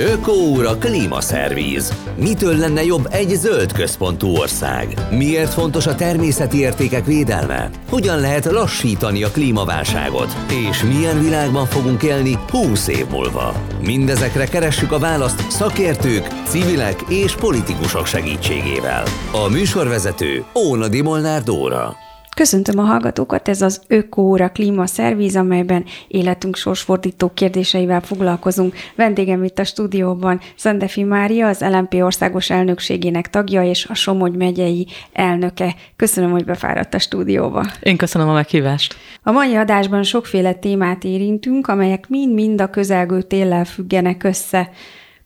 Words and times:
Ökóúra 0.00 0.78
klímaszervíz. 0.78 1.92
Mitől 2.16 2.56
lenne 2.56 2.84
jobb 2.84 3.06
egy 3.10 3.28
zöld 3.28 3.72
központú 3.72 4.28
ország? 4.28 4.94
Miért 5.10 5.52
fontos 5.52 5.86
a 5.86 5.94
természeti 5.94 6.58
értékek 6.58 7.04
védelme? 7.04 7.70
Hogyan 7.88 8.20
lehet 8.20 8.44
lassítani 8.44 9.22
a 9.22 9.30
klímaválságot? 9.30 10.36
És 10.68 10.82
milyen 10.82 11.22
világban 11.22 11.66
fogunk 11.66 12.02
élni 12.02 12.38
20 12.50 12.88
év 12.88 13.06
múlva? 13.10 13.54
Mindezekre 13.80 14.44
keressük 14.44 14.92
a 14.92 14.98
választ 14.98 15.50
szakértők, 15.50 16.26
civilek 16.44 17.00
és 17.08 17.34
politikusok 17.34 18.06
segítségével. 18.06 19.04
A 19.32 19.48
műsorvezető 19.48 20.44
Óna 20.54 20.86
Molnár 21.02 21.42
Dóra. 21.42 21.96
Köszöntöm 22.36 22.78
a 22.78 22.82
hallgatókat, 22.82 23.48
ez 23.48 23.62
az 23.62 23.82
Ökóra 23.86 24.52
Szervíz, 24.84 25.36
amelyben 25.36 25.84
életünk 26.08 26.56
sorsfordító 26.56 27.30
kérdéseivel 27.34 28.00
foglalkozunk. 28.00 28.74
Vendégem 28.94 29.44
itt 29.44 29.58
a 29.58 29.64
stúdióban 29.64 30.40
Szendefi 30.56 31.02
Mária, 31.02 31.48
az 31.48 31.60
LMP 31.60 31.94
országos 31.94 32.50
elnökségének 32.50 33.30
tagja 33.30 33.62
és 33.62 33.86
a 33.86 33.94
Somogy 33.94 34.36
megyei 34.36 34.86
elnöke. 35.12 35.74
Köszönöm, 35.96 36.30
hogy 36.30 36.44
befáradt 36.44 36.94
a 36.94 36.98
stúdióba. 36.98 37.64
Én 37.82 37.96
köszönöm 37.96 38.28
a 38.28 38.32
meghívást. 38.32 38.94
A 39.22 39.30
mai 39.30 39.54
adásban 39.54 40.02
sokféle 40.02 40.52
témát 40.52 41.04
érintünk, 41.04 41.66
amelyek 41.66 42.08
mind-mind 42.08 42.60
a 42.60 42.70
közelgő 42.70 43.22
téllel 43.22 43.64
függenek 43.64 44.24
össze. 44.24 44.70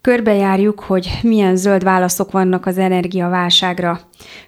Körbejárjuk, 0.04 0.80
hogy 0.80 1.18
milyen 1.22 1.56
zöld 1.56 1.84
válaszok 1.84 2.30
vannak 2.30 2.66
az 2.66 2.78
energiaválságra. 2.78 4.00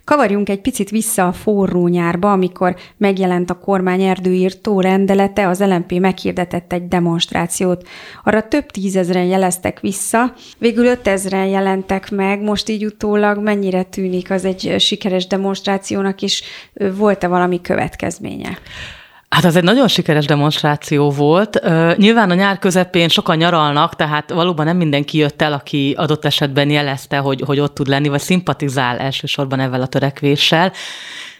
Kavarjunk 0.05 0.49
egy 0.49 0.61
picit 0.61 0.91
vissza 0.91 1.27
a 1.27 1.33
forró 1.33 1.89
nyárba, 1.89 2.33
amikor 2.33 2.77
megjelent 2.97 3.51
a 3.51 3.59
kormány 3.59 4.03
erdőírtó 4.03 4.81
rendelete, 4.81 5.49
az 5.49 5.61
LMP 5.61 5.93
meghirdetett 5.93 6.73
egy 6.73 6.89
demonstrációt. 6.89 7.89
Arra 8.25 8.49
több 8.49 8.67
tízezren 8.67 9.25
jeleztek 9.25 9.81
vissza, 9.81 10.35
végül 10.59 10.87
ötezren 10.87 11.47
jelentek 11.47 12.11
meg, 12.11 12.43
most 12.43 12.69
így 12.69 12.85
utólag 12.85 13.43
mennyire 13.43 13.83
tűnik 13.83 14.31
az 14.31 14.45
egy 14.45 14.75
sikeres 14.79 15.27
demonstrációnak, 15.27 16.23
és 16.23 16.43
volt-e 16.97 17.27
valami 17.27 17.61
következménye? 17.61 18.59
Hát 19.29 19.45
az 19.45 19.57
egy 19.57 19.63
nagyon 19.63 19.89
sikeres 19.89 20.25
demonstráció 20.27 21.11
volt. 21.11 21.61
Nyilván 21.97 22.31
a 22.31 22.35
nyár 22.35 22.59
közepén 22.59 23.09
sokan 23.09 23.37
nyaralnak, 23.37 23.95
tehát 23.95 24.31
valóban 24.31 24.67
nem 24.67 24.77
mindenki 24.77 25.19
jött 25.19 25.43
el, 25.43 25.53
aki 25.53 25.95
adott 25.99 26.25
esetben 26.25 26.71
jelezte, 26.71 27.19
hogy, 27.19 27.43
hogy 27.47 27.61
ott 27.61 27.75
tud 27.75 27.87
lenni, 27.87 28.09
vagy 28.09 28.21
szimpatizál 28.21 28.99
elsősorban 28.99 29.61
ezzel 29.61 29.81
a 29.81 29.87
törekvéssel. 29.87 30.73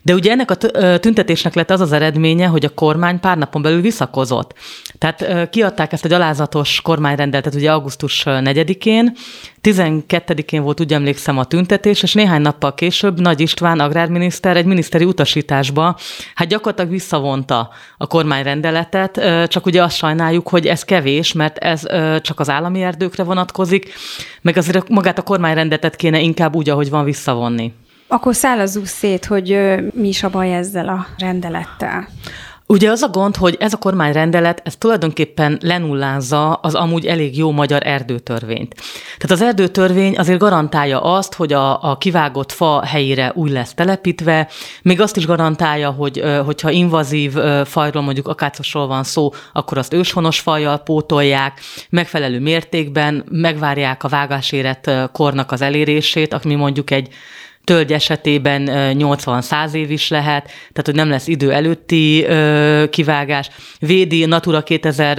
De 0.07 0.15
ugye 0.15 0.31
ennek 0.31 0.51
a 0.51 0.57
tüntetésnek 0.99 1.55
lett 1.55 1.71
az 1.71 1.81
az 1.81 1.93
eredménye, 1.93 2.47
hogy 2.47 2.65
a 2.65 2.75
kormány 2.75 3.21
pár 3.21 3.39
napon 3.39 3.63
belül 3.63 3.81
visszakozott. 3.81 4.55
Tehát 4.99 5.51
kiadták 5.51 5.93
ezt 5.93 6.05
a 6.05 6.09
gyalázatos 6.09 6.81
kormányrendeltet 6.81 7.55
ugye 7.55 7.73
augusztus 7.73 8.23
4-én, 8.27 9.13
12-én 9.63 10.63
volt, 10.63 10.81
úgy 10.81 10.93
emlékszem, 10.93 11.39
a 11.39 11.45
tüntetés, 11.45 12.03
és 12.03 12.15
néhány 12.15 12.41
nappal 12.41 12.75
később 12.75 13.21
Nagy 13.21 13.41
István 13.41 13.81
agrárminiszter 13.81 14.57
egy 14.57 14.65
miniszteri 14.65 15.05
utasításba, 15.05 15.97
hát 16.35 16.49
gyakorlatilag 16.49 16.91
visszavonta 16.91 17.71
a 17.99 18.07
kormányrendeletet, 18.07 19.21
csak 19.49 19.67
ugye 19.67 19.83
azt 19.83 19.97
sajnáljuk, 19.97 20.49
hogy 20.49 20.67
ez 20.67 20.85
kevés, 20.85 21.33
mert 21.33 21.59
ez 21.59 21.83
csak 22.23 22.41
az 22.41 22.51
állami 22.51 22.83
erdőkre 22.83 23.23
vonatkozik, 23.23 23.93
meg 24.43 24.57
azért 24.57 24.89
magát 24.89 25.19
a 25.19 25.23
kormányrendeletet 25.23 25.97
kéne 25.97 26.21
inkább 26.21 26.55
úgy, 26.55 26.69
ahogy 26.71 26.91
van 26.91 27.05
visszavonni. 27.05 27.73
Akkor 28.09 28.35
szállazzuk 28.35 28.87
szét, 28.87 29.25
hogy 29.25 29.59
mi 29.95 30.09
is 30.09 30.23
a 30.23 30.31
baj 30.31 30.55
ezzel 30.55 30.89
a 30.89 31.07
rendelettel. 31.19 32.09
Ugye 32.69 32.91
az 32.91 33.03
a 33.03 33.09
gond, 33.09 33.37
hogy 33.37 33.57
ez 33.61 33.73
a 33.73 33.77
kormányrendelet, 33.77 34.61
ez 34.65 34.77
tulajdonképpen 34.77 35.59
lenullázza 35.63 36.53
az 36.53 36.75
amúgy 36.75 37.07
elég 37.07 37.37
jó 37.37 37.51
magyar 37.51 37.87
erdőtörvényt. 37.87 38.75
Tehát 39.19 39.31
az 39.31 39.43
erdőtörvény 39.43 40.19
azért 40.19 40.39
garantálja 40.39 41.03
azt, 41.03 41.35
hogy 41.35 41.53
a, 41.53 41.83
a 41.91 41.99
kivágott 41.99 42.53
fa 42.53 42.85
helyére 42.85 43.33
új 43.35 43.51
lesz 43.51 43.75
telepítve, 43.75 44.49
még 44.83 45.01
azt 45.01 45.17
is 45.17 45.27
garantálja, 45.27 45.91
hogy 45.91 46.23
hogyha 46.45 46.71
invazív 46.71 47.33
fajról, 47.65 48.03
mondjuk 48.03 48.29
akácosról 48.29 48.87
van 48.87 49.05
szó, 49.05 49.31
akkor 49.53 49.79
azt 49.79 49.93
őshonos 49.93 50.41
fajjal 50.41 50.79
pótolják, 50.79 51.61
megfelelő 51.91 52.41
mértékben 52.41 53.25
megvárják 53.31 54.05
a 54.05 54.09
vágásérett 54.09 54.91
kornak 55.13 55.53
az 55.53 55.61
elérését, 55.61 56.35
ami 56.35 56.55
mondjuk 56.55 56.91
egy 56.91 57.09
tölgy 57.67 57.93
esetében 57.93 58.69
80-100 58.99 59.73
év 59.73 59.91
is 59.91 60.09
lehet, 60.09 60.45
tehát 60.45 60.85
hogy 60.85 60.95
nem 60.95 61.09
lesz 61.09 61.27
idő 61.27 61.53
előtti 61.53 62.27
kivágás. 62.91 63.51
Védi 63.79 64.25
Natura 64.25 64.63
2000 64.63 65.17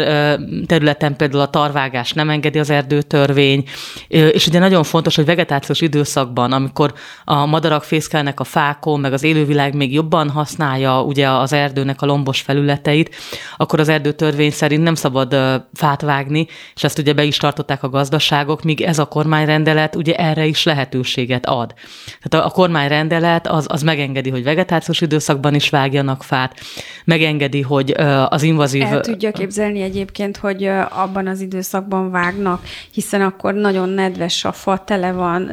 területen 0.65 1.15
például 1.15 1.41
a 1.41 1.49
tarvágás 1.49 2.11
nem 2.11 2.29
engedi 2.29 2.59
az 2.59 2.69
erdőtörvény, 2.69 3.63
és 4.07 4.47
ugye 4.47 4.59
nagyon 4.59 4.83
fontos, 4.83 5.15
hogy 5.15 5.25
vegetációs 5.25 5.81
időszakban, 5.81 6.51
amikor 6.51 6.93
a 7.23 7.45
madarak 7.45 7.83
fészkelnek 7.83 8.39
a 8.39 8.43
fákon, 8.43 8.99
meg 8.99 9.13
az 9.13 9.23
élővilág 9.23 9.75
még 9.75 9.93
jobban 9.93 10.29
használja 10.29 11.01
ugye 11.01 11.29
az 11.29 11.53
erdőnek 11.53 12.01
a 12.01 12.05
lombos 12.05 12.41
felületeit, 12.41 13.15
akkor 13.57 13.79
az 13.79 13.89
erdőtörvény 13.89 14.51
szerint 14.51 14.83
nem 14.83 14.95
szabad 14.95 15.35
fát 15.73 16.01
vágni, 16.01 16.47
és 16.75 16.83
ezt 16.83 16.99
ugye 16.99 17.13
be 17.13 17.23
is 17.23 17.37
tartották 17.37 17.83
a 17.83 17.89
gazdaságok, 17.89 18.63
míg 18.63 18.81
ez 18.81 18.99
a 18.99 19.05
kormányrendelet 19.05 19.95
ugye 19.95 20.15
erre 20.15 20.45
is 20.45 20.63
lehetőséget 20.63 21.45
ad. 21.45 21.73
Tehát 22.21 22.36
a 22.43 22.49
kormányrendelet 22.49 23.47
az, 23.47 23.65
az 23.69 23.81
megengedi, 23.81 24.29
hogy 24.29 24.43
vegetációs 24.43 25.01
időszakban 25.01 25.53
is 25.53 25.69
vágjanak 25.69 26.23
fát, 26.23 26.59
megengedi, 27.05 27.61
hogy 27.61 27.91
az 28.29 28.43
invazív... 28.43 28.81
El 28.81 28.99
tudja 28.99 29.31
képzelni 29.31 29.81
egyébként, 29.81 30.37
hogy 30.37 30.69
abban 30.89 31.27
az 31.27 31.41
időszakban 31.41 32.11
vágnak, 32.11 32.63
hiszen 32.91 33.21
akkor 33.21 33.53
nagyon 33.53 33.89
nedves 33.89 34.45
a 34.45 34.51
fa, 34.51 34.83
tele 34.85 35.11
van 35.11 35.51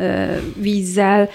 vízzel, 0.57 1.29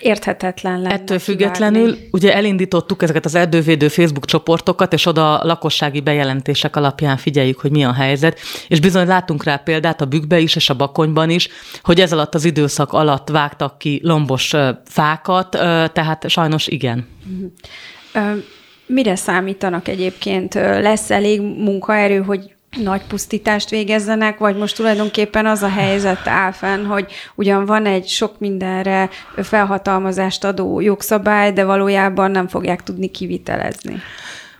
érthetetlen 0.00 0.80
lenne. 0.80 0.94
Ettől 0.94 1.18
függetlenül 1.18 1.84
kivágni. 1.84 2.08
ugye 2.12 2.34
elindítottuk 2.34 3.02
ezeket 3.02 3.24
az 3.24 3.34
erdővédő 3.34 3.88
Facebook 3.88 4.24
csoportokat, 4.24 4.92
és 4.92 5.06
oda 5.06 5.44
lakossági 5.44 6.00
bejelentések 6.00 6.76
alapján 6.76 7.16
figyeljük, 7.16 7.60
hogy 7.60 7.70
mi 7.70 7.84
a 7.84 7.92
helyzet, 7.92 8.38
és 8.68 8.80
bizony 8.80 9.06
látunk 9.06 9.44
rá 9.44 9.56
példát 9.56 10.00
a 10.00 10.04
bükkbe 10.04 10.38
is, 10.38 10.56
és 10.56 10.70
a 10.70 10.74
bakonyban 10.74 11.30
is, 11.30 11.48
hogy 11.82 12.00
ez 12.00 12.12
alatt 12.12 12.34
az 12.34 12.44
időszak 12.44 12.92
alatt 12.92 13.28
vágtak 13.28 13.78
ki 13.78 14.00
lombos 14.02 14.54
fákat, 14.84 15.50
tehát 15.92 16.28
sajnos 16.28 16.66
igen. 16.66 17.08
Mire 18.86 19.16
számítanak 19.16 19.88
egyébként? 19.88 20.54
Lesz 20.54 21.10
elég 21.10 21.40
munkaerő, 21.40 22.20
hogy 22.20 22.54
nagy 22.76 23.02
pusztítást 23.06 23.70
végezzenek, 23.70 24.38
vagy 24.38 24.56
most 24.56 24.76
tulajdonképpen 24.76 25.46
az 25.46 25.62
a 25.62 25.68
helyzet 25.68 26.26
áll 26.26 26.52
fenn, 26.52 26.84
hogy 26.84 27.12
ugyan 27.34 27.64
van 27.64 27.86
egy 27.86 28.08
sok 28.08 28.38
mindenre 28.38 29.08
felhatalmazást 29.36 30.44
adó 30.44 30.80
jogszabály, 30.80 31.52
de 31.52 31.64
valójában 31.64 32.30
nem 32.30 32.48
fogják 32.48 32.82
tudni 32.82 33.10
kivitelezni. 33.10 34.00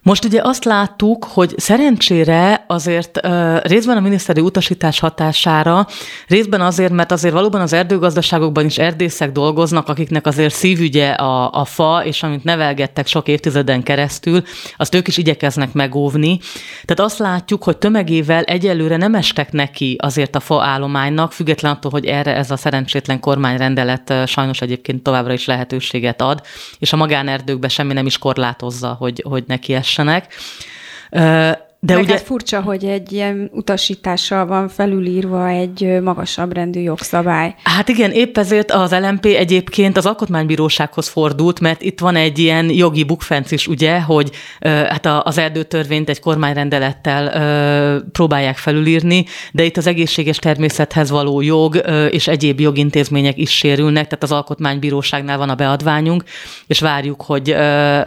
Most 0.02 0.24
ugye 0.24 0.40
azt 0.42 0.64
láttuk, 0.64 1.24
hogy 1.24 1.54
szerencsére 1.56 2.64
azért 2.66 3.26
uh, 3.26 3.60
részben 3.62 3.96
a 3.96 4.00
miniszteri 4.00 4.40
utasítás 4.40 4.98
hatására, 4.98 5.86
részben 6.26 6.60
azért, 6.60 6.92
mert 6.92 7.12
azért 7.12 7.34
valóban 7.34 7.60
az 7.60 7.72
erdőgazdaságokban 7.72 8.64
is 8.64 8.78
erdészek 8.78 9.32
dolgoznak, 9.32 9.88
akiknek 9.88 10.26
azért 10.26 10.54
szívügye 10.54 11.10
a, 11.10 11.52
a 11.52 11.64
fa, 11.64 12.04
és 12.04 12.22
amit 12.22 12.44
nevelgettek 12.44 13.06
sok 13.06 13.28
évtizeden 13.28 13.82
keresztül, 13.82 14.42
azt 14.76 14.94
ők 14.94 15.08
is 15.08 15.16
igyekeznek 15.16 15.72
megóvni. 15.72 16.38
Tehát 16.84 17.10
azt 17.10 17.18
látjuk, 17.18 17.62
hogy 17.64 17.76
tömegével 17.76 18.42
egyelőre 18.42 18.96
nem 18.96 19.14
estek 19.14 19.52
neki 19.52 19.96
azért 19.98 20.36
a 20.36 20.40
fa 20.40 20.62
állománynak, 20.62 21.32
független 21.32 21.72
attól, 21.72 21.90
hogy 21.90 22.06
erre 22.06 22.36
ez 22.36 22.50
a 22.50 22.56
szerencsétlen 22.56 23.20
kormányrendelet 23.20 24.14
sajnos 24.26 24.60
egyébként 24.60 25.02
továbbra 25.02 25.32
is 25.32 25.46
lehetőséget 25.46 26.20
ad, 26.20 26.40
és 26.78 26.92
a 26.92 26.96
magánerdőkbe 26.96 27.68
semmi 27.68 27.92
nem 27.92 28.06
is 28.06 28.18
korlátozza, 28.18 28.96
hogy, 28.98 29.24
hogy 29.28 29.44
neki 29.46 29.74
es 29.74 29.89
lehessenek. 29.98 30.24
De 31.82 31.94
Meg 31.94 32.02
ugye... 32.02 32.12
hát 32.12 32.22
furcsa, 32.22 32.60
hogy 32.60 32.84
egy 32.84 33.12
ilyen 33.12 33.50
utasítással 33.52 34.46
van 34.46 34.68
felülírva 34.68 35.48
egy 35.48 36.00
magasabb 36.02 36.52
rendű 36.52 36.80
jogszabály. 36.80 37.54
Hát 37.62 37.88
igen, 37.88 38.10
épp 38.10 38.38
ezért 38.38 38.70
az 38.70 38.90
LMP 38.90 39.24
egyébként 39.24 39.96
az 39.96 40.06
Alkotmánybírósághoz 40.06 41.08
fordult, 41.08 41.60
mert 41.60 41.82
itt 41.82 42.00
van 42.00 42.16
egy 42.16 42.38
ilyen 42.38 42.70
jogi 42.70 43.04
bukfenc 43.04 43.50
is, 43.50 43.66
ugye, 43.66 44.00
hogy 44.00 44.30
hát 44.60 45.06
az 45.06 45.38
erdőtörvényt 45.38 46.08
egy 46.08 46.20
kormányrendelettel 46.20 48.02
próbálják 48.12 48.56
felülírni, 48.56 49.24
de 49.52 49.64
itt 49.64 49.76
az 49.76 49.86
egészséges 49.86 50.38
természethez 50.38 51.10
való 51.10 51.40
jog 51.40 51.82
és 52.10 52.28
egyéb 52.28 52.60
jogintézmények 52.60 53.38
is 53.38 53.50
sérülnek, 53.50 54.04
tehát 54.04 54.22
az 54.22 54.32
Alkotmánybíróságnál 54.32 55.38
van 55.38 55.50
a 55.50 55.54
beadványunk, 55.54 56.22
és 56.66 56.80
várjuk, 56.80 57.22
hogy 57.22 57.50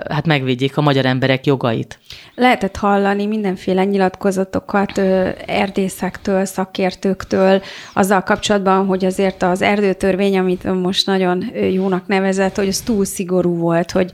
hát 0.10 0.26
megvédjék 0.26 0.78
a 0.78 0.82
magyar 0.82 1.06
emberek 1.06 1.46
jogait. 1.46 2.00
Lehetett 2.36 2.76
hallani 2.76 3.26
minden 3.26 3.56
mindenféle 3.66 3.84
nyilatkozatokat 3.84 4.98
erdészektől, 5.46 6.46
szakértőktől 6.46 7.62
azzal 7.94 8.22
kapcsolatban, 8.22 8.86
hogy 8.86 9.06
azért 9.06 9.44
az 9.44 9.62
erdőtörvény, 9.62 10.38
amit 10.38 10.82
most 10.82 11.06
nagyon 11.06 11.44
jónak 11.72 12.08
nevezett, 12.08 12.56
hogy 12.56 12.68
az 12.68 12.80
túl 12.80 13.06
szigorú 13.06 13.58
volt, 13.58 13.92
hogy 13.92 14.12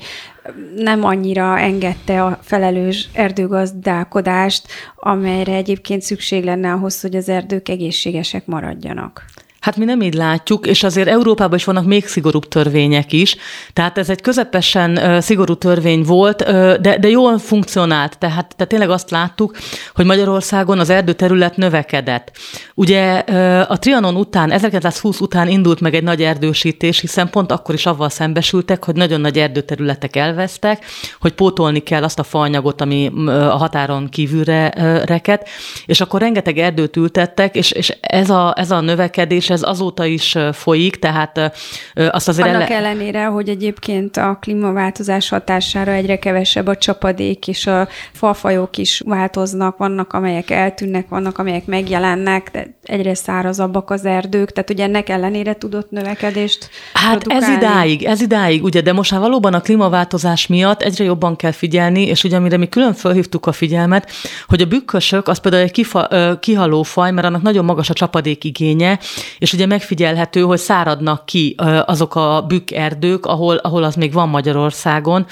nem 0.76 1.04
annyira 1.04 1.60
engedte 1.60 2.24
a 2.24 2.40
felelős 2.42 3.10
erdőgazdálkodást, 3.14 4.68
amelyre 4.96 5.54
egyébként 5.54 6.02
szükség 6.02 6.44
lenne 6.44 6.72
ahhoz, 6.72 7.02
hogy 7.02 7.16
az 7.16 7.30
erdők 7.30 7.70
egészségesek 7.70 8.46
maradjanak. 8.46 9.26
Hát 9.60 9.78
mi 9.78 9.86
nem 9.86 10.02
így 10.02 10.14
látjuk, 10.14 10.68
és 10.68 10.84
azért 10.84 11.08
Európában 11.08 11.58
is 11.58 11.64
vannak 11.64 11.86
még 11.86 12.08
szigorúbb 12.08 12.48
törvények 12.48 13.12
is. 13.12 13.36
Tehát 13.74 13.98
ez 13.98 14.10
egy 14.10 14.22
közepesen 14.22 14.92
uh, 14.98 15.20
szigorú 15.20 15.54
törvény 15.54 16.04
volt, 16.04 16.42
uh, 16.42 16.48
de, 16.76 16.98
de 16.98 17.10
jól 17.10 17.38
funkcionált. 17.38 18.18
Tehát, 18.18 18.54
tehát 18.56 18.68
tényleg 18.68 18.90
azt 18.90 19.10
láttuk, 19.10 19.58
hogy 19.96 20.06
Magyarországon 20.06 20.80
az 20.80 20.90
erdőterület 20.90 21.58
növekedett. 21.58 22.32
Ugye 22.74 23.24
uh, 23.28 23.72
a 23.72 23.78
Trianon 23.80 24.16
után, 24.16 24.52
1920 24.52 25.20
után 25.20 25.48
indult 25.48 25.80
meg 25.80 25.94
egy 25.96 26.04
nagy 26.04 26.22
erdősítés, 26.22 27.00
hiszen 27.00 27.30
pont 27.30 27.52
akkor 27.52 27.76
is 27.76 27.86
avval 27.86 28.10
szembesültek, 28.10 28.86
hogy 28.86 28.96
nagyon 28.96 29.22
nagy 29.22 29.38
erdőterületek 29.38 30.16
elvesztek, 30.16 30.86
hogy 31.20 31.34
pótolni 31.34 31.80
kell 31.80 32.04
azt 32.04 32.20
a 32.20 32.24
faanyagot, 32.24 32.82
ami 32.82 33.12
a 33.28 33.58
határon 33.58 34.10
kívülre 34.10 34.74
reket, 35.06 35.50
és 35.86 36.02
akkor 36.02 36.20
rengeteg 36.20 36.58
erdőt 36.58 36.96
ültettek, 36.96 37.56
és, 37.56 37.72
és 37.72 37.98
ez, 38.02 38.30
a, 38.30 38.54
ez 38.58 38.72
a 38.72 38.80
növekedés 38.80 39.49
ez 39.50 39.62
azóta 39.64 40.06
is 40.06 40.38
folyik, 40.52 41.00
tehát 41.00 41.52
azt 41.94 42.28
azért... 42.28 42.48
Annak 42.48 42.70
ele... 42.70 42.76
ellenére, 42.76 43.26
hogy 43.26 43.50
egyébként 43.50 44.18
a 44.18 44.38
klímaváltozás 44.42 45.30
hatására 45.30 45.92
egyre 45.92 46.20
kevesebb 46.20 46.68
a 46.68 46.76
csapadék, 46.76 47.48
és 47.48 47.68
a 47.68 47.88
falfajok 48.14 48.78
is 48.78 49.02
változnak, 49.06 49.78
vannak, 49.78 50.14
amelyek 50.14 50.50
eltűnnek, 50.50 51.10
vannak, 51.10 51.38
amelyek 51.38 51.66
megjelennek, 51.66 52.50
de 52.52 52.78
egyre 52.84 53.14
szárazabbak 53.14 53.90
az 53.90 54.06
erdők, 54.06 54.52
tehát 54.52 54.70
ugye 54.70 54.84
ennek 54.84 55.10
ellenére 55.10 55.54
tudott 55.54 55.92
növekedést 55.92 56.70
Hát 56.94 57.18
produkálni. 57.18 57.46
ez 57.46 57.62
idáig, 57.62 58.04
ez 58.04 58.22
idáig, 58.22 58.64
ugye, 58.64 58.82
de 58.82 58.94
most 58.94 59.12
már 59.12 59.20
valóban 59.20 59.54
a 59.54 59.62
klímaváltozás 59.62 60.48
miatt 60.48 60.82
egyre 60.82 61.04
jobban 61.04 61.36
kell 61.36 61.52
figyelni, 61.52 62.02
és 62.02 62.24
ugye 62.24 62.38
amire 62.38 62.58
mi 62.58 62.70
külön 62.70 62.94
felhívtuk 62.94 63.46
a 63.46 63.52
figyelmet, 63.52 64.12
hogy 64.48 64.62
a 64.62 64.66
bükkösök 64.66 65.28
az 65.28 65.38
például 65.38 65.64
egy 65.64 65.72
kifa, 65.72 66.08
kihaló 66.40 66.84
faj, 66.84 67.12
mert 67.12 67.28
annak 67.28 67.42
nagyon 67.42 67.66
magas 67.66 67.90
a 67.90 67.94
csapadék 67.94 68.44
igénye, 68.44 69.00
és 69.40 69.54
ugye 69.54 69.66
megfigyelhető, 69.66 70.42
hogy 70.42 70.58
száradnak 70.58 71.26
ki 71.26 71.56
azok 71.86 72.16
a 72.16 72.46
bükkerdők, 72.48 73.26
ahol, 73.26 73.56
ahol 73.56 73.84
az 73.84 73.96
még 73.96 74.14
van 74.14 74.30
Magyarországon. 74.30 75.26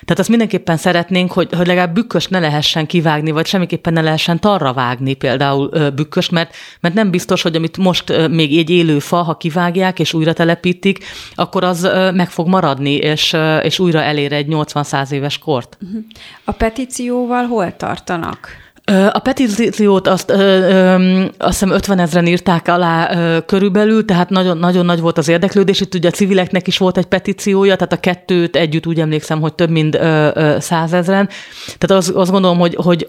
Tehát 0.00 0.18
azt 0.18 0.28
mindenképpen 0.28 0.76
szeretnénk, 0.76 1.32
hogy, 1.32 1.48
hogy 1.56 1.66
legalább 1.66 1.94
bükkös 1.94 2.26
ne 2.26 2.38
lehessen 2.38 2.86
kivágni, 2.86 3.30
vagy 3.30 3.46
semmiképpen 3.46 3.92
ne 3.92 4.00
lehessen 4.00 4.40
tarra 4.40 4.72
vágni 4.72 5.14
például 5.14 5.90
bükkös, 5.90 6.28
mert, 6.28 6.54
mert 6.80 6.94
nem 6.94 7.10
biztos, 7.10 7.42
hogy 7.42 7.56
amit 7.56 7.76
most 7.76 8.28
még 8.28 8.58
egy 8.58 8.70
élő 8.70 8.98
fa, 8.98 9.22
ha 9.22 9.36
kivágják 9.36 9.98
és 9.98 10.14
újra 10.14 10.32
telepítik, 10.32 11.04
akkor 11.34 11.64
az 11.64 11.88
meg 12.14 12.30
fog 12.30 12.48
maradni, 12.48 12.94
és, 12.94 13.36
és 13.62 13.78
újra 13.78 14.02
elér 14.02 14.32
egy 14.32 14.46
80-100 14.50 15.10
éves 15.10 15.38
kort. 15.38 15.78
A 16.44 16.52
petícióval 16.52 17.46
hol 17.46 17.76
tartanak? 17.76 18.48
A 19.12 19.18
petíciót 19.18 20.08
azt, 20.08 20.30
ö, 20.30 20.36
ö, 20.36 21.24
azt 21.38 21.58
hiszem 21.58 21.70
50 21.70 21.98
ezeren 21.98 22.26
írták 22.26 22.68
alá 22.68 23.14
ö, 23.14 23.44
körülbelül, 23.44 24.04
tehát 24.04 24.30
nagyon, 24.30 24.58
nagyon 24.58 24.84
nagy 24.84 25.00
volt 25.00 25.18
az 25.18 25.28
érdeklődés. 25.28 25.80
Itt 25.80 25.94
ugye 25.94 26.08
a 26.08 26.12
civileknek 26.12 26.66
is 26.66 26.78
volt 26.78 26.98
egy 26.98 27.06
petíciója, 27.06 27.76
tehát 27.76 27.92
a 27.92 28.00
kettőt 28.00 28.56
együtt 28.56 28.86
úgy 28.86 29.00
emlékszem, 29.00 29.40
hogy 29.40 29.54
több 29.54 29.70
mint 29.70 29.98
százezren. 30.58 31.28
Tehát 31.78 31.90
azt, 32.02 32.10
azt 32.10 32.30
gondolom, 32.30 32.58
hogy, 32.58 32.74
hogy 32.74 33.08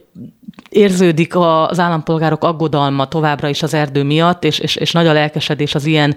érződik 0.69 1.35
az 1.35 1.79
állampolgárok 1.79 2.43
aggodalma 2.43 3.07
továbbra 3.07 3.49
is 3.49 3.63
az 3.63 3.73
erdő 3.73 4.03
miatt, 4.03 4.43
és, 4.43 4.59
és, 4.59 4.75
és 4.75 4.91
nagy 4.91 5.07
a 5.07 5.13
lelkesedés 5.13 5.75
az 5.75 5.85
ilyen 5.85 6.15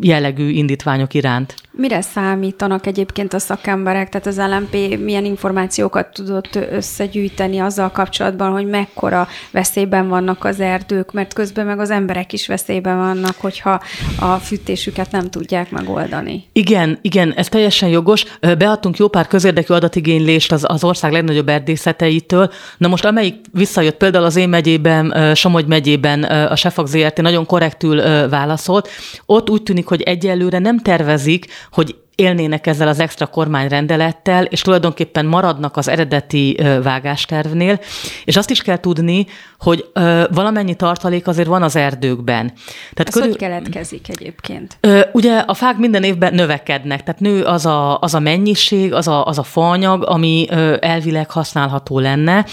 jellegű 0.00 0.48
indítványok 0.48 1.14
iránt. 1.14 1.54
Mire 1.76 2.00
számítanak 2.00 2.86
egyébként 2.86 3.32
a 3.32 3.38
szakemberek? 3.38 4.08
Tehát 4.08 4.26
az 4.26 4.36
LMP 4.36 4.98
milyen 4.98 5.24
információkat 5.24 6.12
tudott 6.12 6.58
összegyűjteni 6.70 7.58
azzal 7.58 7.90
kapcsolatban, 7.90 8.52
hogy 8.52 8.66
mekkora 8.66 9.28
veszélyben 9.50 10.08
vannak 10.08 10.44
az 10.44 10.60
erdők, 10.60 11.12
mert 11.12 11.32
közben 11.32 11.66
meg 11.66 11.78
az 11.78 11.90
emberek 11.90 12.32
is 12.32 12.46
veszélyben 12.46 12.96
vannak, 12.96 13.34
hogyha 13.38 13.80
a 14.20 14.36
fűtésüket 14.36 15.10
nem 15.10 15.30
tudják 15.30 15.70
megoldani. 15.70 16.44
Igen, 16.52 16.98
igen, 17.02 17.32
ez 17.32 17.48
teljesen 17.48 17.88
jogos. 17.88 18.24
Beadtunk 18.40 18.96
jó 18.96 19.08
pár 19.08 19.26
közérdekű 19.26 19.74
adatigénylést 19.74 20.52
az, 20.52 20.64
az 20.68 20.84
ország 20.84 21.12
legnagyobb 21.12 21.48
erdészeteitől. 21.48 22.50
Na 22.78 22.88
most 22.88 23.04
amelyik 23.04 23.43
visszajött, 23.52 23.96
például 23.96 24.24
az 24.24 24.36
én 24.36 24.48
megyében, 24.48 25.34
Somogy 25.34 25.66
megyében 25.66 26.22
a 26.22 26.56
Sefak 26.56 26.86
ZRT. 26.86 27.20
nagyon 27.20 27.46
korrektül 27.46 28.28
válaszolt, 28.28 28.88
ott 29.26 29.50
úgy 29.50 29.62
tűnik, 29.62 29.86
hogy 29.86 30.02
egyelőre 30.02 30.58
nem 30.58 30.78
tervezik, 30.78 31.46
hogy 31.72 31.96
élnének 32.14 32.66
ezzel 32.66 32.88
az 32.88 33.00
extra 33.00 33.26
kormányrendelettel, 33.26 34.44
és 34.44 34.60
tulajdonképpen 34.60 35.26
maradnak 35.26 35.76
az 35.76 35.88
eredeti 35.88 36.58
vágástervnél, 36.82 37.80
és 38.24 38.36
azt 38.36 38.50
is 38.50 38.62
kell 38.62 38.78
tudni, 38.78 39.26
hogy 39.58 39.90
valamennyi 40.30 40.74
tartalék 40.74 41.26
azért 41.26 41.48
van 41.48 41.62
az 41.62 41.76
erdőkben. 41.76 42.52
Tehát 42.94 43.08
Ez 43.08 43.12
körül... 43.14 43.28
hogy 43.28 43.38
keletkezik 43.38 44.08
egyébként? 44.08 44.78
Ugye 45.12 45.38
a 45.38 45.54
fák 45.54 45.76
minden 45.76 46.02
évben 46.02 46.34
növekednek, 46.34 47.02
tehát 47.02 47.20
nő 47.20 47.42
az 47.42 47.66
a, 47.66 47.98
az 47.98 48.14
a 48.14 48.18
mennyiség, 48.18 48.92
az 48.92 49.08
a, 49.08 49.26
az 49.26 49.38
a 49.38 49.42
faanyag, 49.42 50.04
ami 50.06 50.46
elvileg 50.80 51.30
használható 51.30 51.98
lenne. 51.98 52.46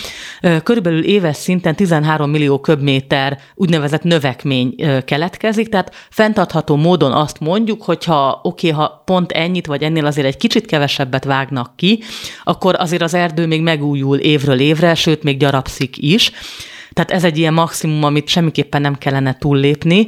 Körülbelül 0.64 1.04
éves 1.04 1.36
szinten 1.36 1.76
13 1.76 2.30
millió 2.30 2.60
köbméter 2.60 3.40
úgynevezett 3.56 4.04
növekmény 4.04 4.76
keletkezik, 5.06 5.70
tehát 5.70 5.96
fenntartható 6.10 6.76
módon 6.76 7.12
azt 7.12 7.40
mondjuk, 7.40 7.84
hogyha 7.84 8.40
oké, 8.44 8.72
okay, 8.72 8.80
ha 8.82 9.02
pont 9.06 9.32
ennyit, 9.52 9.66
vagy 9.66 9.84
ennél 9.84 10.06
azért 10.06 10.28
egy 10.28 10.38
kicsit 10.38 10.66
kevesebbet 10.66 11.24
vágnak 11.24 11.76
ki, 11.76 12.04
akkor 12.44 12.76
azért 12.78 13.02
az 13.02 13.14
erdő 13.14 13.48
még 13.48 13.62
megújul 13.62 14.18
évről 14.18 14.60
évre, 14.60 14.96
sőt, 14.96 15.24
még 15.24 15.38
gyarapszik 15.38 15.98
is. 15.98 16.32
Tehát 16.94 17.12
ez 17.12 17.24
egy 17.24 17.38
ilyen 17.38 17.54
maximum, 17.54 18.04
amit 18.04 18.28
semmiképpen 18.28 18.82
nem 18.82 18.98
kellene 18.98 19.36
túllépni. 19.40 20.08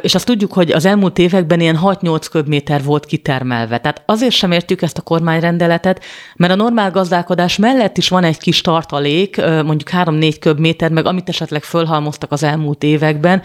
És 0.00 0.14
azt 0.14 0.26
tudjuk, 0.26 0.52
hogy 0.52 0.70
az 0.70 0.84
elmúlt 0.84 1.18
években 1.18 1.60
ilyen 1.60 1.78
6-8 1.82 2.26
köbméter 2.30 2.82
volt 2.82 3.06
kitermelve. 3.06 3.78
Tehát 3.78 4.02
azért 4.06 4.32
sem 4.32 4.52
értjük 4.52 4.82
ezt 4.82 4.98
a 4.98 5.02
kormányrendeletet, 5.02 6.04
mert 6.36 6.52
a 6.52 6.56
normál 6.56 6.90
gazdálkodás 6.90 7.56
mellett 7.56 7.96
is 7.96 8.08
van 8.08 8.24
egy 8.24 8.38
kis 8.38 8.60
tartalék, 8.60 9.36
mondjuk 9.46 9.90
3-4 9.92 10.36
köbméter, 10.40 10.90
meg 10.90 11.06
amit 11.06 11.28
esetleg 11.28 11.62
fölhalmoztak 11.62 12.32
az 12.32 12.42
elmúlt 12.42 12.82
években, 12.82 13.42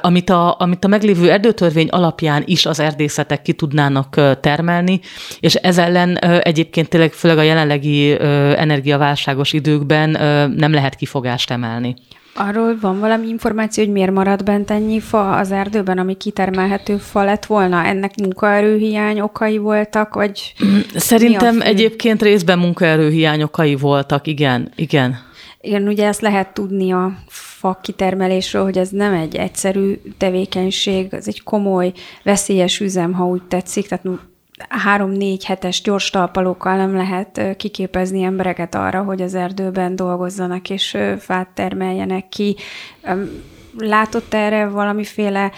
amit 0.00 0.30
a, 0.30 0.56
amit 0.58 0.84
a 0.84 0.88
meglévő 0.88 1.30
erdőtörvény 1.30 1.88
alapján 1.88 2.42
is 2.46 2.66
az 2.66 2.80
erdészetek 2.80 3.42
ki 3.42 3.52
tudnának 3.52 4.20
termelni, 4.40 5.00
és 5.40 5.54
ez 5.54 5.78
ellen 5.78 6.16
egyébként 6.40 6.88
tényleg 6.88 7.12
főleg 7.12 7.38
a 7.38 7.42
jelenlegi 7.42 8.20
energiaválságos 8.56 9.52
időkben 9.52 10.10
nem 10.56 10.72
lehet 10.72 10.94
kifogást 10.94 11.50
emelni 11.50 11.83
használni. 11.84 11.94
Arról 12.36 12.78
van 12.80 13.00
valami 13.00 13.28
információ, 13.28 13.84
hogy 13.84 13.92
miért 13.92 14.10
maradt 14.10 14.44
bent 14.44 14.70
ennyi 14.70 15.00
fa 15.00 15.36
az 15.36 15.52
erdőben, 15.52 15.98
ami 15.98 16.16
kitermelhető 16.16 16.96
fa 16.96 17.24
lett 17.24 17.46
volna? 17.46 17.84
Ennek 17.84 18.16
munkaerőhiány 18.16 19.20
okai 19.20 19.58
voltak, 19.58 20.14
vagy 20.14 20.54
Szerintem 20.94 21.60
egyébként 21.60 22.22
részben 22.22 22.58
munkaerőhiány 22.58 23.42
okai 23.42 23.74
voltak, 23.74 24.26
igen, 24.26 24.72
igen. 24.76 25.16
Igen, 25.60 25.88
ugye 25.88 26.06
ezt 26.06 26.20
lehet 26.20 26.54
tudni 26.54 26.92
a 26.92 27.12
fa 27.26 27.78
kitermelésről, 27.82 28.62
hogy 28.62 28.78
ez 28.78 28.88
nem 28.88 29.12
egy 29.12 29.36
egyszerű 29.36 30.00
tevékenység, 30.18 31.14
ez 31.14 31.28
egy 31.28 31.42
komoly, 31.42 31.92
veszélyes 32.22 32.80
üzem, 32.80 33.12
ha 33.12 33.24
úgy 33.26 33.42
tetszik, 33.42 33.88
tehát 33.88 34.04
három-négy 34.68 35.44
hetes 35.44 35.82
gyors 35.82 36.10
talpalókkal 36.10 36.76
nem 36.76 36.96
lehet 36.96 37.56
kiképezni 37.56 38.22
embereket 38.22 38.74
arra, 38.74 39.02
hogy 39.02 39.22
az 39.22 39.34
erdőben 39.34 39.96
dolgozzanak 39.96 40.70
és 40.70 40.98
fát 41.18 41.48
termeljenek 41.48 42.28
ki. 42.28 42.56
Látott 43.78 44.34
erre 44.34 44.68
valamiféle 44.68 45.52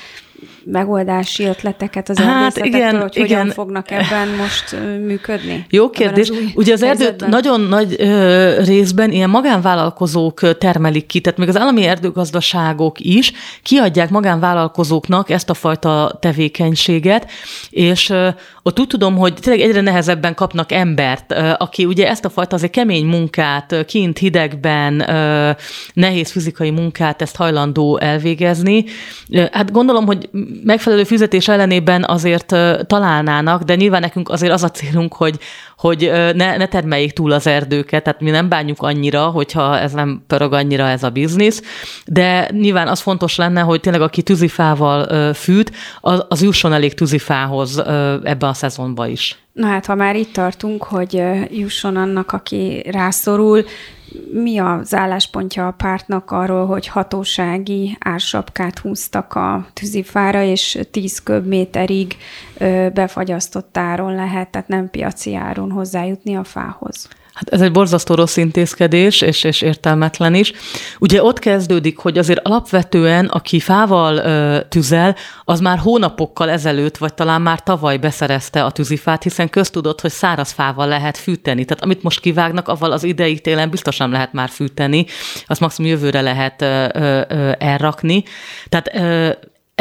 megoldási 0.65 1.45
ötleteket 1.45 2.09
az 2.09 2.19
hát 2.19 2.57
igen, 2.57 3.01
hogy 3.01 3.17
igen. 3.17 3.29
hogyan 3.29 3.51
fognak 3.51 3.91
ebben 3.91 4.29
most 4.29 4.77
működni? 5.07 5.67
Jó 5.71 5.91
kérdés. 5.91 6.31
Ugye 6.55 6.73
az 6.73 6.83
erdőt 6.83 7.27
nagyon 7.27 7.61
nagy 7.61 7.95
ö, 7.99 8.55
részben 8.65 9.11
ilyen 9.13 9.31
magánvállalkozók 9.31 10.59
termelik 10.59 11.07
ki, 11.07 11.21
tehát 11.21 11.39
még 11.39 11.49
az 11.49 11.57
állami 11.57 11.85
erdőgazdaságok 11.85 13.01
is 13.01 13.33
kiadják 13.63 14.11
magánvállalkozóknak 14.11 15.31
ezt 15.31 15.51
a 15.51 15.55
fajta 15.55 16.19
tevékenységet, 16.21 17.31
és 17.71 18.11
ö, 18.11 18.29
ott 18.63 18.81
úgy 18.81 18.87
tudom, 18.87 19.17
hogy 19.17 19.35
tényleg 19.35 19.69
egyre 19.69 19.81
nehezebben 19.81 20.35
kapnak 20.35 20.73
embert, 20.73 21.33
ö, 21.33 21.53
aki 21.59 21.85
ugye 21.85 22.09
ezt 22.09 22.25
a 22.25 22.31
fajta 22.31 22.57
azért 22.57 22.73
kemény 22.73 23.07
munkát, 23.07 23.85
kint 23.87 24.19
hidegben, 24.19 25.11
ö, 25.11 25.51
nehéz 25.93 26.31
fizikai 26.31 26.71
munkát 26.71 27.23
ezt 27.23 27.37
hajlandó 27.37 27.99
elvégezni. 27.99 28.85
Hát 29.53 29.71
gondolom, 29.71 30.07
hogy 30.07 30.26
megfelelő 30.65 31.05
fizetés 31.05 31.49
ellenében 31.49 32.05
azért 32.05 32.57
találnának, 32.87 33.63
de 33.63 33.75
nyilván 33.75 34.01
nekünk 34.01 34.29
azért 34.29 34.53
az 34.53 34.63
a 34.63 34.71
célunk, 34.71 35.15
hogy, 35.15 35.39
hogy 35.77 36.11
ne, 36.35 36.57
ne 36.57 36.67
termeljék 36.67 37.13
túl 37.13 37.33
az 37.33 37.47
erdőket, 37.47 38.03
tehát 38.03 38.21
mi 38.21 38.31
nem 38.31 38.49
bánjuk 38.49 38.83
annyira, 38.83 39.27
hogyha 39.27 39.79
ez 39.79 39.93
nem 39.93 40.25
pörög 40.27 40.53
annyira 40.53 40.89
ez 40.89 41.03
a 41.03 41.11
biznisz, 41.11 41.63
de 42.07 42.49
nyilván 42.53 42.89
az 42.89 43.01
fontos 43.01 43.37
lenne, 43.37 43.61
hogy 43.61 43.81
tényleg 43.81 44.03
aki 44.03 44.23
tűzifával 44.23 45.33
fűt, 45.33 45.73
az, 46.01 46.25
az 46.29 46.43
jusson 46.43 46.73
elég 46.73 46.95
tűzifához 46.95 47.79
ebben 48.25 48.49
a 48.49 48.55
szezonban 48.55 49.09
is. 49.11 49.39
Na 49.53 49.67
hát, 49.67 49.87
ha 49.87 49.95
már 49.95 50.17
itt 50.17 50.33
tartunk, 50.33 50.83
hogy 50.83 51.23
jusson 51.51 51.97
annak, 51.97 52.33
aki 52.33 52.87
rászorul, 52.91 53.65
mi 54.33 54.59
az 54.59 54.95
álláspontja 54.95 55.67
a 55.67 55.71
pártnak 55.71 56.31
arról, 56.31 56.67
hogy 56.67 56.87
hatósági 56.87 57.97
ársapkát 58.01 58.79
húztak 58.79 59.35
a 59.35 59.67
tűzifára, 59.73 60.43
és 60.43 60.79
10 60.91 61.23
köbméterig 61.23 62.17
befagyasztott 62.95 63.77
áron 63.77 64.15
lehet, 64.15 64.49
tehát 64.49 64.69
nem 64.69 64.91
piaci 64.91 65.35
áron 65.35 65.71
hozzájutni 65.71 66.37
a 66.37 66.45
fához? 66.45 67.09
Hát 67.37 67.49
ez 67.49 67.61
egy 67.61 67.73
borzasztó 67.73 68.15
rossz 68.15 68.37
intézkedés, 68.37 69.21
és, 69.21 69.45
és 69.45 69.63
értelmetlen 69.63 70.35
is. 70.35 70.53
Ugye 70.99 71.23
ott 71.23 71.39
kezdődik, 71.39 71.99
hogy 71.99 72.19
azért 72.19 72.47
alapvetően, 72.47 73.27
aki 73.27 73.61
fával 73.61 74.17
ö, 74.17 74.61
tüzel, 74.69 75.17
az 75.45 75.61
már 75.61 75.79
hónapokkal 75.79 76.51
ezelőtt, 76.51 76.97
vagy 76.97 77.15
talán 77.15 77.43
már 77.43 77.63
tavaly 77.63 77.97
beszerezte 77.97 78.65
a 78.65 78.71
tűzifát, 78.71 79.23
hiszen 79.23 79.51
köztudott, 79.51 80.01
hogy 80.01 80.11
száraz 80.11 80.53
fával 80.53 80.87
lehet 80.87 81.17
fűteni. 81.17 81.65
Tehát 81.65 81.83
amit 81.83 82.03
most 82.03 82.21
kivágnak, 82.21 82.69
avval 82.69 82.93
az 82.93 83.05
idei 83.05 83.39
télen 83.39 83.71
biztosan 83.71 84.11
lehet 84.11 84.33
már 84.33 84.49
fűteni, 84.49 85.07
azt 85.47 85.61
maximum 85.61 85.91
jövőre 85.91 86.21
lehet 86.21 86.63
ö, 86.63 86.87
ö, 87.29 87.53
elrakni. 87.59 88.25
Tehát 88.69 88.95
ö, 88.95 89.31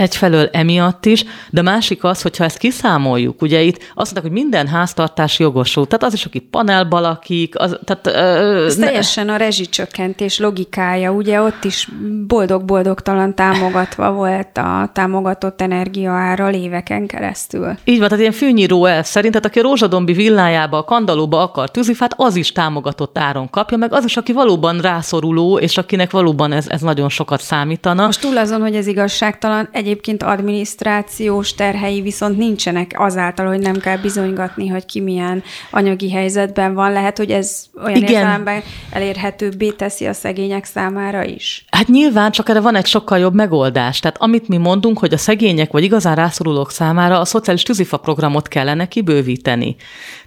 Egyfelől 0.02 0.50
emiatt 0.52 1.06
is, 1.06 1.26
de 1.50 1.62
másik 1.62 2.04
az, 2.04 2.22
hogyha 2.22 2.44
ezt 2.44 2.58
kiszámoljuk, 2.58 3.42
ugye 3.42 3.62
itt 3.62 3.76
azt 3.76 3.96
mondták, 3.96 4.24
hogy 4.24 4.32
minden 4.32 4.68
háztartás 4.68 5.40
jogosult, 5.40 5.88
tehát 5.88 6.04
az 6.04 6.14
is, 6.14 6.26
aki 6.26 6.40
panelba 6.40 7.00
lakik, 7.00 7.60
az, 7.60 7.78
tehát... 7.84 8.08
Ö, 8.08 8.66
Ez 8.66 8.76
ne... 8.76 8.86
teljesen 8.86 9.30
a 9.30 9.36
rezsicsökkentés 9.36 10.40
logikája, 10.40 11.12
ugye 11.12 11.42
ott 11.42 11.64
is 11.64 11.90
boldog-boldogtalan 12.28 13.36
támogatva 13.36 14.12
volt 14.12 14.58
a 14.58 14.90
támogatott 14.94 15.62
energiaára 15.62 16.52
éveken 16.52 17.08
keresztül. 17.08 17.78
Így 17.84 18.00
van, 18.00 18.08
tehát 18.08 18.20
ilyen 18.20 18.34
fűnyíró 18.34 18.86
el 18.86 19.04
szerint, 19.04 19.34
tehát 19.34 19.48
aki 19.48 19.60
a 19.60 19.62
Rózsadombi 19.62 20.14
villájába, 20.14 20.78
a 20.78 20.84
Kandalóba 20.84 21.42
akar 21.42 21.72
tűzifát, 21.72 22.14
az 22.18 22.36
is 22.36 22.52
támogatott 22.52 23.18
áron 23.18 23.50
kapja, 23.50 23.78
meg 23.78 23.94
az 23.94 24.06
is, 24.06 24.18
aki 24.18 24.34
valóban 24.34 24.80
rászoruló, 24.80 25.58
és 25.58 25.78
akinek 25.78 26.12
valóban 26.12 26.52
ez, 26.52 26.66
ez 26.68 26.82
nagyon 26.82 27.10
sokat 27.10 27.42
számítana. 27.42 28.06
Most 28.06 28.22
túl 28.22 28.38
azon, 28.38 28.62
hogy 28.62 28.76
ez 28.76 28.88
igazságtalan, 28.88 29.70
egy 29.72 29.84
egyébként 29.86 30.24
adminisztrációs 30.24 31.54
terhei 31.54 32.02
viszont 32.02 32.38
nincsenek 32.38 32.94
azáltal, 32.98 33.48
hogy 33.48 33.60
nem 33.60 33.78
kell 33.78 33.98
bizonygatni, 33.98 34.68
hogy 34.68 34.86
ki 34.86 35.02
milyen 35.02 35.44
anyagi 35.72 36.12
helyzetben 36.12 36.74
van. 36.74 36.92
Lehet, 36.92 37.18
hogy 37.18 37.32
ez 37.32 37.66
olyan 37.84 37.98
Igen. 37.98 38.10
értelemben 38.10 38.64
elérhetőbbé 38.92 39.70
teszi 39.70 40.06
a 40.06 40.14
szegények 40.14 40.66
számára 40.66 41.24
is. 41.24 41.66
Hát 41.70 41.88
nyilván, 41.88 42.32
csak 42.32 42.50
erre 42.50 42.60
van 42.60 42.76
egy 42.76 42.86
sokkal 42.86 43.18
jobb 43.18 43.34
megoldás. 43.34 44.00
Tehát 44.00 44.18
amit 44.22 44.48
mi 44.48 44.58
mondunk, 44.58 45.00
hogy 45.00 45.14
a 45.14 45.18
szegények 45.18 45.72
vagy 45.72 45.84
igazán 45.84 46.16
rászorulók 46.16 46.72
számára 46.72 47.20
a 47.20 47.26
szociális 47.26 47.64
tűzifa 47.64 47.98
programot 47.98 48.48
kellene 48.48 48.88
kibővíteni. 48.88 49.76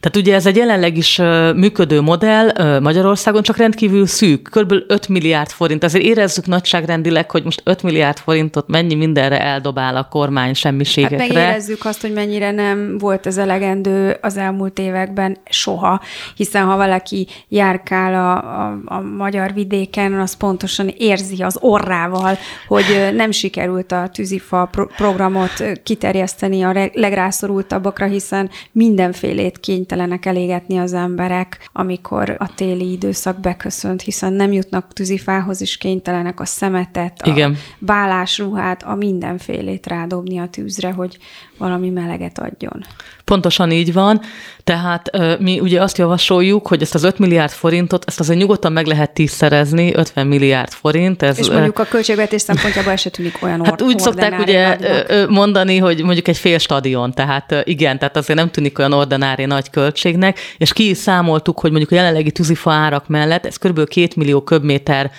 Tehát 0.01 0.17
ugye 0.17 0.35
ez 0.35 0.47
egy 0.47 0.57
jelenleg 0.57 0.97
is 0.97 1.21
működő 1.55 2.01
modell 2.01 2.79
Magyarországon, 2.81 3.43
csak 3.43 3.57
rendkívül 3.57 4.07
szűk, 4.07 4.49
kb. 4.51 4.75
5 4.87 5.09
milliárd 5.09 5.51
forint. 5.51 5.85
Azért 5.85 6.05
érezzük 6.05 6.47
nagyságrendileg, 6.47 7.31
hogy 7.31 7.45
most 7.45 7.61
5 7.65 7.83
milliárd 7.83 8.19
forintot 8.19 8.69
mennyi 8.69 8.95
mindenre 8.95 9.41
eldobál 9.41 9.97
a 9.97 10.09
kormány 10.11 10.55
semmiségekre. 10.55 11.19
Hát 11.19 11.29
megérezzük 11.29 11.85
azt, 11.85 12.01
hogy 12.01 12.13
mennyire 12.13 12.51
nem 12.51 12.99
volt 12.99 13.27
ez 13.27 13.37
elegendő 13.39 14.17
az 14.21 14.37
elmúlt 14.37 14.79
években 14.79 15.37
soha, 15.51 16.01
hiszen 16.37 16.65
ha 16.65 16.77
valaki 16.77 17.27
járkál 17.49 18.15
a, 18.15 18.37
a, 18.63 18.81
a 18.85 19.01
magyar 19.01 19.53
vidéken, 19.55 20.21
az 20.21 20.37
pontosan 20.37 20.89
érzi 20.99 21.43
az 21.43 21.57
orrával, 21.61 22.39
hogy 22.67 23.11
nem 23.15 23.31
sikerült 23.31 23.93
a 23.93 24.09
tűzifa 24.13 24.69
pro- 24.71 24.95
programot 24.97 25.65
kiterjeszteni 25.83 26.63
a 26.63 26.91
legrászorultabbakra, 26.93 28.07
hiszen 28.07 28.51
mindenfélét 28.73 29.61
kénytelenek 29.89 30.27
elégetni 30.27 30.79
az 30.79 30.93
emberek, 30.93 31.69
amikor 31.73 32.37
a 32.39 32.55
téli 32.55 32.93
időszak 32.93 33.41
beköszönt, 33.41 34.03
hiszen 34.03 34.33
nem 34.33 34.53
jutnak 34.53 34.93
tűzifához, 34.93 35.61
és 35.61 35.77
kénytelenek 35.77 36.41
a 36.41 36.45
szemetet, 36.45 37.21
a 37.23 37.31
Igen. 37.31 37.57
bálásruhát, 37.79 38.83
a 38.83 38.95
minden 38.95 39.39
mindenfélét 39.39 39.87
rádobni 39.87 40.39
a 40.39 40.49
tűzre, 40.49 40.93
hogy 40.93 41.19
valami 41.59 41.91
meleget 41.91 42.39
adjon. 42.39 42.85
Pontosan 43.25 43.71
így 43.71 43.93
van, 43.93 44.21
tehát 44.65 45.11
mi 45.41 45.61
ugye 45.61 45.83
azt 45.83 45.99
javasoljuk, 45.99 46.67
hogy 46.67 46.83
ezt 46.83 46.95
az 46.95 47.05
5 47.05 47.19
milliárd 47.19 47.51
forintot, 47.51 48.05
ezt 48.07 48.21
azért 48.21 48.39
nyugodtan 48.39 48.73
meg 48.73 48.87
lehet 48.87 49.11
tízszerezni, 49.15 49.95
50 49.95 50.27
milliárd 50.27 50.73
forint. 50.73 51.23
Ez, 51.23 51.39
És 51.39 51.49
mondjuk 51.49 51.79
a 51.79 51.85
költségvetés 51.85 52.41
szempontjából 52.41 52.97
se 52.97 53.11
tűnik 53.11 53.39
olyan 53.43 53.65
Hát 53.65 53.83
úgy 53.83 53.99
szokták 53.99 54.39
ugye 54.39 54.77
nagyok. 54.77 55.31
mondani, 55.31 55.79
hogy 55.79 56.03
mondjuk 56.03 56.29
egy 56.29 56.37
fél 56.37 56.59
stadion, 56.59 57.13
tehát 57.13 57.55
igen, 57.65 57.99
tehát 57.99 58.17
azért 58.17 58.39
nem 58.39 58.51
tűnik 58.51 58.79
olyan 58.79 58.93
ordinári 58.93 59.45
nagy 59.45 59.71
költségnek, 59.71 60.39
és 60.59 60.73
ki 60.73 60.89
is 60.89 60.97
számoltuk, 60.97 61.61
hogy 61.61 61.71
mondjuk 61.71 61.93
a 61.93 61.95
jelenlegi 61.95 62.31
tűzifa 62.31 62.73
árak 62.73 63.09
mellett 63.09 63.47
ez 63.47 63.57
kb. 63.57 63.89
2 63.89 64.09
millió 64.17 64.43
köbméter 64.43 65.11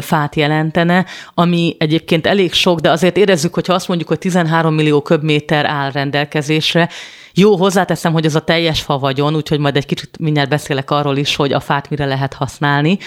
fát 0.00 0.36
jelentene, 0.36 1.06
ami 1.34 1.76
egyébként 1.78 2.26
elég 2.26 2.52
sok, 2.52 2.80
de 2.80 2.90
azért 2.90 3.16
érezzük, 3.16 3.54
hogyha 3.54 3.74
azt 3.74 3.88
mondjuk, 3.88 4.08
hogy 4.08 4.18
13 4.18 4.74
millió 4.74 5.02
köbméter 5.02 5.66
áll 5.66 5.83
rendelkezésre, 5.88 6.88
jó, 7.36 7.56
hozzáteszem, 7.56 8.12
hogy 8.12 8.24
ez 8.24 8.34
a 8.34 8.40
teljes 8.40 8.82
fa 8.82 8.98
vagyon, 8.98 9.34
úgyhogy 9.34 9.58
majd 9.58 9.76
egy 9.76 9.86
kicsit 9.86 10.18
mindjárt 10.18 10.48
beszélek 10.48 10.90
arról 10.90 11.16
is, 11.16 11.36
hogy 11.36 11.52
a 11.52 11.60
fát 11.60 11.90
mire 11.90 12.04
lehet 12.04 12.34
használni. 12.34 12.98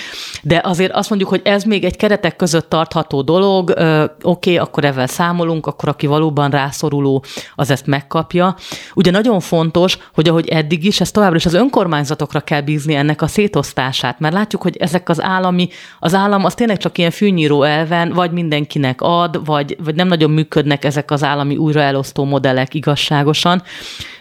De 0.41 0.61
azért 0.63 0.91
azt 0.91 1.09
mondjuk, 1.09 1.29
hogy 1.29 1.41
ez 1.43 1.63
még 1.63 1.83
egy 1.83 1.95
keretek 1.95 2.35
között 2.35 2.69
tartható 2.69 3.21
dolog, 3.21 3.69
oké, 3.69 4.09
okay, 4.21 4.57
akkor 4.57 4.85
ezzel 4.85 5.07
számolunk, 5.07 5.65
akkor 5.65 5.89
aki 5.89 6.07
valóban 6.07 6.49
rászoruló, 6.49 7.23
az 7.55 7.71
ezt 7.71 7.85
megkapja. 7.85 8.55
Ugye 8.93 9.11
nagyon 9.11 9.39
fontos, 9.39 9.97
hogy 10.13 10.29
ahogy 10.29 10.47
eddig 10.47 10.85
is, 10.85 11.01
ez 11.01 11.11
továbbra 11.11 11.35
is 11.35 11.45
az 11.45 11.53
önkormányzatokra 11.53 12.39
kell 12.39 12.61
bízni 12.61 12.95
ennek 12.95 13.21
a 13.21 13.27
szétosztását, 13.27 14.19
mert 14.19 14.33
látjuk, 14.33 14.61
hogy 14.61 14.77
ezek 14.77 15.09
az 15.09 15.21
állami, 15.21 15.69
az 15.99 16.13
állam 16.13 16.45
az 16.45 16.53
tényleg 16.53 16.77
csak 16.77 16.97
ilyen 16.97 17.11
fűnyíró 17.11 17.63
elven, 17.63 18.13
vagy 18.13 18.31
mindenkinek 18.31 19.01
ad, 19.01 19.45
vagy, 19.45 19.77
vagy 19.83 19.95
nem 19.95 20.07
nagyon 20.07 20.31
működnek 20.31 20.85
ezek 20.85 21.11
az 21.11 21.23
állami 21.23 21.57
újraelosztó 21.57 22.23
modellek 22.23 22.73
igazságosan. 22.73 23.63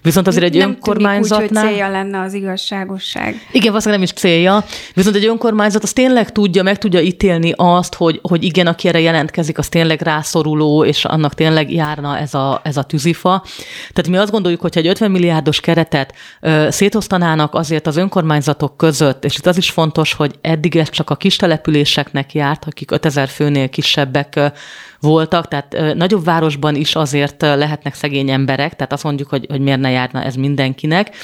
Viszont 0.06 0.26
azért 0.26 0.44
egy 0.44 0.56
nem 0.56 0.68
önkormányzatnál... 0.68 1.42
Úgy, 1.42 1.58
hogy 1.58 1.68
célja 1.68 1.88
lenne 1.88 2.20
az 2.20 2.34
igazságosság. 2.34 3.46
Igen, 3.52 3.68
valószínűleg 3.68 4.00
nem 4.00 4.02
is 4.02 4.20
célja. 4.20 4.64
Viszont 4.94 5.16
egy 5.16 5.26
önkormányzat 5.26 5.82
az 5.82 5.92
tényleg 5.92 6.32
tudja, 6.32 6.62
meg 6.62 6.78
tudja 6.78 7.00
ítélni 7.00 7.52
azt, 7.56 7.94
hogy, 7.94 8.18
hogy 8.22 8.44
igen, 8.44 8.66
aki 8.66 8.88
erre 8.88 9.00
jelentkezik, 9.00 9.58
az 9.58 9.68
tényleg 9.68 10.00
rászoruló, 10.00 10.84
és 10.84 11.04
annak 11.04 11.34
tényleg 11.34 11.72
járna 11.72 12.18
ez 12.18 12.34
a, 12.34 12.60
ez 12.64 12.76
a 12.76 12.82
tűzifa. 12.82 13.44
Tehát 13.92 14.08
mi 14.08 14.16
azt 14.16 14.30
gondoljuk, 14.30 14.60
hogy 14.60 14.72
egy 14.78 14.86
50 14.86 15.10
milliárdos 15.10 15.60
keretet 15.60 16.14
ö, 16.40 16.66
szétosztanának 16.70 17.54
azért 17.54 17.86
az 17.86 17.96
önkormányzatok 17.96 18.76
között, 18.76 19.25
és 19.25 19.36
itt 19.36 19.46
az 19.46 19.56
is 19.56 19.70
fontos, 19.70 20.12
hogy 20.12 20.34
eddig 20.40 20.76
ez 20.76 20.90
csak 20.90 21.10
a 21.10 21.16
kis 21.16 21.36
településeknek 21.36 22.34
járt, 22.34 22.64
akik 22.64 22.90
5000 22.90 23.28
főnél 23.28 23.68
kisebbek 23.68 24.52
voltak, 25.00 25.48
tehát 25.48 25.94
nagyobb 25.94 26.24
városban 26.24 26.74
is 26.74 26.94
azért 26.94 27.42
lehetnek 27.42 27.94
szegény 27.94 28.30
emberek, 28.30 28.76
tehát 28.76 28.92
azt 28.92 29.04
mondjuk, 29.04 29.28
hogy, 29.28 29.46
hogy 29.48 29.60
miért 29.60 29.80
ne 29.80 29.90
járna 29.90 30.22
ez 30.22 30.34
mindenkinek. 30.34 31.16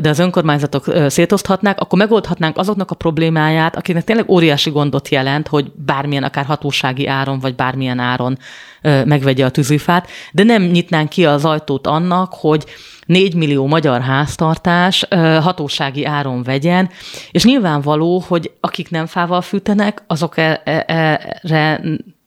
De 0.00 0.08
az 0.08 0.18
önkormányzatok 0.18 0.84
szétoszthatnák, 1.06 1.80
akkor 1.80 1.98
megoldhatnánk 1.98 2.58
azoknak 2.58 2.90
a 2.90 2.94
problémáját, 2.94 3.76
akinek 3.76 4.04
tényleg 4.04 4.30
óriási 4.30 4.70
gondot 4.70 5.08
jelent, 5.08 5.48
hogy 5.48 5.72
bármilyen, 5.74 6.22
akár 6.22 6.44
hatósági 6.44 7.06
áron, 7.06 7.38
vagy 7.38 7.54
bármilyen 7.54 7.98
áron 7.98 8.38
megvegye 8.82 9.44
a 9.44 9.50
tűzifát, 9.50 10.10
de 10.32 10.42
nem 10.42 10.62
nyitnánk 10.62 11.08
ki 11.08 11.26
az 11.26 11.44
ajtót 11.44 11.86
annak, 11.86 12.34
hogy 12.34 12.64
4 13.06 13.34
millió 13.34 13.66
magyar 13.66 14.00
háztartás 14.00 15.06
hatósági 15.40 16.04
áron 16.04 16.42
vegyen, 16.42 16.90
és 17.30 17.44
nyilvánvaló, 17.44 18.24
hogy 18.26 18.52
akik 18.60 18.90
nem 18.90 19.06
fával 19.06 19.40
fűtenek, 19.40 20.02
azok 20.06 20.36
e, 20.36 20.60
e, 20.64 20.84
erre 20.86 21.80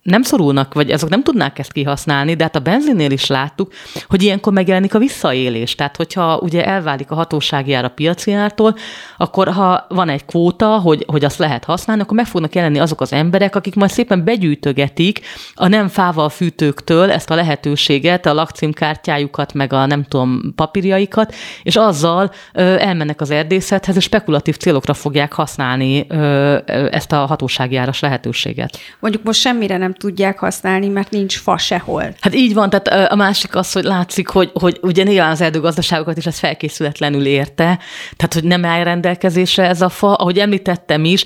nem 0.09 0.21
szorulnak, 0.21 0.73
vagy 0.73 0.91
azok 0.91 1.09
nem 1.09 1.23
tudnák 1.23 1.59
ezt 1.59 1.71
kihasználni, 1.71 2.33
de 2.33 2.43
hát 2.43 2.55
a 2.55 2.59
benzinnél 2.59 3.11
is 3.11 3.27
láttuk, 3.27 3.73
hogy 4.07 4.23
ilyenkor 4.23 4.53
megjelenik 4.53 4.93
a 4.93 4.99
visszaélés. 4.99 5.75
Tehát, 5.75 5.95
hogyha 5.95 6.37
ugye 6.37 6.65
elválik 6.65 7.11
a 7.11 7.15
hatósági 7.15 7.73
ár 7.73 7.83
a 7.83 7.89
piaci 7.89 8.31
ártól, 8.31 8.75
akkor 9.17 9.47
ha 9.47 9.85
van 9.89 10.09
egy 10.09 10.25
kvóta, 10.25 10.77
hogy, 10.77 11.03
hogy 11.07 11.25
azt 11.25 11.37
lehet 11.37 11.63
használni, 11.63 12.01
akkor 12.01 12.15
meg 12.15 12.25
fognak 12.25 12.55
jelenni 12.55 12.79
azok 12.79 13.01
az 13.01 13.13
emberek, 13.13 13.55
akik 13.55 13.75
majd 13.75 13.91
szépen 13.91 14.23
begyűjtögetik 14.23 15.19
a 15.53 15.67
nem 15.67 15.87
fával 15.87 16.29
fűtőktől 16.29 17.11
ezt 17.11 17.29
a 17.29 17.35
lehetőséget, 17.35 18.25
a 18.25 18.33
lakcímkártyájukat, 18.33 19.53
meg 19.53 19.73
a 19.73 19.85
nem 19.85 20.03
tudom, 20.03 20.53
papírjaikat, 20.55 21.35
és 21.63 21.75
azzal 21.75 22.31
ö, 22.53 22.61
elmennek 22.61 23.21
az 23.21 23.31
erdészethez, 23.31 23.95
és 23.95 24.03
spekulatív 24.03 24.57
célokra 24.57 24.93
fogják 24.93 25.33
használni 25.33 26.05
ö, 26.09 26.57
ezt 26.91 27.11
a 27.11 27.25
hatósági 27.25 27.75
áras 27.75 27.99
lehetőséget. 27.99 28.77
Mondjuk 28.99 29.23
most 29.23 29.39
semmire 29.39 29.77
nem 29.77 29.93
tudják 29.99 30.39
használni, 30.39 30.87
mert 30.87 31.11
nincs 31.11 31.37
fa 31.37 31.57
sehol. 31.57 32.03
Hát 32.19 32.35
így 32.35 32.53
van, 32.53 32.69
tehát 32.69 33.11
a 33.11 33.15
másik 33.15 33.55
az, 33.55 33.71
hogy 33.71 33.83
látszik, 33.83 34.27
hogy, 34.27 34.51
hogy 34.53 34.79
ugye 34.81 35.03
nyilván 35.03 35.31
az 35.31 35.41
erdőgazdaságokat 35.41 36.17
is 36.17 36.25
ez 36.25 36.39
felkészületlenül 36.39 37.25
érte, 37.25 37.79
tehát 38.15 38.33
hogy 38.33 38.43
nem 38.43 38.65
áll 38.65 38.83
rendelkezésre 38.83 39.67
ez 39.67 39.81
a 39.81 39.89
fa. 39.89 40.13
Ahogy 40.13 40.37
említettem 40.37 41.05
is, 41.05 41.25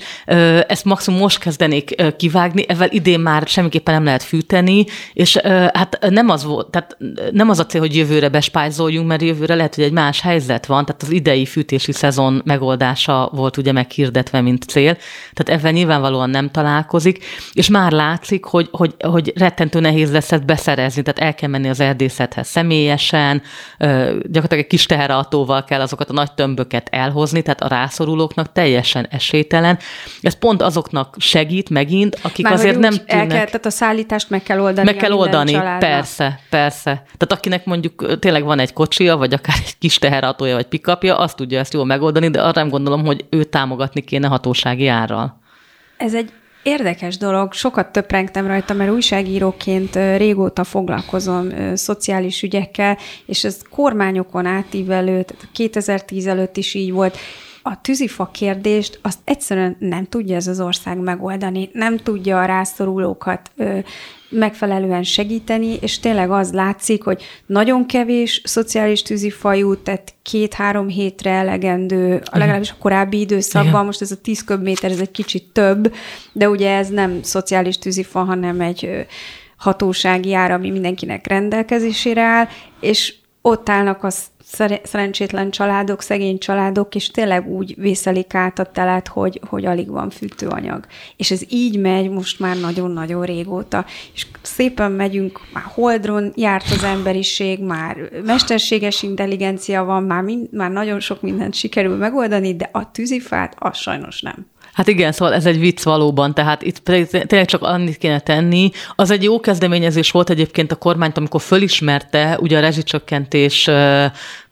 ezt 0.66 0.84
maximum 0.84 1.20
most 1.20 1.38
kezdenék 1.38 2.02
kivágni, 2.16 2.64
ezzel 2.68 2.88
idén 2.90 3.20
már 3.20 3.46
semmiképpen 3.46 3.94
nem 3.94 4.04
lehet 4.04 4.22
fűteni, 4.22 4.84
és 5.12 5.36
hát 5.72 5.98
nem 6.10 6.28
az 6.28 6.44
volt, 6.44 6.70
tehát 6.70 6.96
nem 7.32 7.50
az 7.50 7.58
a 7.58 7.66
cél, 7.66 7.80
hogy 7.80 7.96
jövőre 7.96 8.28
bespájzoljunk, 8.28 9.08
mert 9.08 9.22
jövőre 9.22 9.54
lehet, 9.54 9.74
hogy 9.74 9.84
egy 9.84 9.92
más 9.92 10.20
helyzet 10.20 10.66
van, 10.66 10.84
tehát 10.84 11.02
az 11.02 11.10
idei 11.10 11.46
fűtési 11.46 11.92
szezon 11.92 12.42
megoldása 12.44 13.30
volt 13.32 13.56
ugye 13.56 13.72
meghirdetve, 13.72 14.40
mint 14.40 14.62
cél, 14.62 14.96
tehát 15.32 15.60
ebben 15.60 15.72
nyilvánvalóan 15.72 16.30
nem 16.30 16.50
találkozik, 16.50 17.24
és 17.52 17.68
már 17.68 17.92
látszik, 17.92 18.44
hogy, 18.54 18.68
hogy, 18.72 18.94
hogy 19.02 19.32
rettentő 19.36 19.80
nehéz 19.80 20.12
lesz 20.12 20.32
ezt 20.32 20.44
beszerezni, 20.44 21.02
tehát 21.02 21.20
el 21.20 21.34
kell 21.34 21.48
menni 21.48 21.68
az 21.68 21.80
erdészethez 21.80 22.48
személyesen, 22.48 23.42
gyakorlatilag 23.78 24.58
egy 24.58 24.66
kis 24.66 24.86
teherautóval 24.86 25.64
kell 25.64 25.80
azokat 25.80 26.10
a 26.10 26.12
nagy 26.12 26.32
tömböket 26.32 26.88
elhozni, 26.90 27.42
tehát 27.42 27.60
a 27.60 27.68
rászorulóknak 27.68 28.52
teljesen 28.52 29.06
esélytelen. 29.10 29.78
Ez 30.20 30.38
pont 30.38 30.62
azoknak 30.62 31.14
segít 31.18 31.70
megint, 31.70 32.18
akik 32.22 32.44
Már 32.44 32.52
azért 32.52 32.78
nem 32.78 32.90
tűnnek... 32.90 33.08
El 33.08 33.26
kell, 33.26 33.44
tehát 33.44 33.66
a 33.66 33.70
szállítást 33.70 34.30
meg 34.30 34.42
kell 34.42 34.60
oldani. 34.60 34.90
Meg 34.90 34.96
kell 34.96 35.12
oldani, 35.12 35.52
családnak. 35.52 35.78
persze, 35.78 36.40
persze. 36.50 36.90
Tehát 36.92 37.32
akinek 37.32 37.64
mondjuk 37.64 38.18
tényleg 38.18 38.44
van 38.44 38.58
egy 38.58 38.72
kocsia, 38.72 39.16
vagy 39.16 39.32
akár 39.32 39.56
egy 39.66 39.78
kis 39.78 39.98
teherautója, 39.98 40.54
vagy 40.54 40.66
pikapja, 40.66 41.18
azt 41.18 41.36
tudja 41.36 41.58
ezt 41.58 41.72
jól 41.72 41.84
megoldani, 41.84 42.30
de 42.30 42.40
arra 42.40 42.60
nem 42.60 42.68
gondolom, 42.68 43.04
hogy 43.04 43.24
ő 43.30 43.44
támogatni 43.44 44.00
kéne 44.00 44.28
hatósági 44.28 44.86
árral. 44.86 45.42
Ez 45.96 46.14
egy 46.14 46.30
Érdekes 46.64 47.16
dolog, 47.16 47.52
sokat 47.52 47.92
töprengtem 47.92 48.46
rajta, 48.46 48.74
mert 48.74 48.90
újságíróként 48.90 49.94
régóta 49.94 50.64
foglalkozom 50.64 51.48
szociális 51.74 52.42
ügyekkel, 52.42 52.98
és 53.26 53.44
ez 53.44 53.60
kormányokon 53.70 54.46
átívelő, 54.46 55.22
tehát 55.22 55.48
2010 55.52 56.26
előtt 56.26 56.56
is 56.56 56.74
így 56.74 56.92
volt, 56.92 57.16
a 57.62 57.80
tűzifa 57.80 58.26
kérdést 58.32 58.98
azt 59.02 59.18
egyszerűen 59.24 59.76
nem 59.78 60.04
tudja 60.04 60.36
ez 60.36 60.46
az 60.46 60.60
ország 60.60 60.98
megoldani, 60.98 61.70
nem 61.72 61.96
tudja 61.96 62.40
a 62.40 62.44
rászorulókat 62.44 63.50
megfelelően 64.34 65.02
segíteni, 65.02 65.76
és 65.80 65.98
tényleg 65.98 66.30
az 66.30 66.52
látszik, 66.52 67.02
hogy 67.02 67.22
nagyon 67.46 67.86
kevés 67.86 68.40
szociális 68.44 69.02
tűzifa 69.02 69.52
jut, 69.52 69.78
tehát 69.78 70.14
két-három 70.22 70.88
hétre 70.88 71.30
elegendő, 71.30 72.22
legalábbis 72.32 72.70
a 72.70 72.76
korábbi 72.78 73.20
időszakban, 73.20 73.72
Igen. 73.72 73.84
most 73.84 74.00
ez 74.00 74.10
a 74.10 74.20
10 74.20 74.44
köbméter, 74.44 74.90
ez 74.90 75.00
egy 75.00 75.10
kicsit 75.10 75.44
több, 75.52 75.94
de 76.32 76.48
ugye 76.48 76.76
ez 76.76 76.88
nem 76.88 77.22
szociális 77.22 77.78
tűzifa, 77.78 78.24
hanem 78.24 78.60
egy 78.60 79.06
hatósági 79.56 80.34
ár, 80.34 80.50
ami 80.50 80.70
mindenkinek 80.70 81.26
rendelkezésére 81.26 82.22
áll, 82.22 82.48
és 82.80 83.14
ott 83.46 83.68
állnak 83.68 84.04
az 84.04 84.24
szerencsétlen 84.82 85.50
családok, 85.50 86.02
szegény 86.02 86.38
családok, 86.38 86.94
és 86.94 87.10
tényleg 87.10 87.48
úgy 87.48 87.74
vészelik 87.76 88.34
át 88.34 88.58
a 88.58 88.64
telet, 88.64 89.08
hogy, 89.08 89.40
hogy 89.46 89.64
alig 89.64 89.90
van 89.90 90.10
fűtőanyag. 90.10 90.86
És 91.16 91.30
ez 91.30 91.42
így 91.48 91.80
megy 91.80 92.10
most 92.10 92.40
már 92.40 92.60
nagyon-nagyon 92.60 93.24
régóta. 93.24 93.84
És 94.14 94.26
szépen 94.42 94.92
megyünk, 94.92 95.40
már 95.52 95.64
holdron 95.66 96.32
járt 96.36 96.70
az 96.70 96.82
emberiség, 96.82 97.60
már 97.60 97.96
mesterséges 98.24 99.02
intelligencia 99.02 99.84
van, 99.84 100.02
már, 100.02 100.22
mind, 100.22 100.52
már 100.52 100.70
nagyon 100.70 101.00
sok 101.00 101.22
mindent 101.22 101.54
sikerül 101.54 101.96
megoldani, 101.96 102.56
de 102.56 102.68
a 102.72 102.90
tűzifát, 102.90 103.56
az 103.58 103.76
sajnos 103.76 104.22
nem. 104.22 104.46
Hát 104.74 104.88
igen, 104.88 105.12
szóval 105.12 105.34
ez 105.34 105.46
egy 105.46 105.58
vicc 105.58 105.82
valóban, 105.82 106.34
tehát 106.34 106.62
itt 106.62 106.84
tényleg 106.84 107.44
csak 107.44 107.62
annyit 107.62 107.96
kéne 107.96 108.20
tenni. 108.20 108.70
Az 108.94 109.10
egy 109.10 109.22
jó 109.22 109.40
kezdeményezés 109.40 110.10
volt 110.10 110.30
egyébként 110.30 110.72
a 110.72 110.76
kormányt, 110.76 111.16
amikor 111.16 111.40
fölismerte 111.40 112.38
ugye 112.40 112.56
a 112.56 112.60
rezsicsökkentés 112.60 113.70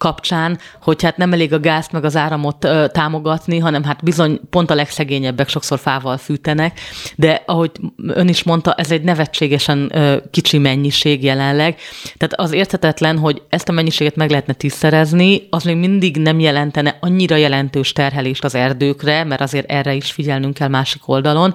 kapcsán, 0.03 0.59
hogy 0.83 1.03
hát 1.03 1.17
nem 1.17 1.33
elég 1.33 1.53
a 1.53 1.61
gázt 1.61 1.93
meg 1.93 2.05
az 2.05 2.17
áramot 2.17 2.69
támogatni, 2.93 3.59
hanem 3.59 3.85
hát 3.85 4.05
bizony 4.05 4.41
pont 4.51 4.71
a 4.71 4.75
legszegényebbek 4.75 5.49
sokszor 5.49 5.79
fával 5.79 6.17
fűtenek, 6.17 6.81
de 7.17 7.43
ahogy 7.47 7.71
ön 8.07 8.29
is 8.29 8.43
mondta, 8.43 8.75
ez 8.75 8.91
egy 8.91 9.03
nevetségesen 9.03 9.93
kicsi 10.31 10.59
mennyiség 10.59 11.25
jelenleg. 11.25 11.77
Tehát 12.17 12.35
az 12.35 12.53
érthetetlen, 12.53 13.19
hogy 13.19 13.43
ezt 13.49 13.69
a 13.69 13.73
mennyiséget 13.73 14.17
meg 14.17 14.31
lehetne 14.31 14.53
tízszerezni, 14.53 15.47
az 15.51 15.65
még 15.65 15.77
mindig 15.77 16.17
nem 16.17 16.41
jelentene 16.41 16.97
annyira 17.01 17.37
jelentős 17.37 17.93
terhelést 17.93 18.45
az 18.45 18.55
erdőkre, 18.55 19.25
mert 19.25 19.41
azért 19.41 19.71
erre 19.71 19.95
is 19.95 20.13
figyelnünk 20.13 20.55
kell 20.55 20.69
másik 20.69 21.09
oldalon, 21.09 21.55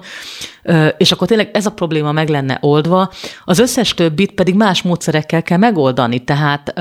és 0.96 1.12
akkor 1.12 1.26
tényleg 1.26 1.50
ez 1.52 1.66
a 1.66 1.72
probléma 1.72 2.12
meg 2.12 2.28
lenne 2.28 2.58
oldva, 2.60 3.10
az 3.44 3.58
összes 3.58 3.94
többit 3.94 4.32
pedig 4.32 4.54
más 4.54 4.82
módszerekkel 4.82 5.42
kell 5.42 5.58
megoldani. 5.58 6.18
Tehát 6.24 6.80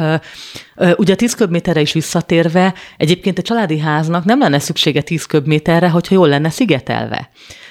ugye 0.97 1.13
a 1.13 1.15
10 1.15 1.33
köbméterre 1.33 1.81
is 1.81 1.93
visszatérve, 1.93 2.73
egyébként 2.97 3.37
a 3.37 3.41
családi 3.41 3.79
háznak 3.79 4.25
nem 4.25 4.39
lenne 4.39 4.59
szüksége 4.59 5.01
10 5.01 5.25
köbméterre, 5.25 5.89
hogyha 5.89 6.15
jól 6.15 6.27
lenne 6.27 6.49
szigetelve. 6.49 7.29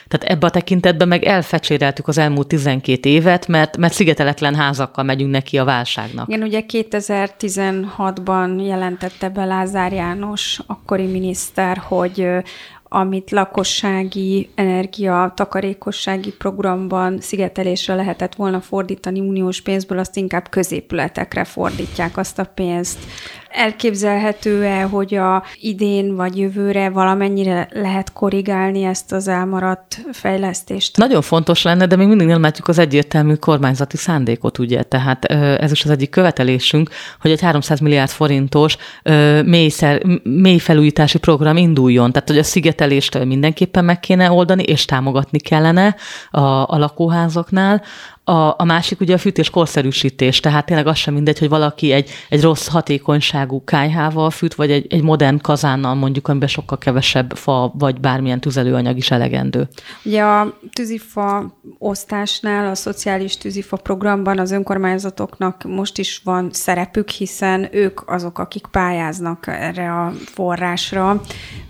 Tehát 0.08 0.36
ebbe 0.36 0.46
a 0.46 0.50
tekintetben 0.50 1.08
meg 1.08 1.24
elfecséreltük 1.24 2.08
az 2.08 2.18
elmúlt 2.18 2.46
12 2.46 3.08
évet, 3.08 3.48
mert, 3.48 3.76
mert 3.76 3.92
szigeteletlen 3.92 4.54
házakkal 4.54 5.04
megyünk 5.04 5.30
neki 5.30 5.58
a 5.58 5.64
válságnak. 5.64 6.28
Igen, 6.28 6.42
ugye 6.42 6.62
2016-ban 6.68 8.66
jelentette 8.66 9.28
be 9.28 9.44
Lázár 9.44 9.92
János, 9.92 10.60
akkori 10.66 11.06
miniszter, 11.06 11.76
hogy 11.76 12.28
amit 12.88 13.30
lakossági 13.30 14.48
energia 14.54 15.32
takarékossági 15.36 16.32
programban 16.32 17.20
szigetelésre 17.20 17.94
lehetett 17.94 18.34
volna 18.34 18.60
fordítani 18.60 19.20
uniós 19.20 19.60
pénzből, 19.60 19.98
azt 19.98 20.16
inkább 20.16 20.48
középületekre 20.48 21.44
fordítják 21.44 22.16
azt 22.16 22.38
a 22.38 22.44
pénzt. 22.44 22.98
Elképzelhető-e, 23.56 24.82
hogy 24.82 25.14
a 25.14 25.44
idén 25.60 26.16
vagy 26.16 26.38
jövőre 26.38 26.90
valamennyire 26.90 27.68
lehet 27.72 28.12
korrigálni 28.12 28.82
ezt 28.82 29.12
az 29.12 29.28
elmaradt 29.28 30.00
fejlesztést? 30.12 30.96
Nagyon 30.96 31.22
fontos 31.22 31.62
lenne, 31.62 31.86
de 31.86 31.96
még 31.96 32.08
mindig 32.08 32.26
nem 32.26 32.42
látjuk 32.42 32.68
az 32.68 32.78
egyértelmű 32.78 33.34
kormányzati 33.34 33.96
szándékot, 33.96 34.58
ugye? 34.58 34.82
Tehát 34.82 35.24
ez 35.60 35.70
is 35.70 35.84
az 35.84 35.90
egyik 35.90 36.10
követelésünk, 36.10 36.90
hogy 37.20 37.30
egy 37.30 37.40
300 37.40 37.80
milliárd 37.80 38.10
forintos 38.10 38.76
mélyszer, 39.44 40.02
mély 40.22 40.58
felújítási 40.58 41.18
program 41.18 41.56
induljon. 41.56 42.12
Tehát, 42.12 42.28
hogy 42.28 42.38
a 42.38 42.42
szigetelést 42.42 43.24
mindenképpen 43.24 43.84
meg 43.84 44.00
kéne 44.00 44.30
oldani, 44.30 44.62
és 44.62 44.84
támogatni 44.84 45.38
kellene 45.38 45.96
a, 46.30 46.40
a 46.40 46.78
lakóházaknál. 46.78 47.82
A, 48.28 48.54
a 48.60 48.64
másik 48.64 49.00
ugye 49.00 49.14
a 49.14 49.18
fűtés 49.18 49.50
korszerűsítés, 49.50 50.40
tehát 50.40 50.66
tényleg 50.66 50.86
az 50.86 50.96
sem 50.96 51.14
mindegy, 51.14 51.38
hogy 51.38 51.48
valaki 51.48 51.92
egy, 51.92 52.10
egy 52.28 52.42
rossz 52.42 52.68
hatékonyságú 52.68 53.64
kájhával 53.64 54.30
fűt, 54.30 54.54
vagy 54.54 54.70
egy, 54.70 54.86
egy 54.92 55.02
modern 55.02 55.38
kazánnal 55.38 55.94
mondjuk, 55.94 56.28
amiben 56.28 56.48
sokkal 56.48 56.78
kevesebb 56.78 57.32
fa, 57.36 57.72
vagy 57.78 58.00
bármilyen 58.00 58.40
tüzelőanyag 58.40 58.96
is 58.96 59.10
elegendő. 59.10 59.68
Ugye 60.04 60.22
a 60.22 60.58
tűzifa 60.72 61.58
osztásnál, 61.78 62.70
a 62.70 62.74
szociális 62.74 63.36
tűzifa 63.36 63.76
programban 63.76 64.38
az 64.38 64.50
önkormányzatoknak 64.50 65.64
most 65.64 65.98
is 65.98 66.20
van 66.24 66.48
szerepük, 66.52 67.08
hiszen 67.08 67.68
ők 67.72 68.10
azok, 68.10 68.38
akik 68.38 68.66
pályáznak 68.70 69.46
erre 69.46 69.92
a 69.92 70.12
forrásra 70.24 71.20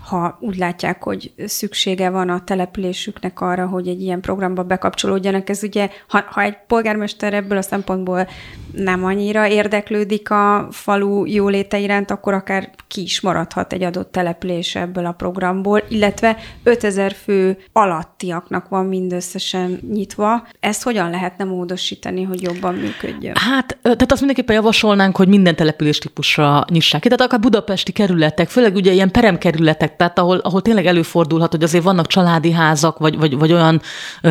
ha 0.06 0.38
úgy 0.40 0.56
látják, 0.56 1.02
hogy 1.02 1.32
szüksége 1.46 2.10
van 2.10 2.28
a 2.28 2.44
településüknek 2.44 3.40
arra, 3.40 3.66
hogy 3.66 3.88
egy 3.88 4.02
ilyen 4.02 4.20
programba 4.20 4.62
bekapcsolódjanak. 4.62 5.48
Ez 5.48 5.62
ugye, 5.62 5.88
ha, 6.08 6.24
ha 6.30 6.42
egy 6.42 6.56
polgármester 6.66 7.34
ebből 7.34 7.58
a 7.58 7.62
szempontból 7.62 8.28
nem 8.72 9.04
annyira 9.04 9.48
érdeklődik 9.48 10.30
a 10.30 10.68
falu 10.70 11.24
jóléte 11.24 11.78
iránt, 11.78 12.10
akkor 12.10 12.34
akár 12.34 12.70
ki 12.88 13.02
is 13.02 13.20
maradhat 13.20 13.72
egy 13.72 13.82
adott 13.82 14.12
település 14.12 14.74
ebből 14.74 15.06
a 15.06 15.12
programból, 15.12 15.82
illetve 15.88 16.36
5000 16.62 17.12
fő 17.12 17.58
alattiaknak 17.72 18.68
van 18.68 18.86
mindösszesen 18.86 19.80
nyitva. 19.92 20.46
Ezt 20.60 20.82
hogyan 20.82 21.10
lehetne 21.10 21.44
módosítani, 21.44 22.22
hogy 22.22 22.42
jobban 22.42 22.74
működjön? 22.74 23.34
Hát, 23.36 23.78
tehát 23.82 24.12
azt 24.12 24.20
mindenképpen 24.20 24.54
javasolnánk, 24.54 25.16
hogy 25.16 25.28
minden 25.28 25.56
település 25.56 25.98
típusra 25.98 26.64
nyissák 26.70 27.00
ki. 27.00 27.08
Tehát 27.08 27.24
akár 27.24 27.40
budapesti 27.40 27.92
kerületek, 27.92 28.48
főleg 28.48 28.74
ugye 28.74 28.92
ilyen 28.92 29.10
peremkerületek, 29.10 29.95
tehát 29.96 30.18
ahol, 30.18 30.36
ahol 30.36 30.62
tényleg 30.62 30.86
előfordulhat, 30.86 31.50
hogy 31.50 31.62
azért 31.62 31.84
vannak 31.84 32.06
családi 32.06 32.52
házak, 32.52 32.98
vagy, 32.98 33.18
vagy, 33.18 33.38
vagy 33.38 33.52
olyan 33.52 33.80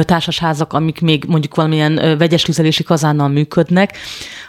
társasházak, 0.01 0.73
amik 0.73 1.01
még 1.01 1.25
mondjuk 1.28 1.56
valamilyen 1.56 2.17
vegyes 2.17 2.41
tüzelési 2.41 2.84
kazánnal 2.84 3.28
működnek, 3.28 3.97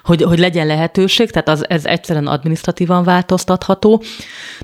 hogy, 0.04 0.22
hogy 0.22 0.38
legyen 0.38 0.66
lehetőség, 0.66 1.30
tehát 1.30 1.48
az, 1.48 1.68
ez 1.68 1.84
egyszerűen 1.84 2.26
administratívan 2.26 3.04
változtatható. 3.04 4.02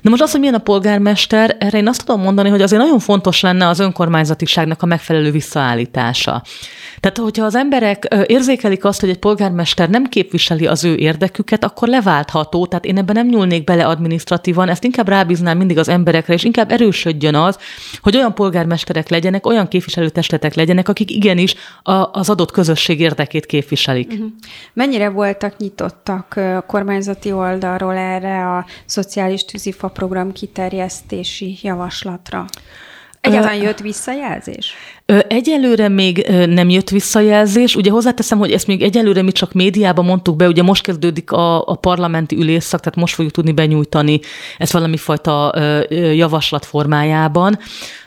Na 0.01 0.09
most 0.09 0.21
az, 0.21 0.31
hogy 0.31 0.39
milyen 0.39 0.55
a 0.55 0.59
polgármester, 0.59 1.55
erre 1.59 1.77
én 1.77 1.87
azt 1.87 2.05
tudom 2.05 2.21
mondani, 2.21 2.49
hogy 2.49 2.61
azért 2.61 2.81
nagyon 2.81 2.99
fontos 2.99 3.41
lenne 3.41 3.67
az 3.67 3.79
önkormányzatiságnak 3.79 4.81
a 4.81 4.85
megfelelő 4.85 5.31
visszaállítása. 5.31 6.43
Tehát, 6.99 7.17
hogyha 7.17 7.45
az 7.45 7.55
emberek 7.55 8.15
érzékelik 8.25 8.85
azt, 8.85 8.99
hogy 8.99 9.09
egy 9.09 9.19
polgármester 9.19 9.89
nem 9.89 10.03
képviseli 10.03 10.67
az 10.67 10.83
ő 10.83 10.95
érdeküket, 10.95 11.63
akkor 11.63 11.87
leváltható, 11.87 12.65
tehát 12.65 12.85
én 12.85 12.97
ebben 12.97 13.15
nem 13.15 13.27
nyúlnék 13.27 13.63
bele 13.63 13.85
administratívan, 13.85 14.69
ezt 14.69 14.83
inkább 14.83 15.07
rábíznám 15.07 15.57
mindig 15.57 15.77
az 15.77 15.89
emberekre, 15.89 16.33
és 16.33 16.42
és 16.43 16.49
inkább 16.49 16.71
erősödjön 16.71 17.35
az, 17.35 17.57
hogy 18.01 18.15
olyan 18.15 18.33
polgármesterek 18.33 19.09
legyenek, 19.09 19.45
olyan 19.45 19.67
képviselőtestetek 19.67 20.53
legyenek, 20.53 20.89
akik 20.89 21.11
igenis 21.11 21.55
a, 21.83 21.91
az 22.11 22.29
adott 22.29 22.51
közösség 22.51 22.99
érdekét 22.99 23.45
képviselik. 23.45 24.11
Uh-huh. 24.11 24.27
Mennyire 24.73 25.09
voltak 25.09 25.57
nyitottak 25.57 26.33
a 26.35 26.63
kormányzati 26.67 27.31
oldalról 27.31 27.95
erre 27.95 28.57
a 28.57 28.65
szociális 28.85 29.45
tűzifa 29.45 29.87
program 29.87 30.31
kiterjesztési 30.31 31.57
javaslatra? 31.61 32.45
Egyáltalán 33.21 33.61
jött 33.61 33.79
visszajelzés? 33.79 34.73
Egyelőre 35.27 35.87
még 35.89 36.27
nem 36.47 36.69
jött 36.69 36.89
visszajelzés. 36.89 37.75
Ugye 37.75 37.91
hozzáteszem, 37.91 38.37
hogy 38.37 38.51
ezt 38.51 38.67
még 38.67 38.81
egyelőre 38.81 39.21
mi 39.21 39.31
csak 39.31 39.53
médiában 39.53 40.05
mondtuk 40.05 40.35
be, 40.35 40.47
ugye 40.47 40.63
most 40.63 40.83
kezdődik 40.83 41.31
a, 41.31 41.67
a 41.67 41.75
parlamenti 41.75 42.35
ülésszak, 42.35 42.79
tehát 42.79 42.99
most 42.99 43.13
fogjuk 43.13 43.33
tudni 43.33 43.51
benyújtani 43.51 44.19
ezt 44.57 44.71
valami 44.71 44.97
fajta 44.97 45.53
javaslat 46.13 46.65
formájában. 46.65 47.59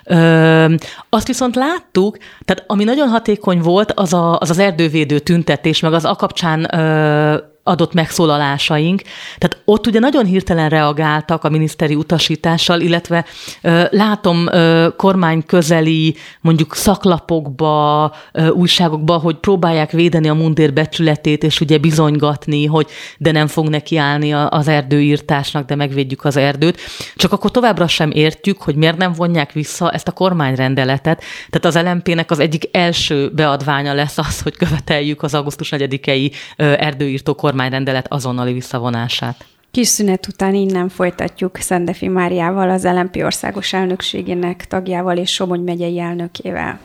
Ö, 0.04 0.74
azt 1.08 1.26
viszont 1.26 1.54
láttuk, 1.56 2.18
tehát 2.44 2.64
ami 2.66 2.84
nagyon 2.84 3.08
hatékony 3.08 3.60
volt, 3.60 3.92
az 3.92 4.12
a, 4.12 4.38
az, 4.38 4.50
az 4.50 4.58
erdővédő 4.58 5.18
tüntetés, 5.18 5.80
meg 5.80 5.92
az 5.92 6.04
a 6.04 6.14
kapcsán 6.14 6.74
ö, 6.74 7.36
adott 7.66 7.92
megszólalásaink. 7.92 9.02
Tehát 9.38 9.62
ott 9.64 9.86
ugye 9.86 9.98
nagyon 9.98 10.24
hirtelen 10.24 10.68
reagáltak 10.68 11.44
a 11.44 11.48
miniszteri 11.48 11.94
utasítással, 11.94 12.80
illetve 12.80 13.24
ö, 13.62 13.82
látom 13.90 14.46
ö, 14.46 14.88
kormány 14.96 15.46
közeli 15.46 16.16
mondjuk 16.40 16.74
szaklapokba, 16.74 18.12
ö, 18.32 18.48
újságokba, 18.48 19.16
hogy 19.16 19.36
próbálják 19.36 19.90
védeni 19.90 20.28
a 20.28 20.34
mundér 20.34 20.72
becsületét, 20.72 21.44
és 21.44 21.60
ugye 21.60 21.78
bizonygatni, 21.78 22.66
hogy 22.66 22.86
de 23.18 23.32
nem 23.32 23.46
fog 23.46 23.68
nekiállni 23.68 24.32
az 24.32 24.68
erdőírtásnak, 24.68 25.66
de 25.66 25.74
megvédjük 25.74 26.24
az 26.24 26.36
erdőt. 26.36 26.80
Csak 27.16 27.32
akkor 27.32 27.50
továbbra 27.50 27.86
sem 27.86 28.10
értjük, 28.10 28.62
hogy 28.62 28.76
miért 28.76 28.96
nem 28.96 29.12
vonják 29.12 29.52
vissza 29.52 29.90
ezt 29.90 30.08
a 30.08 30.12
kormányrendeletet. 30.12 31.22
Tehát 31.50 31.76
az 31.76 31.90
LMP-nek 31.90 32.30
az 32.30 32.38
egyik 32.38 32.68
első 32.72 33.30
beadványa 33.34 33.94
lesz 33.94 34.18
az, 34.18 34.40
hogy 34.40 34.56
követeljük 34.56 35.22
az 35.22 35.34
augusztus 35.34 35.72
4-i 35.76 36.32
erdőírtó 36.56 37.34
kormányrendelet 37.56 38.12
azonnali 38.12 38.52
visszavonását. 38.52 39.44
Kis 39.70 39.88
szünet 39.88 40.26
után 40.28 40.54
innen 40.54 40.88
folytatjuk 40.88 41.56
Szendefi 41.56 42.08
Máriával, 42.08 42.70
az 42.70 42.84
LMP 42.84 43.16
országos 43.16 43.72
elnökségének 43.72 44.66
tagjával 44.66 45.16
és 45.16 45.32
Somogy 45.32 45.62
megyei 45.62 45.98
elnökével. 45.98 46.78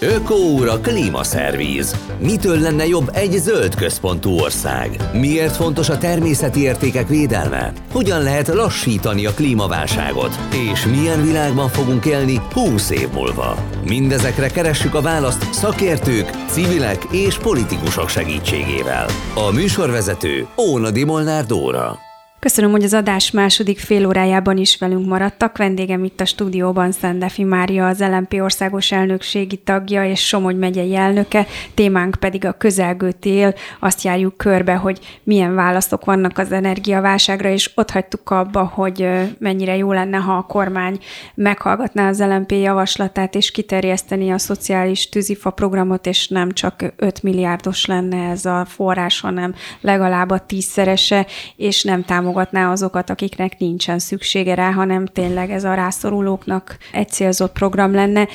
Ökóúra 0.00 0.80
klímaszervíz. 0.80 1.96
Mitől 2.18 2.58
lenne 2.58 2.86
jobb 2.86 3.10
egy 3.12 3.32
zöld 3.32 3.74
központú 3.74 4.30
ország? 4.30 4.96
Miért 5.12 5.56
fontos 5.56 5.88
a 5.88 5.98
természeti 5.98 6.60
értékek 6.60 7.08
védelme? 7.08 7.72
Hogyan 7.92 8.22
lehet 8.22 8.48
lassítani 8.48 9.26
a 9.26 9.32
klímaválságot? 9.34 10.38
És 10.72 10.86
milyen 10.86 11.22
világban 11.22 11.68
fogunk 11.68 12.04
élni 12.04 12.40
20 12.52 12.90
év 12.90 13.08
múlva? 13.12 13.56
Mindezekre 13.86 14.48
keressük 14.48 14.94
a 14.94 15.00
választ 15.00 15.52
szakértők, 15.52 16.30
civilek 16.48 17.04
és 17.10 17.38
politikusok 17.38 18.08
segítségével. 18.08 19.06
A 19.34 19.50
műsorvezető 19.50 20.46
Óna 20.56 20.90
Molnár 21.06 21.46
Dóra. 21.46 22.07
Köszönöm, 22.40 22.70
hogy 22.70 22.82
az 22.82 22.94
adás 22.94 23.30
második 23.30 23.78
fél 23.78 24.06
órájában 24.06 24.56
is 24.56 24.78
velünk 24.78 25.06
maradtak. 25.06 25.56
Vendégem 25.56 26.04
itt 26.04 26.20
a 26.20 26.24
stúdióban 26.24 26.92
Szendefi 26.92 27.44
Mária, 27.44 27.86
az 27.86 27.98
LMP 28.00 28.32
országos 28.40 28.92
elnökségi 28.92 29.56
tagja 29.56 30.04
és 30.04 30.26
Somogy 30.26 30.58
megyei 30.58 30.94
elnöke. 30.94 31.46
Témánk 31.74 32.14
pedig 32.14 32.44
a 32.44 32.52
közelgő 32.52 33.12
tél. 33.12 33.54
Azt 33.80 34.02
járjuk 34.02 34.36
körbe, 34.36 34.74
hogy 34.74 35.20
milyen 35.22 35.54
válaszok 35.54 36.04
vannak 36.04 36.38
az 36.38 36.52
energiaválságra, 36.52 37.48
és 37.48 37.70
ott 37.74 37.90
hagytuk 37.90 38.30
abba, 38.30 38.64
hogy 38.74 39.08
mennyire 39.38 39.76
jó 39.76 39.92
lenne, 39.92 40.16
ha 40.16 40.32
a 40.32 40.42
kormány 40.42 40.98
meghallgatná 41.34 42.08
az 42.08 42.20
LMP 42.20 42.52
javaslatát, 42.52 43.34
és 43.34 43.50
kiterjeszteni 43.50 44.30
a 44.30 44.38
szociális 44.38 45.08
tűzifa 45.08 45.50
programot, 45.50 46.06
és 46.06 46.28
nem 46.28 46.52
csak 46.52 46.92
5 46.96 47.22
milliárdos 47.22 47.86
lenne 47.86 48.30
ez 48.30 48.44
a 48.44 48.64
forrás, 48.64 49.20
hanem 49.20 49.54
legalább 49.80 50.30
a 50.30 50.38
tízszerese, 50.38 51.26
és 51.56 51.82
nem 51.82 52.04
támogatná 52.04 52.26
támogatná 52.28 52.70
azokat, 52.70 53.10
akiknek 53.10 53.58
nincsen 53.58 53.98
szüksége 53.98 54.54
rá, 54.54 54.70
hanem 54.70 55.06
tényleg 55.06 55.50
ez 55.50 55.64
a 55.64 55.74
rászorulóknak 55.74 56.76
egy 56.92 57.08
célzott 57.08 57.52
program 57.52 57.94
lenne 57.94 58.28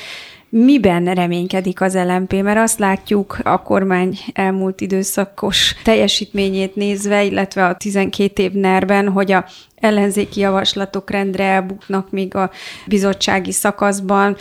miben 0.48 1.14
reménykedik 1.14 1.80
az 1.80 1.94
LMP, 1.94 2.42
mert 2.42 2.58
azt 2.58 2.78
látjuk 2.78 3.38
a 3.42 3.62
kormány 3.62 4.18
elmúlt 4.32 4.80
időszakos 4.80 5.74
teljesítményét 5.84 6.76
nézve, 6.76 7.24
illetve 7.24 7.66
a 7.66 7.76
12 7.76 8.42
év 8.42 8.52
nerben, 8.52 9.08
hogy 9.08 9.32
a 9.32 9.44
ellenzéki 9.74 10.40
javaslatok 10.40 11.10
rendre 11.10 11.44
elbuknak 11.44 12.10
még 12.10 12.34
a 12.34 12.50
bizottsági 12.86 13.52
szakaszban. 13.52 14.36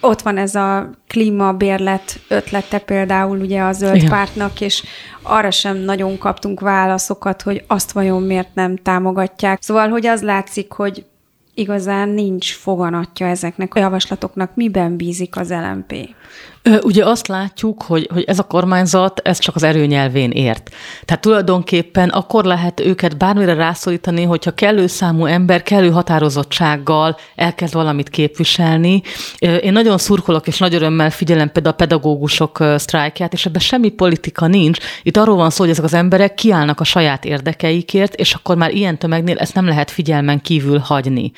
Ott 0.00 0.22
van 0.22 0.38
ez 0.38 0.54
a 0.54 0.90
klímabérlet 1.06 2.20
ötlete 2.28 2.78
például 2.78 3.38
ugye 3.38 3.62
a 3.62 3.72
zöld 3.72 3.96
Igen. 3.96 4.08
pártnak, 4.08 4.60
és 4.60 4.84
arra 5.22 5.50
sem 5.50 5.76
nagyon 5.76 6.18
kaptunk 6.18 6.60
válaszokat, 6.60 7.42
hogy 7.42 7.64
azt 7.66 7.92
vajon 7.92 8.22
miért 8.22 8.54
nem 8.54 8.76
támogatják. 8.76 9.62
Szóval, 9.62 9.88
hogy 9.88 10.06
az 10.06 10.22
látszik, 10.22 10.72
hogy 10.72 11.04
igazán 11.54 12.08
nincs 12.08 12.54
foganatja 12.54 13.26
ezeknek 13.26 13.74
a 13.74 13.78
javaslatoknak, 13.78 14.54
miben 14.54 14.96
bízik 14.96 15.36
az 15.36 15.50
LMP? 15.50 16.14
Ugye 16.82 17.04
azt 17.04 17.26
látjuk, 17.26 17.82
hogy, 17.82 18.08
hogy 18.12 18.24
ez 18.26 18.38
a 18.38 18.42
kormányzat, 18.42 19.20
ez 19.24 19.38
csak 19.38 19.54
az 19.54 19.62
erőnyelvén 19.62 20.30
ért. 20.30 20.70
Tehát 21.04 21.22
tulajdonképpen 21.22 22.08
akkor 22.08 22.44
lehet 22.44 22.80
őket 22.80 23.16
bármire 23.16 23.54
rászorítani, 23.54 24.22
hogyha 24.22 24.50
kellő 24.50 24.86
számú 24.86 25.24
ember 25.24 25.62
kellő 25.62 25.90
határozottsággal 25.90 27.16
elkezd 27.36 27.74
valamit 27.74 28.08
képviselni. 28.08 29.02
Én 29.38 29.72
nagyon 29.72 29.98
szurkolok 29.98 30.46
és 30.46 30.58
nagy 30.58 30.74
örömmel 30.74 31.10
figyelem 31.10 31.52
például 31.52 31.74
a 31.74 31.78
pedagógusok 31.78 32.64
sztrájkját, 32.76 33.32
és 33.32 33.46
ebben 33.46 33.60
semmi 33.60 33.88
politika 33.88 34.46
nincs. 34.46 34.78
Itt 35.02 35.16
arról 35.16 35.36
van 35.36 35.50
szó, 35.50 35.62
hogy 35.62 35.72
ezek 35.72 35.84
az 35.84 35.94
emberek 35.94 36.34
kiállnak 36.34 36.80
a 36.80 36.84
saját 36.84 37.24
érdekeikért, 37.24 38.14
és 38.14 38.34
akkor 38.34 38.56
már 38.56 38.74
ilyen 38.74 38.98
tömegnél 38.98 39.38
ezt 39.38 39.54
nem 39.54 39.66
lehet 39.66 39.90
figyelmen 39.90 40.40
kívül 40.40 40.78
hagyni. 40.78 41.32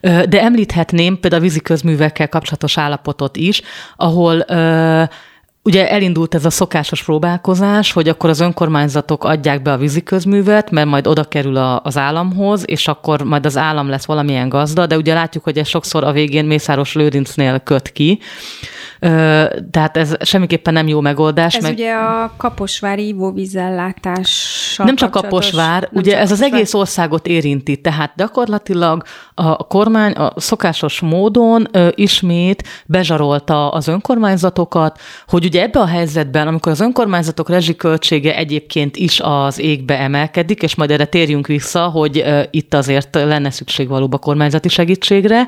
De 0.00 0.42
említhetném 0.42 1.20
például 1.20 1.42
a 1.42 1.44
vízi 1.44 1.60
közművekkel 1.60 2.28
kapcsolatos 2.28 2.78
állapotot 2.78 3.36
is, 3.36 3.62
ahol 3.96 4.44
Ugye 5.66 5.90
elindult 5.90 6.34
ez 6.34 6.44
a 6.44 6.50
szokásos 6.50 7.02
próbálkozás, 7.02 7.92
hogy 7.92 8.08
akkor 8.08 8.30
az 8.30 8.40
önkormányzatok 8.40 9.24
adják 9.24 9.62
be 9.62 9.72
a 9.72 9.76
víziközművet, 9.76 10.70
mert 10.70 10.88
majd 10.88 11.06
oda 11.06 11.24
kerül 11.24 11.56
a, 11.56 11.80
az 11.84 11.96
államhoz, 11.96 12.62
és 12.66 12.88
akkor 12.88 13.22
majd 13.22 13.46
az 13.46 13.56
állam 13.56 13.88
lesz 13.88 14.04
valamilyen 14.04 14.48
gazda, 14.48 14.86
de 14.86 14.96
ugye 14.96 15.14
látjuk, 15.14 15.44
hogy 15.44 15.58
ez 15.58 15.68
sokszor 15.68 16.04
a 16.04 16.12
végén 16.12 16.44
Mészáros 16.44 16.94
Lőrincnél 16.94 17.58
köt 17.58 17.92
ki. 17.92 18.18
Tehát 19.70 19.96
ez 19.96 20.14
semmiképpen 20.20 20.72
nem 20.72 20.88
jó 20.88 21.00
megoldás. 21.00 21.54
Ez 21.54 21.62
meg... 21.62 21.72
ugye 21.72 21.92
a 21.92 22.32
Kaposvári 22.36 23.06
ivóvízellátás. 23.06 24.74
Nem 24.76 24.96
csak 24.96 25.10
Kaposvár, 25.10 25.82
nem 25.82 25.90
ugye 25.92 26.12
csak 26.12 26.20
ez 26.20 26.30
az 26.30 26.42
egész 26.42 26.74
országot 26.74 27.26
érinti, 27.26 27.80
tehát 27.80 28.12
gyakorlatilag 28.16 29.02
a 29.34 29.56
kormány 29.56 30.12
a 30.12 30.32
szokásos 30.36 31.00
módon 31.00 31.68
ö, 31.72 31.88
ismét 31.94 32.68
bezsarolta 32.86 33.70
az 33.70 33.88
önkormányzatokat, 33.88 35.00
hogy 35.26 35.44
ugye 35.44 35.62
ebbe 35.62 35.80
a 35.80 35.86
helyzetben, 35.86 36.46
amikor 36.46 36.72
az 36.72 36.80
önkormányzatok 36.80 37.48
rezsiköltsége 37.48 38.36
egyébként 38.36 38.96
is 38.96 39.20
az 39.20 39.58
égbe 39.58 39.98
emelkedik, 39.98 40.62
és 40.62 40.74
majd 40.74 40.90
erre 40.90 41.04
térjünk 41.04 41.46
vissza, 41.46 41.88
hogy 41.88 42.18
ö, 42.18 42.42
itt 42.50 42.74
azért 42.74 43.14
lenne 43.14 43.50
szükség 43.50 43.88
valóban 43.88 44.20
kormányzati 44.20 44.68
segítségre, 44.68 45.46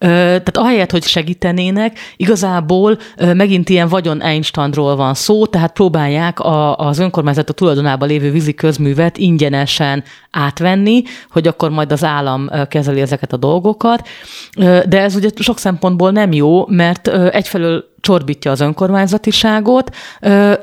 tehát 0.00 0.56
ahelyett, 0.56 0.90
hogy 0.90 1.02
segítenének, 1.02 1.98
igazából 2.16 2.98
megint 3.34 3.68
ilyen 3.68 3.88
vagyon 3.88 4.22
Einsteinról 4.22 4.96
van 4.96 5.14
szó, 5.14 5.46
tehát 5.46 5.72
próbálják 5.72 6.40
a, 6.40 6.76
az 6.76 6.98
önkormányzatok 6.98 7.56
tulajdonában 7.56 8.08
lévő 8.08 8.30
vízi 8.30 8.54
közművet 8.54 9.16
ingyenesen 9.16 10.04
átvenni, 10.30 11.02
hogy 11.30 11.46
akkor 11.46 11.70
majd 11.70 11.92
az 11.92 12.04
állam 12.04 12.50
kezeli 12.68 13.00
ezeket 13.00 13.32
a 13.32 13.36
dolgokat. 13.36 14.08
De 14.88 15.00
ez 15.00 15.14
ugye 15.14 15.28
sok 15.36 15.58
szempontból 15.58 16.10
nem 16.10 16.32
jó, 16.32 16.66
mert 16.66 17.08
egyfelől 17.08 17.84
csorbítja 18.00 18.50
az 18.50 18.60
önkormányzatiságot, 18.60 19.96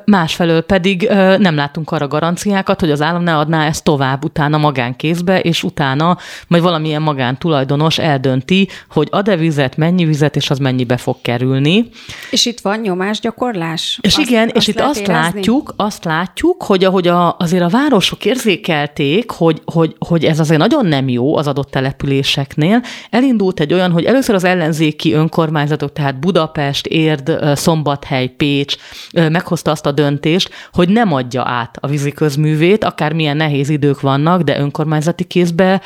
másfelől 0.05 0.61
pedig 0.61 1.09
nem 1.37 1.55
látunk 1.55 1.91
arra 1.91 2.07
garanciákat, 2.07 2.79
hogy 2.79 2.91
az 2.91 3.01
állam 3.01 3.23
ne 3.23 3.37
adná 3.37 3.65
ezt 3.65 3.83
tovább 3.83 4.23
utána 4.23 4.57
magánkézbe, 4.57 5.39
és 5.39 5.63
utána 5.63 6.17
majd 6.47 6.63
valamilyen 6.63 7.01
magántulajdonos 7.01 7.97
eldönti, 7.97 8.67
hogy 8.89 9.07
ad-e 9.11 9.35
vizet, 9.35 9.77
mennyi 9.77 10.05
vizet, 10.05 10.35
és 10.35 10.49
az 10.49 10.57
mennyibe 10.57 10.97
fog 10.97 11.15
kerülni. 11.21 11.89
És 12.31 12.45
itt 12.45 12.59
van 12.59 12.79
nyomásgyakorlás? 12.79 13.99
És 14.01 14.17
azt, 14.17 14.29
igen, 14.29 14.45
azt 14.47 14.55
és 14.55 14.67
itt 14.67 14.79
azt 14.79 14.99
érezni? 14.99 15.13
látjuk, 15.13 15.73
azt 15.75 16.03
látjuk, 16.03 16.63
hogy 16.63 16.83
ahogy 16.83 17.07
a, 17.07 17.35
azért 17.39 17.63
a 17.63 17.69
városok 17.69 18.25
érzékelték, 18.25 19.31
hogy, 19.31 19.61
hogy, 19.65 19.95
hogy 19.99 20.25
ez 20.25 20.39
azért 20.39 20.59
nagyon 20.59 20.85
nem 20.85 21.09
jó 21.09 21.37
az 21.37 21.47
adott 21.47 21.71
településeknél, 21.71 22.81
elindult 23.09 23.59
egy 23.59 23.73
olyan, 23.73 23.91
hogy 23.91 24.05
először 24.05 24.35
az 24.35 24.43
ellenzéki 24.43 25.13
önkormányzatok, 25.13 25.93
tehát 25.93 26.19
Budapest, 26.19 26.85
Érd, 26.85 27.26
Szeged, 27.27 27.57
Szombathely, 27.57 28.27
Pécs 28.27 28.75
meghozta 29.11 29.71
azt 29.71 29.85
a 29.85 29.91
döntést, 29.91 30.49
hogy 30.71 30.89
nem 30.89 31.13
adja 31.13 31.43
át 31.45 31.77
a 31.81 31.87
vízi 31.87 32.11
közművét, 32.11 32.83
akármilyen 32.83 33.37
nehéz 33.37 33.69
idők 33.69 34.01
vannak, 34.01 34.41
de 34.41 34.59
önkormányzati 34.59 35.23
kézbe 35.23 35.81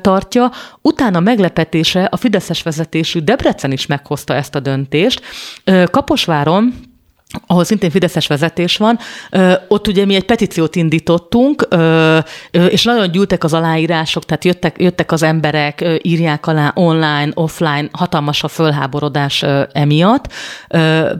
tartja. 0.00 0.50
Utána 0.80 1.20
meglepetése 1.20 2.04
a 2.04 2.16
Fideszes 2.16 2.62
vezetésű 2.62 3.20
Debrecen 3.20 3.72
is 3.72 3.86
meghozta 3.86 4.34
ezt 4.34 4.54
a 4.54 4.60
döntést. 4.60 5.20
Kaposváron 5.90 6.74
ahol 7.46 7.64
szintén 7.64 7.90
Fideszes 7.90 8.26
vezetés 8.26 8.76
van, 8.76 8.98
ott 9.68 9.88
ugye 9.88 10.04
mi 10.04 10.14
egy 10.14 10.24
petíciót 10.24 10.76
indítottunk, 10.76 11.68
és 12.50 12.84
nagyon 12.84 13.10
gyűltek 13.10 13.44
az 13.44 13.52
aláírások, 13.52 14.24
tehát 14.24 14.44
jöttek, 14.44 14.76
jöttek 14.78 15.12
az 15.12 15.22
emberek, 15.22 15.84
írják 16.02 16.46
alá 16.46 16.72
online, 16.74 17.28
offline, 17.34 17.88
hatalmas 17.92 18.42
a 18.42 18.48
fölháborodás 18.48 19.44
emiatt. 19.72 20.32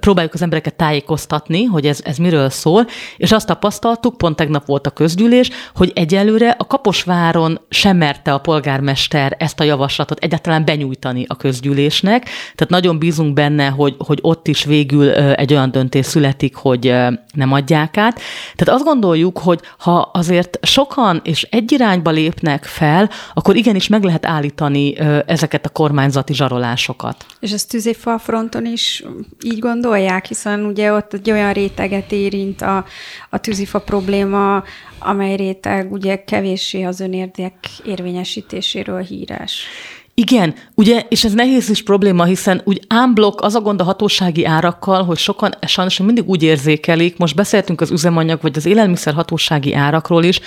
Próbáljuk 0.01 0.35
az 0.35 0.43
embereket 0.43 0.75
tájékoztatni, 0.75 1.65
hogy 1.65 1.87
ez, 1.87 2.01
ez 2.05 2.17
miről 2.17 2.51
szól, 2.51 2.87
és 3.17 3.33
azt 3.33 3.47
tapasztaltuk, 3.47 4.17
pont 4.17 4.37
tegnap 4.37 4.67
volt 4.67 4.87
a 4.87 4.91
közgyűlés, 4.91 5.51
hogy 5.75 5.93
egyelőre 5.95 6.55
a 6.59 6.67
Kaposváron 6.67 7.61
sem 7.69 7.97
merte 7.97 8.33
a 8.33 8.39
polgármester 8.39 9.37
ezt 9.39 9.61
a 9.61 9.65
javaslatot 9.65 10.19
egyáltalán 10.19 10.65
benyújtani 10.65 11.25
a 11.29 11.37
közgyűlésnek, 11.37 12.23
tehát 12.55 12.69
nagyon 12.69 12.99
bízunk 12.99 13.35
benne, 13.35 13.67
hogy, 13.67 13.95
hogy 13.99 14.19
ott 14.23 14.49
is 14.49 14.65
végül 14.65 15.11
egy 15.11 15.53
olyan 15.53 15.71
döntés 15.71 16.02
születik, 16.03 16.55
hogy 16.55 16.95
nem 17.35 17.53
adják 17.53 17.97
át. 17.97 18.21
Tehát 18.57 18.75
azt 18.75 18.85
gondoljuk, 18.85 19.39
hogy 19.39 19.61
ha 19.79 20.11
azért 20.13 20.59
sokan 20.63 21.21
és 21.25 21.43
egy 21.51 21.73
irányba 21.73 22.11
lépnek 22.11 22.65
fel, 22.65 23.11
akkor 23.35 23.57
igenis 23.57 23.89
meg 23.89 24.03
lehet 24.03 24.27
állítani 24.27 24.99
ezeket 25.27 25.67
a 25.67 25.69
kormányzati 25.69 26.35
zsarolásokat. 26.35 27.27
És 27.41 27.53
ezt 27.53 27.69
tűzifa 27.69 28.19
fronton 28.19 28.67
is 28.67 29.05
így 29.45 29.59
gondolják, 29.59 30.27
hiszen 30.27 30.65
ugye 30.65 30.93
ott 30.93 31.13
egy 31.13 31.31
olyan 31.31 31.53
réteget 31.53 32.13
érint 32.13 32.63
a, 32.63 32.85
a 33.31 33.39
tűzifa 33.39 33.81
probléma, 33.81 34.63
amely 34.99 35.37
réteg 35.37 35.93
ugye 35.93 36.25
kevéssé 36.25 36.83
az 36.83 37.01
önérdek 37.01 37.55
érvényesítéséről 37.85 39.01
híres. 39.01 39.65
Igen, 40.15 40.55
ugye, 40.75 41.05
és 41.09 41.25
ez 41.25 41.33
nehéz 41.33 41.69
is 41.69 41.83
probléma, 41.83 42.25
hiszen 42.25 42.61
úgy 42.65 42.81
ámblok 42.89 43.41
az 43.41 43.55
a 43.55 43.61
gond 43.61 43.81
a 43.81 43.85
hatósági 43.85 44.45
árakkal, 44.45 45.05
hogy 45.05 45.19
sokan 45.19 45.55
sajnos 45.67 45.99
mindig 45.99 46.29
úgy 46.29 46.43
érzékelik, 46.43 47.17
most 47.17 47.35
beszéltünk 47.35 47.81
az 47.81 47.91
üzemanyag 47.91 48.39
vagy 48.43 48.57
az 48.57 48.67
élelmiszer 48.67 49.15
hatósági 49.15 49.75
árakról 49.75 50.25
is, 50.25 50.41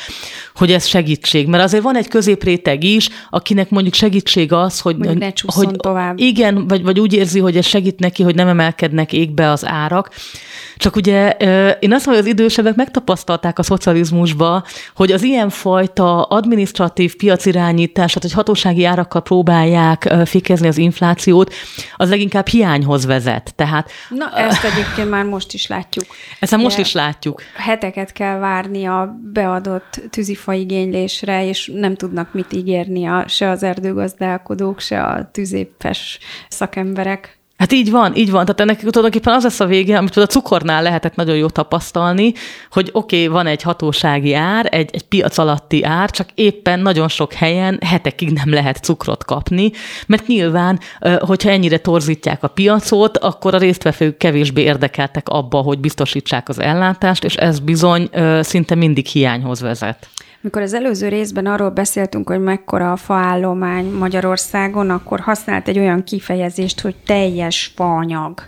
hogy 0.55 0.71
ez 0.71 0.85
segítség. 0.85 1.47
Mert 1.47 1.63
azért 1.63 1.83
van 1.83 1.95
egy 1.95 2.07
középréteg 2.07 2.83
is, 2.83 3.09
akinek 3.29 3.69
mondjuk 3.69 3.93
segítség 3.93 4.53
az, 4.53 4.79
hogy, 4.79 4.95
hogy, 4.99 5.17
ne 5.17 5.29
hogy 5.45 5.71
tovább. 5.71 6.19
Igen, 6.19 6.67
vagy, 6.67 6.83
vagy 6.83 6.99
úgy 6.99 7.13
érzi, 7.13 7.39
hogy 7.39 7.57
ez 7.57 7.65
segít 7.65 7.99
neki, 7.99 8.23
hogy 8.23 8.35
nem 8.35 8.47
emelkednek 8.47 9.13
égbe 9.13 9.51
az 9.51 9.65
árak. 9.65 10.09
Csak 10.77 10.95
ugye 10.95 11.29
én 11.79 11.93
azt 11.93 12.05
mondom, 12.05 12.23
hogy 12.23 12.33
az 12.33 12.39
idősebbek 12.39 12.75
megtapasztalták 12.75 13.59
a 13.59 13.63
szocializmusba, 13.63 14.63
hogy 14.95 15.11
az 15.11 15.23
ilyenfajta 15.23 16.21
administratív 16.21 17.15
piacirányítását, 17.15 18.21
hogy 18.21 18.31
hatósági 18.31 18.85
árakkal 18.85 19.21
próbálják 19.65 20.27
fékezni 20.27 20.67
az 20.67 20.77
inflációt, 20.77 21.53
az 21.95 22.09
leginkább 22.09 22.47
hiányhoz 22.47 23.05
vezet. 23.05 23.53
Tehát, 23.55 23.91
Na, 24.09 24.31
ezt 24.37 24.63
egyébként 24.63 25.09
már 25.09 25.25
most 25.25 25.53
is 25.53 25.67
látjuk. 25.67 26.05
Ezt 26.39 26.57
most 26.57 26.77
is 26.77 26.93
látjuk. 26.93 27.41
Heteket 27.55 28.11
kell 28.11 28.37
várni 28.37 28.85
a 28.85 29.15
beadott 29.33 30.01
tűzifa 30.09 30.53
igénylésre, 30.53 31.47
és 31.47 31.71
nem 31.73 31.95
tudnak 31.95 32.33
mit 32.33 32.53
ígérni 32.53 33.05
a, 33.05 33.27
se 33.27 33.49
az 33.49 33.63
erdőgazdálkodók, 33.63 34.79
se 34.79 35.03
a 35.03 35.29
tűzépes 35.31 36.19
szakemberek. 36.49 37.39
Hát 37.57 37.71
így 37.71 37.91
van, 37.91 38.15
így 38.15 38.31
van. 38.31 38.45
Tehát 38.45 38.61
ennek 38.61 38.79
tulajdonképpen 38.79 39.33
az 39.33 39.43
lesz 39.43 39.59
a 39.59 39.65
vége, 39.65 39.97
amit 39.97 40.17
a 40.17 40.25
cukornál 40.25 40.83
lehetett 40.83 41.15
nagyon 41.15 41.35
jó 41.35 41.47
tapasztalni, 41.47 42.33
hogy 42.71 42.89
oké, 42.91 43.15
okay, 43.15 43.27
van 43.27 43.47
egy 43.47 43.61
hatósági 43.61 44.33
ár, 44.33 44.67
egy, 44.71 44.89
egy 44.93 45.03
piac 45.03 45.37
alatti 45.37 45.83
ár, 45.83 46.09
csak 46.09 46.29
éppen 46.33 46.79
nagyon 46.79 47.07
sok 47.07 47.33
helyen 47.33 47.79
hetekig 47.85 48.31
nem 48.31 48.49
lehet 48.49 48.83
cukrot 48.83 49.25
kapni, 49.25 49.71
mert 50.07 50.27
nyilván, 50.27 50.79
hogyha 51.19 51.49
ennyire 51.49 51.77
torzítják 51.77 52.43
a 52.43 52.47
piacot, 52.47 53.17
akkor 53.17 53.53
a 53.53 53.57
résztvevők 53.57 54.17
kevésbé 54.17 54.61
érdekeltek 54.61 55.29
abba, 55.29 55.61
hogy 55.61 55.79
biztosítsák 55.79 56.49
az 56.49 56.59
ellátást, 56.59 57.23
és 57.23 57.35
ez 57.35 57.59
bizony 57.59 58.09
szinte 58.41 58.75
mindig 58.75 59.05
hiányhoz 59.05 59.61
vezet. 59.61 60.09
Mikor 60.45 60.61
az 60.61 60.73
előző 60.73 61.07
részben 61.07 61.45
arról 61.45 61.69
beszéltünk, 61.69 62.29
hogy 62.29 62.39
mekkora 62.39 62.91
a 62.91 62.95
faállomány 62.95 63.85
Magyarországon, 63.91 64.89
akkor 64.89 65.19
használt 65.19 65.67
egy 65.67 65.79
olyan 65.79 66.03
kifejezést, 66.03 66.81
hogy 66.81 66.95
teljes 67.05 67.71
faanyag. 67.75 68.41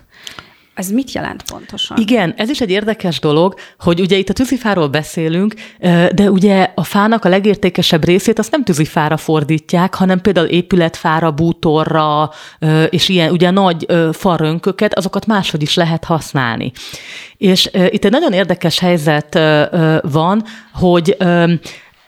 Ez 0.74 0.90
mit 0.90 1.12
jelent 1.12 1.42
pontosan? 1.50 1.96
Igen, 1.96 2.34
ez 2.36 2.48
is 2.48 2.60
egy 2.60 2.70
érdekes 2.70 3.20
dolog, 3.20 3.54
hogy 3.78 4.00
ugye 4.00 4.16
itt 4.16 4.28
a 4.28 4.32
tűzifáról 4.32 4.88
beszélünk, 4.88 5.54
de 6.14 6.30
ugye 6.30 6.72
a 6.74 6.84
fának 6.84 7.24
a 7.24 7.28
legértékesebb 7.28 8.04
részét 8.04 8.38
azt 8.38 8.50
nem 8.50 8.64
tűzifára 8.64 9.16
fordítják, 9.16 9.94
hanem 9.94 10.20
például 10.20 10.46
épületfára, 10.46 11.30
bútorra, 11.30 12.30
és 12.90 13.08
ilyen 13.08 13.30
ugye 13.30 13.50
nagy 13.50 13.86
farönköket, 14.12 14.94
azokat 14.94 15.26
máshogy 15.26 15.62
is 15.62 15.74
lehet 15.74 16.04
használni. 16.04 16.72
És 17.36 17.70
itt 17.88 18.04
egy 18.04 18.10
nagyon 18.10 18.32
érdekes 18.32 18.78
helyzet 18.78 19.38
van, 20.02 20.44
hogy 20.72 21.16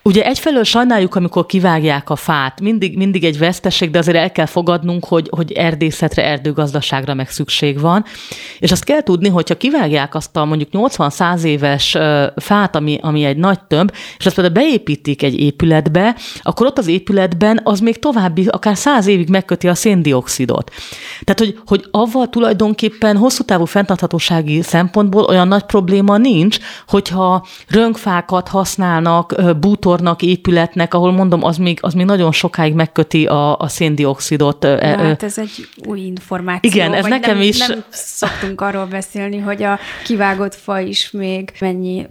Ugye 0.03 0.25
egyfelől 0.25 0.65
sajnáljuk, 0.65 1.15
amikor 1.15 1.47
kivágják 1.47 2.11
a 2.11 2.17
fát, 2.17 2.61
mindig, 2.61 2.97
mindig 2.97 3.25
egy 3.25 3.39
veszteség, 3.39 3.91
de 3.91 3.99
azért 3.99 4.17
el 4.17 4.33
kell 4.33 4.47
fogadnunk, 4.47 5.05
hogy, 5.05 5.29
hogy 5.31 5.53
erdészetre, 5.53 6.25
erdőgazdaságra 6.25 7.15
meg 7.15 7.31
szükség 7.31 7.81
van. 7.81 8.05
És 8.59 8.73
azt 8.73 8.85
kell 8.85 9.03
tudni, 9.03 9.29
hogyha 9.29 9.57
kivágják 9.57 10.15
azt 10.15 10.37
a 10.37 10.45
mondjuk 10.45 10.69
80-100 10.73 11.43
éves 11.43 11.97
fát, 12.37 12.77
ami, 12.77 12.99
ami 13.03 13.25
egy 13.25 13.37
nagy 13.37 13.61
tömb, 13.61 13.93
és 14.19 14.27
azt 14.27 14.35
például 14.35 14.55
beépítik 14.55 15.23
egy 15.23 15.41
épületbe, 15.41 16.17
akkor 16.43 16.67
ott 16.67 16.79
az 16.79 16.87
épületben 16.87 17.61
az 17.65 17.81
még 17.81 17.99
további, 17.99 18.47
akár 18.47 18.77
100 18.77 19.07
évig 19.07 19.29
megköti 19.29 19.69
a 19.69 19.75
széndiokszidot. 19.75 20.71
Tehát, 21.25 21.39
hogy, 21.39 21.59
hogy 21.67 21.85
avval 21.91 22.29
tulajdonképpen 22.29 23.17
hosszú 23.17 23.43
távú 23.43 23.65
fenntarthatósági 23.65 24.63
szempontból 24.63 25.25
olyan 25.25 25.49
nagy 25.49 25.63
probléma 25.63 26.17
nincs, 26.17 26.59
hogyha 26.87 27.47
rönkfákat 27.69 28.49
használnak, 28.49 29.35
bútor 29.61 29.89
motornak, 29.90 30.22
épületnek, 30.22 30.94
ahol 30.94 31.12
mondom, 31.12 31.44
az 31.44 31.57
még, 31.57 31.79
az 31.83 31.94
még 31.94 32.07
nagyon 32.07 32.33
sokáig 32.33 32.74
megköti 32.74 33.26
a, 33.26 33.59
a 33.59 33.68
széndiokszidot. 33.68 34.64
E, 34.64 34.96
hát 34.96 35.22
ez 35.22 35.38
egy 35.38 35.68
új 35.87 36.00
információ. 36.00 36.70
Igen, 36.70 36.92
ez 36.94 37.05
nekem 37.05 37.37
nem, 37.37 37.46
is. 37.46 37.66
Nem 37.66 37.85
szoktunk 37.88 38.61
arról 38.61 38.87
beszélni, 38.87 39.38
hogy 39.38 39.62
a 39.62 39.79
kivágott 40.05 40.55
fa 40.55 40.81
is 40.81 41.11
még 41.11 41.53
mennyi 41.61 42.07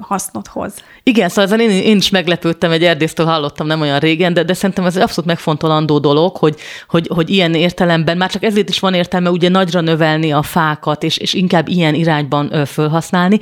hasznot 0.00 0.46
hoz. 0.46 0.74
Igen, 1.02 1.28
szóval 1.28 1.44
ezen 1.44 1.60
én, 1.60 1.70
én 1.70 1.96
is 1.96 2.10
meglepődtem, 2.10 2.70
egy 2.70 2.84
erdésztől 2.84 3.26
hallottam 3.26 3.66
nem 3.66 3.80
olyan 3.80 3.98
régen, 3.98 4.34
de, 4.34 4.42
de 4.42 4.54
szerintem 4.54 4.84
ez 4.84 4.96
egy 4.96 5.02
abszolút 5.02 5.30
megfontolandó 5.30 5.98
dolog, 5.98 6.36
hogy, 6.36 6.56
hogy, 6.88 7.08
hogy 7.14 7.30
ilyen 7.30 7.54
értelemben, 7.54 8.16
már 8.16 8.30
csak 8.30 8.42
ezért 8.42 8.68
is 8.68 8.78
van 8.78 8.94
értelme 8.94 9.30
ugye 9.30 9.48
nagyra 9.48 9.80
növelni 9.80 10.32
a 10.32 10.42
fákat, 10.42 11.02
és, 11.02 11.16
és 11.16 11.34
inkább 11.34 11.68
ilyen 11.68 11.94
irányban 11.94 12.54
ö, 12.54 12.64
fölhasználni. 12.64 13.38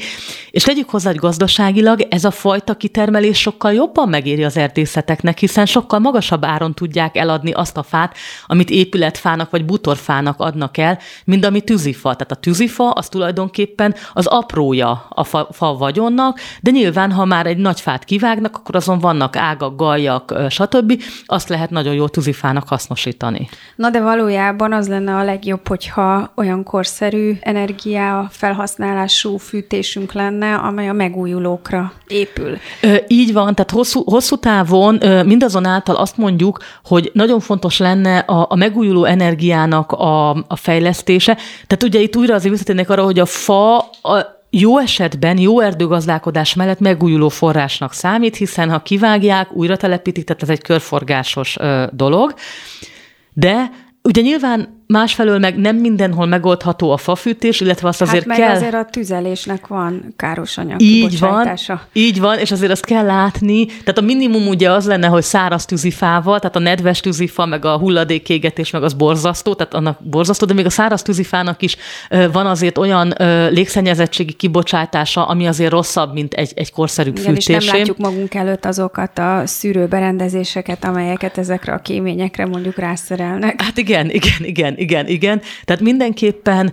És 0.50 0.62
tegyük 0.62 0.90
hozzá, 0.90 1.10
hogy 1.10 1.18
gazdaságilag 1.18 2.06
ez 2.10 2.24
a 2.24 2.30
fajta 2.30 2.74
kitermelés 2.74 3.38
sokkal 3.40 3.72
jobban 3.80 4.08
megéri 4.08 4.44
az 4.44 4.56
erdészeteknek, 4.56 5.38
hiszen 5.38 5.66
sokkal 5.66 5.98
magasabb 5.98 6.44
áron 6.44 6.74
tudják 6.74 7.16
eladni 7.16 7.52
azt 7.52 7.76
a 7.76 7.82
fát, 7.82 8.16
amit 8.46 8.70
épületfának 8.70 9.50
vagy 9.50 9.64
butorfának 9.64 10.40
adnak 10.40 10.78
el, 10.78 10.98
mint 11.24 11.44
ami 11.44 11.60
tűzifa. 11.60 12.14
Tehát 12.14 12.30
a 12.30 12.34
tűzifa 12.34 12.90
az 12.90 13.08
tulajdonképpen 13.08 13.94
az 14.12 14.26
aprója 14.26 15.06
a 15.08 15.24
fa, 15.24 15.48
fa 15.52 15.74
vagyonnak, 15.74 16.40
de 16.60 16.70
nyilván, 16.70 17.12
ha 17.12 17.24
már 17.24 17.46
egy 17.46 17.56
nagy 17.56 17.80
fát 17.80 18.04
kivágnak, 18.04 18.56
akkor 18.56 18.76
azon 18.76 18.98
vannak 18.98 19.36
ágak, 19.36 19.76
galjak, 19.76 20.34
stb. 20.48 21.02
Azt 21.26 21.48
lehet 21.48 21.70
nagyon 21.70 21.94
jó 21.94 22.08
tűzifának 22.08 22.68
hasznosítani. 22.68 23.48
Na 23.76 23.90
de 23.90 24.00
valójában 24.00 24.72
az 24.72 24.88
lenne 24.88 25.14
a 25.14 25.24
legjobb, 25.24 25.68
hogyha 25.68 26.32
olyan 26.36 26.62
korszerű 26.62 27.36
energia 27.40 28.28
felhasználású 28.30 29.36
fűtésünk 29.36 30.12
lenne, 30.12 30.54
amely 30.54 30.88
a 30.88 30.92
megújulókra 30.92 31.92
épül. 32.06 32.58
Ö, 32.82 32.94
így 33.08 33.32
van, 33.32 33.54
tehát 33.54 33.69
hosszú, 33.70 34.02
hosszú 34.04 34.36
távon 34.36 35.00
mindazonáltal 35.24 35.96
azt 35.96 36.16
mondjuk, 36.16 36.58
hogy 36.84 37.10
nagyon 37.12 37.40
fontos 37.40 37.78
lenne 37.78 38.18
a, 38.18 38.46
a 38.50 38.54
megújuló 38.54 39.04
energiának 39.04 39.92
a, 39.92 40.30
a 40.30 40.56
fejlesztése. 40.56 41.34
Tehát 41.66 41.82
ugye 41.82 42.00
itt 42.00 42.16
újra 42.16 42.34
azért 42.34 42.52
visszatérnék 42.52 42.90
arra, 42.90 43.04
hogy 43.04 43.18
a 43.18 43.26
fa 43.26 43.78
a, 43.78 44.38
jó 44.50 44.78
esetben 44.78 45.38
jó 45.38 45.60
erdőgazdálkodás 45.60 46.54
mellett 46.54 46.80
megújuló 46.80 47.28
forrásnak 47.28 47.92
számít, 47.92 48.36
hiszen 48.36 48.70
ha 48.70 48.82
kivágják, 48.82 49.52
újra 49.52 49.76
telepítik, 49.76 50.24
tehát 50.24 50.42
ez 50.42 50.48
egy 50.48 50.62
körforgásos 50.62 51.56
dolog. 51.92 52.34
De 53.32 53.70
ugye 54.02 54.20
nyilván 54.20 54.79
másfelől 54.90 55.38
meg 55.38 55.56
nem 55.56 55.76
mindenhol 55.76 56.26
megoldható 56.26 56.90
a 56.90 56.96
fafűtés, 56.96 57.60
illetve 57.60 57.88
azt 57.88 58.00
azért 58.00 58.26
hát 58.26 58.26
meg 58.26 58.38
kell... 58.38 58.54
azért 58.54 58.74
a 58.74 58.84
tüzelésnek 58.84 59.66
van 59.66 60.14
káros 60.16 60.58
anyag 60.58 60.80
így 60.82 61.18
van, 61.18 61.58
így 61.92 62.20
van, 62.20 62.38
és 62.38 62.50
azért 62.50 62.70
azt 62.70 62.84
kell 62.84 63.04
látni, 63.04 63.66
tehát 63.66 63.98
a 63.98 64.00
minimum 64.00 64.48
ugye 64.48 64.70
az 64.70 64.86
lenne, 64.86 65.06
hogy 65.06 65.22
száraz 65.22 65.64
tűzifával, 65.64 66.38
tehát 66.38 66.56
a 66.56 66.58
nedves 66.58 67.00
tűzifa, 67.00 67.46
meg 67.46 67.64
a 67.64 67.78
hulladékégetés, 67.78 68.70
meg 68.70 68.82
az 68.82 68.92
borzasztó, 68.92 69.54
tehát 69.54 69.74
annak 69.74 69.98
borzasztó, 70.02 70.46
de 70.46 70.54
még 70.54 70.64
a 70.64 70.70
száraz 70.70 71.02
tűzifának 71.02 71.62
is 71.62 71.76
van 72.32 72.46
azért 72.46 72.78
olyan 72.78 73.14
légszennyezettségi 73.50 74.32
kibocsátása, 74.32 75.26
ami 75.26 75.46
azért 75.46 75.70
rosszabb, 75.70 76.12
mint 76.12 76.34
egy, 76.34 76.52
egy 76.54 76.72
korszerű 76.72 77.10
Igen, 77.10 77.24
fűtésé. 77.24 77.52
és 77.52 77.66
nem 77.66 77.76
látjuk 77.76 77.98
magunk 77.98 78.34
előtt 78.34 78.64
azokat 78.64 79.18
a 79.18 79.42
szűrőberendezéseket, 79.44 80.84
amelyeket 80.84 81.38
ezekre 81.38 81.72
a 81.72 81.78
kéményekre 81.78 82.46
mondjuk 82.46 82.76
rászerelnek. 82.76 83.62
Hát 83.62 83.78
igen, 83.78 84.10
igen, 84.10 84.44
igen, 84.44 84.78
igen, 84.80 85.06
igen. 85.06 85.40
Tehát 85.64 85.82
mindenképpen 85.82 86.72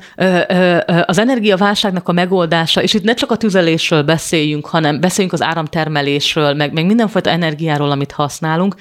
az 1.06 1.18
energiaválságnak 1.18 2.08
a 2.08 2.12
megoldása, 2.12 2.82
és 2.82 2.94
itt 2.94 3.04
ne 3.04 3.14
csak 3.14 3.32
a 3.32 3.38
tüzelésről 3.38 4.04
beszéljünk, 4.04 4.66
hanem 4.66 5.00
beszéljünk 5.00 5.34
az 5.34 5.42
áramtermelésről, 5.42 6.54
meg, 6.54 6.74
meg 6.74 6.86
mindenfajta 6.86 7.30
energiáról, 7.30 7.92
amit 7.92 8.12
használunk, 8.12 8.76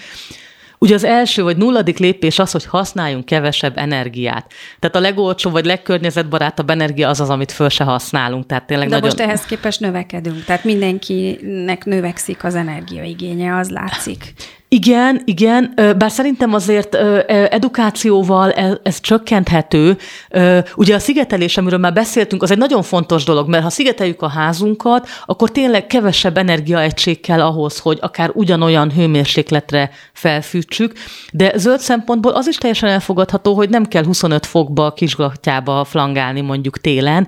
Ugye 0.79 0.95
az 0.95 1.05
első 1.05 1.43
vagy 1.43 1.57
nulladik 1.57 1.99
lépés 1.99 2.39
az, 2.39 2.53
hogy 2.53 2.65
használjunk 2.65 3.25
kevesebb 3.25 3.79
energiát. 3.79 4.53
Tehát 4.79 4.97
a 4.97 5.01
legolcsóbb 5.01 5.53
vagy 5.53 5.65
legkörnyezetbarátabb 5.65 6.71
energia 6.71 7.09
az 7.09 7.21
az, 7.21 7.31
amit 7.31 7.53
föl 7.53 7.69
se 7.69 7.85
használunk. 7.85 8.47
Tehát 8.47 8.67
tényleg 8.67 8.89
De 8.89 8.95
nagyon... 8.95 9.11
most 9.11 9.29
ehhez 9.29 9.45
képest 9.45 9.81
növekedünk. 9.81 10.45
Tehát 10.45 10.65
mindenkinek 10.65 11.85
növekszik 11.85 12.45
az 12.45 12.55
energiaigénye, 12.55 13.57
az 13.57 13.71
látszik. 13.71 14.33
Igen, 14.77 15.23
igen, 15.25 15.73
bár 15.99 16.11
szerintem 16.11 16.55
azért 16.55 16.95
edukációval 17.51 18.53
ez 18.83 19.01
csökkenthető. 19.01 19.97
Ugye 20.75 20.95
a 20.95 20.99
szigetelés, 20.99 21.57
amiről 21.57 21.79
már 21.79 21.93
beszéltünk, 21.93 22.43
az 22.43 22.51
egy 22.51 22.59
nagyon 22.59 22.83
fontos 22.83 23.25
dolog, 23.25 23.49
mert 23.49 23.63
ha 23.63 23.71
szigeteljük 23.71 24.23
a 24.23 24.29
házunkat, 24.29 25.09
akkor 25.27 25.51
tényleg 25.51 25.87
kevesebb 25.87 26.37
energiaegység 26.37 27.21
kell 27.21 27.41
ahhoz, 27.41 27.79
hogy 27.79 27.99
akár 28.01 28.31
ugyanolyan 28.33 28.93
hőmérsékletre 28.93 29.91
felfűtsük, 30.13 30.93
de 31.33 31.53
zöld 31.57 31.81
szempontból 31.81 32.33
az 32.33 32.49
is 32.49 32.57
teljesen 32.57 32.89
elfogadható, 32.89 33.55
hogy 33.55 33.69
nem 33.69 33.85
kell 33.85 34.05
25 34.05 34.47
fokba 34.47 34.93
kisgatjába 34.93 35.85
flangálni 35.85 36.41
mondjuk 36.41 36.81
télen. 36.81 37.27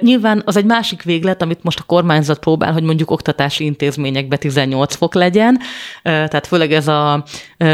Nyilván 0.00 0.42
az 0.44 0.56
egy 0.56 0.64
másik 0.64 1.02
véglet, 1.02 1.42
amit 1.42 1.62
most 1.62 1.78
a 1.78 1.84
kormányzat 1.86 2.38
próbál, 2.38 2.72
hogy 2.72 2.82
mondjuk 2.82 3.10
oktatási 3.10 3.64
intézményekbe 3.64 4.36
18 4.36 4.94
fok 4.94 5.14
legyen, 5.14 5.58
tehát 6.02 6.46
főleg 6.46 6.74
ez 6.76 6.88
a 6.88 7.24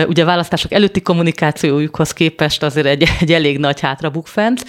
ugye 0.06 0.22
a 0.22 0.26
választások 0.26 0.72
előtti 0.72 1.00
kommunikációjukhoz 1.02 2.12
képest 2.12 2.62
azért 2.62 2.86
egy, 2.86 3.08
egy 3.20 3.32
elég 3.32 3.58
nagy 3.58 3.80
hátrabukfent, 3.80 4.64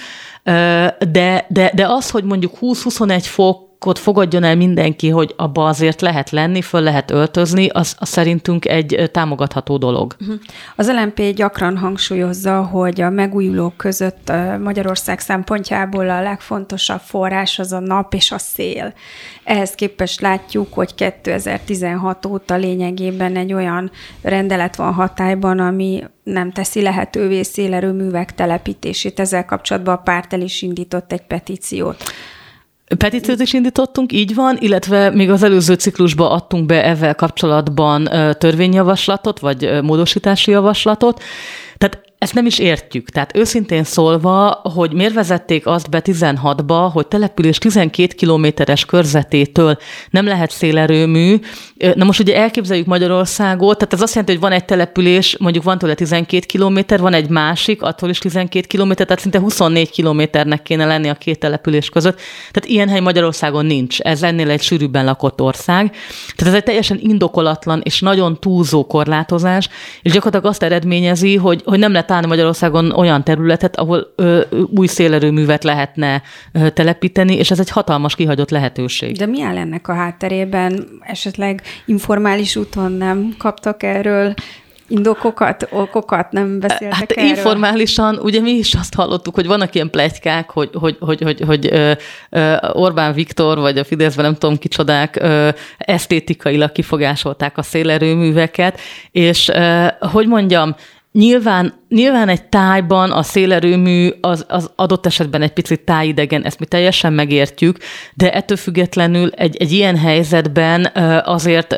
de, 1.00 1.46
de, 1.48 1.72
de 1.74 1.86
az, 1.88 2.10
hogy 2.10 2.24
mondjuk 2.24 2.58
20-21 2.62 3.20
fok 3.22 3.63
ott 3.86 3.98
fogadjon 3.98 4.44
el 4.44 4.56
mindenki, 4.56 5.10
hogy 5.10 5.34
abba 5.38 5.66
azért 5.66 6.02
lehet 6.02 6.30
lenni, 6.30 6.62
föl 6.62 6.82
lehet 6.82 7.12
öltözni, 7.12 7.68
az, 7.68 7.96
az 8.00 8.10
szerintünk 8.10 8.66
egy 8.66 9.10
támogatható 9.12 9.78
dolog. 9.78 10.16
Mhm. 10.20 10.32
Az 10.76 10.92
LMP 10.92 11.34
gyakran 11.34 11.78
hangsúlyozza, 11.78 12.62
hogy 12.62 13.02
a 13.02 13.10
megújulók 13.10 13.78
között 13.78 14.32
Magyarország 14.64 15.20
szempontjából 15.20 16.10
a 16.10 16.22
legfontosabb 16.22 17.02
forrás 17.02 17.60
az 17.60 17.72
a 17.72 17.80
nap 17.80 18.14
és 18.14 18.32
a 18.32 18.38
szél. 18.38 18.94
Ehhez 19.44 19.72
képest 19.72 20.22
látjuk, 20.22 20.74
hogy 20.74 20.96
2016 20.96 22.26
óta 22.26 22.56
lényegében 22.56 23.36
egy 23.36 23.54
olyan 23.54 23.92
rendelet 24.22 24.76
van 24.76 24.94
hatályban, 24.94 25.60
ami 25.60 26.04
nem 26.24 26.52
teszi 26.52 26.82
lehetővé 26.82 27.44
szélerőművek 27.44 28.36
telepítését. 28.36 29.20
Ezzel 29.20 29.46
kapcsolatban 29.46 29.94
a 29.94 30.02
párt 30.02 30.34
el 30.34 30.42
is 30.42 30.62
indított 30.62 31.12
egy 31.12 31.22
petíciót. 31.22 32.04
Petíciót 32.98 33.40
is 33.40 33.54
indítottunk, 33.54 34.12
így 34.12 34.36
van, 34.36 34.58
illetve 34.60 35.10
még 35.10 35.30
az 35.30 35.44
előző 35.44 35.74
ciklusban 35.74 36.32
adtunk 36.32 36.66
be 36.66 36.84
ezzel 36.84 37.16
kapcsolatban 37.16 38.10
törvényjavaslatot, 38.38 39.40
vagy 39.40 39.82
módosítási 39.82 40.52
javaslatot. 40.52 41.22
Ezt 42.24 42.34
nem 42.34 42.46
is 42.46 42.60
értjük. 42.60 43.10
Tehát 43.10 43.36
őszintén 43.36 43.84
szólva, 43.84 44.62
hogy 44.74 44.94
miért 44.94 45.14
vezették 45.14 45.68
azt 45.68 45.90
be 45.90 46.02
16-ba, 46.04 46.90
hogy 46.94 47.08
település 47.08 47.58
12 47.58 48.14
kilométeres 48.16 48.86
körzetétől 48.86 49.78
nem 50.10 50.26
lehet 50.26 50.52
szélerőmű. 50.52 51.40
Na 51.96 52.06
most 52.06 52.20
ugye 52.20 52.36
elképzeljük 52.36 52.86
Magyarországot, 52.86 53.78
tehát 53.78 53.94
ez 53.94 54.02
azt 54.02 54.14
jelenti, 54.14 54.34
hogy 54.34 54.42
van 54.42 54.52
egy 54.52 54.66
település, 54.66 55.38
mondjuk 55.40 55.64
van 55.64 55.78
tőle 55.78 55.94
12 55.94 56.46
kilométer, 56.46 57.00
van 57.00 57.14
egy 57.14 57.30
másik, 57.30 57.82
attól 57.82 58.10
is 58.10 58.18
12 58.18 58.68
kilométer, 58.68 59.06
tehát 59.06 59.22
szinte 59.22 59.40
24 59.40 59.90
kilométernek 59.90 60.62
kéne 60.62 60.86
lenni 60.86 61.10
a 61.10 61.14
két 61.14 61.40
település 61.40 61.90
között. 61.90 62.20
Tehát 62.52 62.70
ilyen 62.70 62.90
hely 62.90 63.00
Magyarországon 63.00 63.66
nincs. 63.66 64.00
Ez 64.00 64.24
ennél 64.24 64.50
egy 64.50 64.62
sűrűbben 64.62 65.06
lakott 65.06 65.42
ország. 65.42 65.92
Tehát 66.36 66.54
ez 66.54 66.60
egy 66.60 66.64
teljesen 66.64 67.00
indokolatlan 67.02 67.82
és 67.84 68.00
nagyon 68.00 68.40
túlzó 68.40 68.86
korlátozás, 68.86 69.70
és 70.02 70.12
gyakorlatilag 70.12 70.54
azt 70.54 70.64
eredményezi, 70.64 71.36
hogy, 71.36 71.62
hogy 71.66 71.80
nem 71.80 71.92
lehet 71.92 72.12
találni 72.14 72.32
Magyarországon 72.36 72.92
olyan 72.92 73.24
területet, 73.24 73.76
ahol 73.76 74.14
ö, 74.16 74.42
új 74.76 74.88
szélerőművet 74.88 75.64
lehetne 75.64 76.22
ö, 76.52 76.70
telepíteni, 76.70 77.36
és 77.36 77.52
ez 77.52 77.60
egy 77.60 77.70
hatalmas 77.70 78.16
kihagyott 78.16 78.50
lehetőség. 78.50 79.18
De 79.18 79.26
mi 79.26 79.42
áll 79.42 79.58
ennek 79.58 79.88
a 79.88 79.94
hátterében? 79.94 80.88
Esetleg 81.02 81.62
informális 81.86 82.56
úton 82.56 82.92
nem 82.92 83.36
kaptak 83.38 83.84
erről 83.84 84.34
indokokat, 84.88 85.68
okokat 85.72 86.32
nem 86.32 86.60
beszéltek 86.60 86.98
hát 86.98 87.12
erről? 87.12 87.30
informálisan, 87.30 88.20
ugye 88.22 88.40
mi 88.40 88.52
is 88.52 88.74
azt 88.74 88.94
hallottuk, 88.94 89.36
hogy 89.36 89.48
vannak 89.48 89.76
ilyen 89.76 89.90
pletykák, 89.90 90.50
hogy, 90.50 90.70
hogy, 90.74 90.98
hogy, 91.00 91.22
hogy, 91.22 91.42
hogy 91.48 91.72
Orbán 92.72 93.14
Viktor, 93.14 93.60
vagy 93.60 93.78
a 93.78 93.84
Fideszben 93.84 94.26
nem 94.26 94.36
tudom 94.36 94.58
kicsodák, 94.58 95.24
esztétikailag 95.78 96.72
kifogásolták 96.72 97.58
a 97.58 97.62
szélerőműveket, 97.62 98.80
és 99.12 99.52
hogy 100.00 100.28
mondjam, 100.28 100.76
Nyilván, 101.14 101.74
nyilván 101.90 102.30
egy 102.30 102.44
tájban 102.44 103.12
a 103.12 103.24
szélerőmű 103.24 104.10
az, 104.22 104.46
az 104.48 104.72
adott 104.76 105.06
esetben 105.06 105.42
egy 105.42 105.54
picit 105.54 105.82
tájidegen, 105.82 106.44
ezt 106.44 106.60
mi 106.60 106.66
teljesen 106.66 107.14
megértjük, 107.14 107.78
de 108.14 108.34
ettől 108.34 108.58
függetlenül 108.58 109.30
egy, 109.30 109.56
egy 109.56 109.72
ilyen 109.72 109.98
helyzetben 109.98 110.92
azért... 111.26 111.76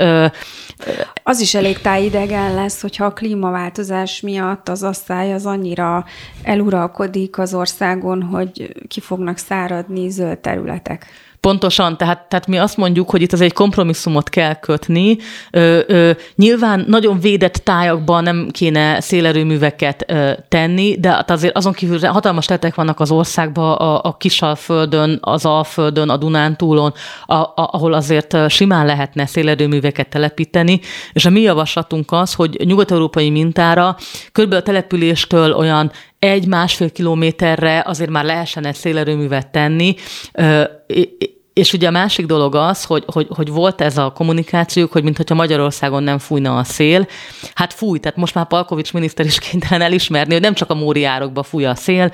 Az 1.24 1.40
is 1.40 1.56
elég 1.56 1.82
tájidegen 1.82 2.54
lesz, 2.54 2.82
hogyha 2.82 3.06
a 3.06 3.14
klímaváltozás 3.14 4.22
miatt 4.22 4.70
az 4.70 4.84
asszály 4.84 5.34
az 5.34 5.46
annyira 5.46 6.06
eluralkodik 6.44 7.38
az 7.38 7.54
országon, 7.54 8.22
hogy 8.22 8.76
ki 8.88 9.00
fognak 9.00 9.38
száradni 9.38 10.10
zöld 10.10 10.38
területek. 10.38 11.06
Pontosan, 11.46 11.98
tehát, 11.98 12.28
tehát 12.30 12.48
mi 12.48 12.58
azt 12.58 12.78
mondjuk, 12.78 13.10
hogy 13.10 13.22
itt 13.22 13.34
az 13.34 13.42
egy 13.42 13.54
kompromisszumot 13.54 14.30
kell 14.30 14.54
kötni. 14.54 15.18
Ö, 15.52 15.80
ö, 15.88 16.12
nyilván 16.36 16.86
nagyon 16.88 17.20
védett 17.20 17.54
tájakban 17.54 18.24
nem 18.24 18.50
kéne 18.52 19.00
szélerőműveket 19.02 20.04
ö, 20.08 20.32
tenni, 20.50 21.00
de 21.00 21.10
hát 21.10 21.32
azért 21.32 21.58
azon 21.58 21.74
kívül 21.74 22.00
hatalmas 22.00 22.46
területek 22.46 22.76
vannak 22.76 23.00
az 23.00 23.12
országban, 23.12 23.74
a, 23.74 24.02
a 24.04 24.18
Kisalföldön, 24.18 25.18
az 25.22 25.46
Alföldön, 25.46 26.10
a 26.10 26.18
Dunántúlon, 26.18 26.94
a, 27.26 27.34
a, 27.34 27.52
ahol 27.56 27.94
azért 27.94 28.50
simán 28.50 28.86
lehetne 28.86 29.26
szélerőműveket 29.26 30.10
telepíteni, 30.10 30.80
és 31.14 31.26
a 31.26 31.30
mi 31.30 31.42
javaslatunk 31.42 32.12
az, 32.12 32.34
hogy 32.34 32.62
nyugat-európai 32.64 33.30
mintára 33.30 33.98
körülbelül 34.32 34.64
a 34.64 34.68
településtől 34.68 35.54
olyan 35.54 35.92
egy-másfél 36.30 36.92
kilométerre 36.92 37.84
azért 37.86 38.10
már 38.10 38.26
lehessen 38.26 38.66
egy 38.66 38.76
szélerőművet 38.76 39.48
tenni, 39.48 39.96
és 41.56 41.74
ugye 41.74 41.88
a 41.88 41.92
másik 41.92 42.26
dolog 42.26 42.56
az, 42.56 42.84
hogy, 42.84 43.04
hogy, 43.08 43.28
hogy 43.30 43.50
volt 43.50 43.82
ez 43.82 43.98
a 43.98 44.12
kommunikációk, 44.16 44.92
hogy 44.92 45.04
mintha 45.04 45.36
Magyarországon 45.36 46.04
nem 46.04 46.18
fújna 46.18 46.58
a 46.58 46.64
szél. 46.64 47.08
Hát 47.54 47.74
fúj, 47.74 48.00
tehát 48.00 48.18
most 48.18 48.36
már 48.36 48.48
Palkovics 48.48 48.94
miniszter 48.94 49.26
is 49.26 49.40
kénytelen 49.40 49.82
elismerni, 49.82 50.34
hogy 50.34 50.42
nem 50.42 50.54
csak 50.54 50.70
a 50.70 50.76
Móri 50.76 51.04
árokba 51.04 51.44
fúj 51.44 51.66
a 51.66 51.76
szél. 51.76 52.12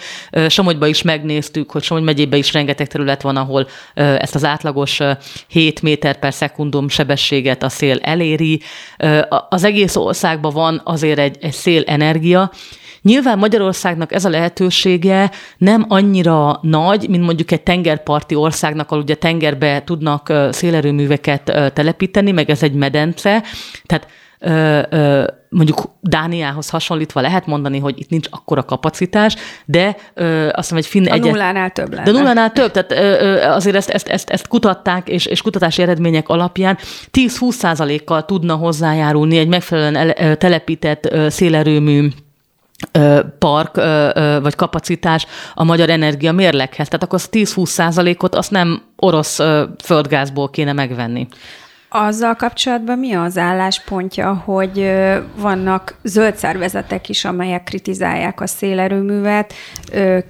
Somogyba 0.47 0.87
is 0.87 1.01
megnéztük, 1.01 1.71
hogy 1.71 1.83
Somogy 1.83 2.03
megyében 2.03 2.39
is 2.39 2.53
rengeteg 2.53 2.87
terület 2.87 3.21
van, 3.21 3.37
ahol 3.37 3.67
ezt 3.93 4.35
az 4.35 4.43
átlagos 4.43 4.99
7 5.47 5.81
méter 5.81 6.19
per 6.19 6.33
szekundum 6.33 6.89
sebességet 6.89 7.63
a 7.63 7.69
szél 7.69 7.99
eléri. 8.01 8.61
Az 9.49 9.63
egész 9.63 9.95
országban 9.95 10.53
van 10.53 10.81
azért 10.83 11.19
egy, 11.19 11.37
egy 11.41 11.53
szélenergia, 11.53 12.51
Nyilván 13.01 13.37
Magyarországnak 13.37 14.13
ez 14.13 14.25
a 14.25 14.29
lehetősége 14.29 15.31
nem 15.57 15.85
annyira 15.87 16.59
nagy, 16.61 17.09
mint 17.09 17.23
mondjuk 17.23 17.51
egy 17.51 17.61
tengerparti 17.61 18.35
országnak, 18.35 18.91
ahol 18.91 19.03
ugye 19.03 19.15
tengerbe 19.15 19.83
tudnak 19.83 20.33
szélerőműveket 20.49 21.43
telepíteni, 21.73 22.31
meg 22.31 22.49
ez 22.49 22.63
egy 22.63 22.73
medence, 22.73 23.43
tehát 23.85 24.07
mondjuk 25.49 25.81
Dániához 25.99 26.69
hasonlítva 26.69 27.21
lehet 27.21 27.45
mondani, 27.45 27.79
hogy 27.79 27.99
itt 27.99 28.09
nincs 28.09 28.27
akkora 28.29 28.63
kapacitás, 28.63 29.35
de 29.65 29.95
ö, 30.13 30.47
azt 30.47 30.55
hiszem, 30.55 30.77
egy 30.77 30.85
finn 30.85 31.07
A 31.07 31.13
egyet... 31.13 31.31
nullánál 31.31 31.69
több 31.69 31.93
lenne. 31.93 32.03
De 32.03 32.11
nullánál 32.11 32.51
több, 32.51 32.71
tehát 32.71 32.91
ö, 32.91 33.25
ö, 33.25 33.43
azért 33.43 33.75
ezt, 33.75 33.89
ezt, 33.89 34.07
ezt, 34.07 34.29
ezt 34.29 34.47
kutatták, 34.47 35.07
és, 35.07 35.25
és 35.25 35.41
kutatási 35.41 35.81
eredmények 35.81 36.29
alapján 36.29 36.77
10-20 37.11 37.51
százalékkal 37.51 38.25
tudna 38.25 38.55
hozzájárulni 38.55 39.37
egy 39.37 39.47
megfelelően 39.47 39.95
ele, 39.95 40.35
telepített 40.35 41.13
szélerőmű 41.29 42.07
park 43.39 43.75
vagy 44.41 44.55
kapacitás 44.55 45.25
a 45.53 45.63
magyar 45.63 45.89
energia 45.89 46.31
mérleghez. 46.31 46.87
Tehát 46.87 47.03
akkor 47.03 47.19
az 47.19 47.29
10-20 47.31 47.65
százalékot 47.65 48.35
azt 48.35 48.51
nem 48.51 48.81
orosz 48.95 49.39
földgázból 49.83 50.49
kéne 50.49 50.73
megvenni. 50.73 51.27
Azzal 51.93 52.35
kapcsolatban 52.35 52.99
mi 52.99 53.13
az 53.13 53.37
álláspontja, 53.37 54.33
hogy 54.33 54.91
vannak 55.35 55.95
zöld 56.03 56.35
szervezetek 56.35 57.09
is, 57.09 57.25
amelyek 57.25 57.63
kritizálják 57.63 58.41
a 58.41 58.47
szélerőművet. 58.47 59.53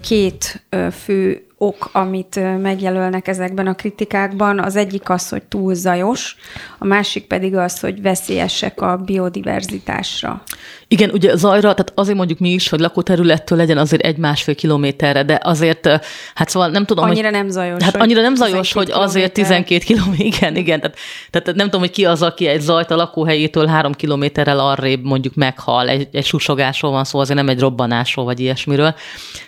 Két 0.02 0.64
fő 1.04 1.45
ok, 1.62 1.89
amit 1.91 2.59
megjelölnek 2.62 3.28
ezekben 3.28 3.68
a 3.68 3.74
kritikákban. 3.74 4.59
Az 4.59 4.76
egyik 4.76 5.09
az, 5.09 5.30
hogy 5.30 5.43
túl 5.43 5.74
zajos, 5.74 6.36
a 6.80 6.86
másik 6.86 7.28
pedig 7.28 7.55
az, 7.55 7.80
hogy 7.80 8.01
veszélyesek 8.01 8.82
a 8.82 8.97
biodiverzitásra. 8.97 10.43
Igen, 10.91 11.09
ugye 11.09 11.36
zajra, 11.36 11.62
tehát 11.62 11.91
azért 11.95 12.18
mondjuk 12.18 12.39
mi 12.39 12.49
is, 12.49 12.70
hogy 12.70 12.80
lakóterülettől 12.80 13.57
legyen 13.57 13.78
azért 13.78 14.01
egy-másfél 14.01 14.55
kilométerre, 14.55 15.24
de 15.24 15.39
azért, 15.43 15.88
hát 16.36 16.49
szóval 16.49 16.70
nem 16.70 16.86
tudom, 16.86 17.03
Annyira 17.03 17.28
hogy, 17.28 17.38
nem 17.38 17.49
zajos. 17.49 17.84
Hát 17.84 17.95
annyira 17.95 18.22
nem 18.22 18.36
zajos, 18.36 18.74
hogy 18.74 18.91
azért 18.91 19.34
12 19.34 19.84
kilométer, 19.84 20.26
igen, 20.32 20.55
igen, 20.55 20.80
tehát, 20.80 20.97
tehát 21.30 21.57
nem 21.57 21.66
tudom, 21.66 21.80
hogy 21.80 21.89
ki 21.89 22.05
az, 22.05 22.22
aki 22.22 22.47
egy 22.47 22.62
zajt 22.62 22.91
a 22.91 22.95
lakóhelyétől 22.95 23.66
három 23.66 23.93
kilométerrel 23.93 24.59
arrébb 24.59 25.03
mondjuk 25.03 25.36
meghal, 25.36 25.89
egy, 25.89 26.07
egy 26.12 26.26
susogásról 26.26 26.91
van 26.91 27.03
szó, 27.03 27.20
azért 27.20 27.38
nem 27.38 27.49
egy 27.49 27.59
robbanásról 27.59 28.26
vagy 28.26 28.39
ilyesmiről. 28.39 28.95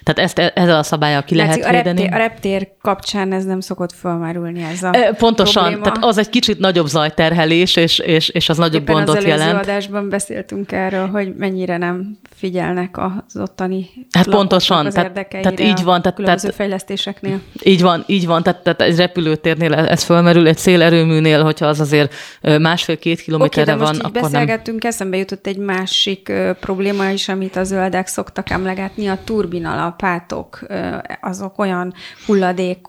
Tehát 0.04 0.20
ezt 0.20 0.40
e, 0.40 0.52
ezzel 0.56 0.78
a 0.78 0.84
szabályal 0.84 1.24
ki 1.24 1.36
Látszik, 1.36 1.64
lehet 1.64 1.84
védeni. 1.84 2.03
A 2.12 2.18
reptér, 2.18 2.54
a 2.54 2.58
reptér 2.58 2.68
kapcsán 2.82 3.34
ez 3.34 3.46
nem 3.46 3.60
szokott 3.60 3.92
fölmerülni 3.92 4.64
ez 4.64 4.84
a 4.84 4.92
Pontosan, 5.18 5.64
probléma. 5.64 5.84
tehát 5.84 6.04
az 6.04 6.18
egy 6.18 6.30
kicsit 6.30 6.60
nagyobb 6.60 6.88
zajterhelés, 6.88 7.76
és, 7.76 8.00
és, 8.00 8.30
és 8.30 8.50
az 8.50 8.58
nagyobb 8.58 8.82
Éppen 8.82 8.96
gondot 8.96 9.18
az 9.18 9.24
jelent. 9.24 9.60
Az 9.60 9.68
adásban 9.68 10.10
beszéltünk 10.10 10.72
erről, 10.72 11.08
hogy 11.08 11.34
mennyire 11.38 11.78
nem 11.78 12.18
figyelnek 12.36 12.98
az 12.98 13.42
ottani 13.42 13.90
Hát 14.12 14.30
pontosan, 14.30 14.86
az 14.86 14.94
tehát, 14.94 15.28
tehát 15.30 15.60
így 15.60 15.84
van. 15.84 16.02
Tehát, 16.02 16.18
különböző 16.18 16.48
tehát, 16.48 16.56
fejlesztéseknél. 16.56 17.40
Így 17.64 17.82
van, 17.82 18.04
így 18.08 18.26
van, 18.26 18.44
tehát, 18.44 18.64
tehát 18.64 18.82
egy 18.82 18.98
repülőtérnél 18.98 19.74
ez 19.74 20.04
fölmerül, 20.04 20.48
egy 20.48 20.58
szélerőműnél, 20.58 21.44
hogyha 21.44 21.66
az 21.66 21.80
azért 21.80 22.14
másfél-két 22.42 23.22
kilométerre 23.22 23.74
okay, 23.74 23.84
van, 23.84 23.96
most 23.96 24.02
akkor 24.02 24.22
beszélgettünk, 24.22 24.82
nem... 24.82 24.92
eszembe 24.92 25.18
jutott 25.18 25.48
egy 25.48 25.58
másik 25.58 26.28
uh, 26.32 26.52
probléma 26.52 27.10
is, 27.10 27.30
amit 27.30 27.56
a 27.56 27.64
zöldek 27.64 28.08
szoktak 28.08 28.50
emlegetni, 28.50 29.08
a 29.08 29.18
turbinalapátok, 29.24 30.60
uh, 30.70 30.98
azok 31.22 31.60
olyan 31.60 31.93
hulladék 32.26 32.80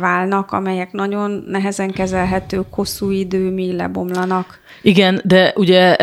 válnak, 0.00 0.52
amelyek 0.52 0.92
nagyon 0.92 1.44
nehezen 1.48 1.90
kezelhetők, 1.90 2.66
hosszú 2.70 3.10
idő, 3.10 3.50
mi 3.50 3.76
lebomlanak. 3.76 4.60
Igen, 4.82 5.20
de 5.24 5.52
ugye 5.56 5.96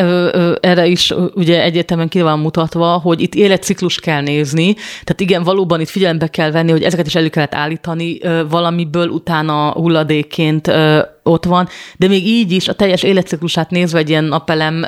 erre 0.59 0.85
is 0.85 1.13
ugye 1.33 1.63
egyértelműen 1.63 2.09
ki 2.09 2.21
van 2.21 2.39
mutatva, 2.39 2.87
hogy 2.87 3.21
itt 3.21 3.35
életciklust 3.35 4.01
kell 4.01 4.21
nézni, 4.21 4.73
tehát 4.73 5.19
igen, 5.19 5.43
valóban 5.43 5.81
itt 5.81 5.89
figyelembe 5.89 6.27
kell 6.27 6.51
venni, 6.51 6.71
hogy 6.71 6.83
ezeket 6.83 7.05
is 7.05 7.15
elő 7.15 7.29
kellett 7.29 7.55
állítani, 7.55 8.19
valamiből 8.49 9.07
utána 9.07 9.71
hulladékként 9.71 10.71
ott 11.29 11.45
van, 11.45 11.67
de 11.97 12.07
még 12.07 12.27
így 12.27 12.51
is 12.51 12.67
a 12.67 12.73
teljes 12.73 13.03
életciklusát 13.03 13.69
nézve 13.69 13.97
egy 13.99 14.09
ilyen 14.09 14.23
napelem 14.23 14.85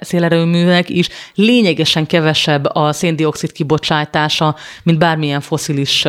szélerőműnek 0.00 0.90
is 0.90 1.08
lényegesen 1.34 2.06
kevesebb 2.06 2.64
a 2.72 2.92
széndiokszid 2.92 3.52
kibocsátása, 3.52 4.56
mint 4.82 4.98
bármilyen 4.98 5.40
foszilis 5.40 6.04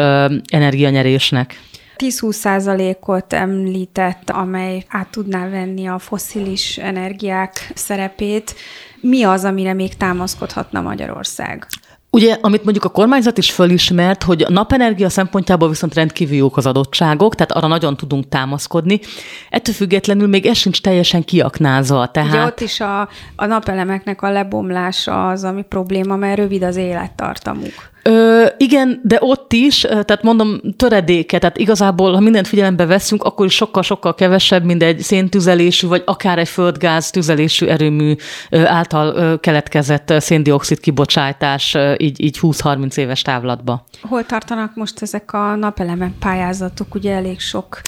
energianyerésnek. 0.45 1.59
10-20 1.97 2.31
százalékot 2.31 3.33
említett, 3.33 4.29
amely 4.29 4.83
át 4.87 5.09
tudná 5.09 5.49
venni 5.49 5.87
a 5.87 5.99
foszilis 5.99 6.77
energiák 6.77 7.71
szerepét. 7.75 8.55
Mi 9.01 9.23
az, 9.23 9.43
amire 9.43 9.73
még 9.73 9.93
támaszkodhatna 9.93 10.81
Magyarország? 10.81 11.67
Ugye, 12.13 12.37
amit 12.41 12.63
mondjuk 12.63 12.85
a 12.85 12.89
kormányzat 12.89 13.37
is 13.37 13.51
fölismert, 13.51 14.23
hogy 14.23 14.41
a 14.41 14.49
napenergia 14.49 15.09
szempontjából 15.09 15.69
viszont 15.69 15.93
rendkívül 15.93 16.35
jók 16.35 16.57
az 16.57 16.65
adottságok, 16.65 17.35
tehát 17.35 17.51
arra 17.51 17.67
nagyon 17.67 17.97
tudunk 17.97 18.29
támaszkodni. 18.29 18.99
Ettől 19.49 19.73
függetlenül 19.73 20.27
még 20.27 20.45
ez 20.45 20.57
sincs 20.57 20.81
teljesen 20.81 21.23
kiaknázva. 21.23 22.11
Tehát... 22.11 22.29
Ugye 22.29 22.43
ott 22.43 22.59
is 22.59 22.79
a, 22.79 23.09
a 23.35 23.45
napelemeknek 23.45 24.21
a 24.21 24.31
lebomlása 24.31 25.27
az, 25.27 25.43
ami 25.43 25.61
probléma, 25.61 26.15
mert 26.15 26.37
rövid 26.37 26.63
az 26.63 26.75
élettartamuk. 26.75 27.91
Ö, 28.03 28.45
igen, 28.57 28.99
de 29.03 29.17
ott 29.19 29.53
is, 29.53 29.79
tehát 29.79 30.23
mondom, 30.23 30.59
töredéke, 30.77 31.39
tehát 31.39 31.57
igazából, 31.57 32.13
ha 32.13 32.19
mindent 32.19 32.47
figyelembe 32.47 32.85
veszünk, 32.85 33.23
akkor 33.23 33.45
is 33.45 33.55
sokkal-sokkal 33.55 34.15
kevesebb, 34.15 34.63
mint 34.63 34.83
egy 34.83 34.99
széntüzelésű, 34.99 35.87
vagy 35.87 36.03
akár 36.05 36.37
egy 36.37 36.49
földgáz 36.49 37.09
tüzelésű 37.09 37.65
erőmű 37.65 38.15
által 38.51 39.39
keletkezett 39.39 40.13
széndiokszid 40.17 40.79
kibocsátás 40.79 41.77
így, 41.97 42.23
így 42.23 42.37
20-30 42.41 42.97
éves 42.97 43.21
távlatba. 43.21 43.85
Hol 44.01 44.25
tartanak 44.25 44.75
most 44.75 45.01
ezek 45.01 45.33
a 45.33 45.55
napelemek 45.55 46.11
pályázatok? 46.19 46.95
Ugye 46.95 47.13
elég 47.15 47.39
sok 47.39 47.81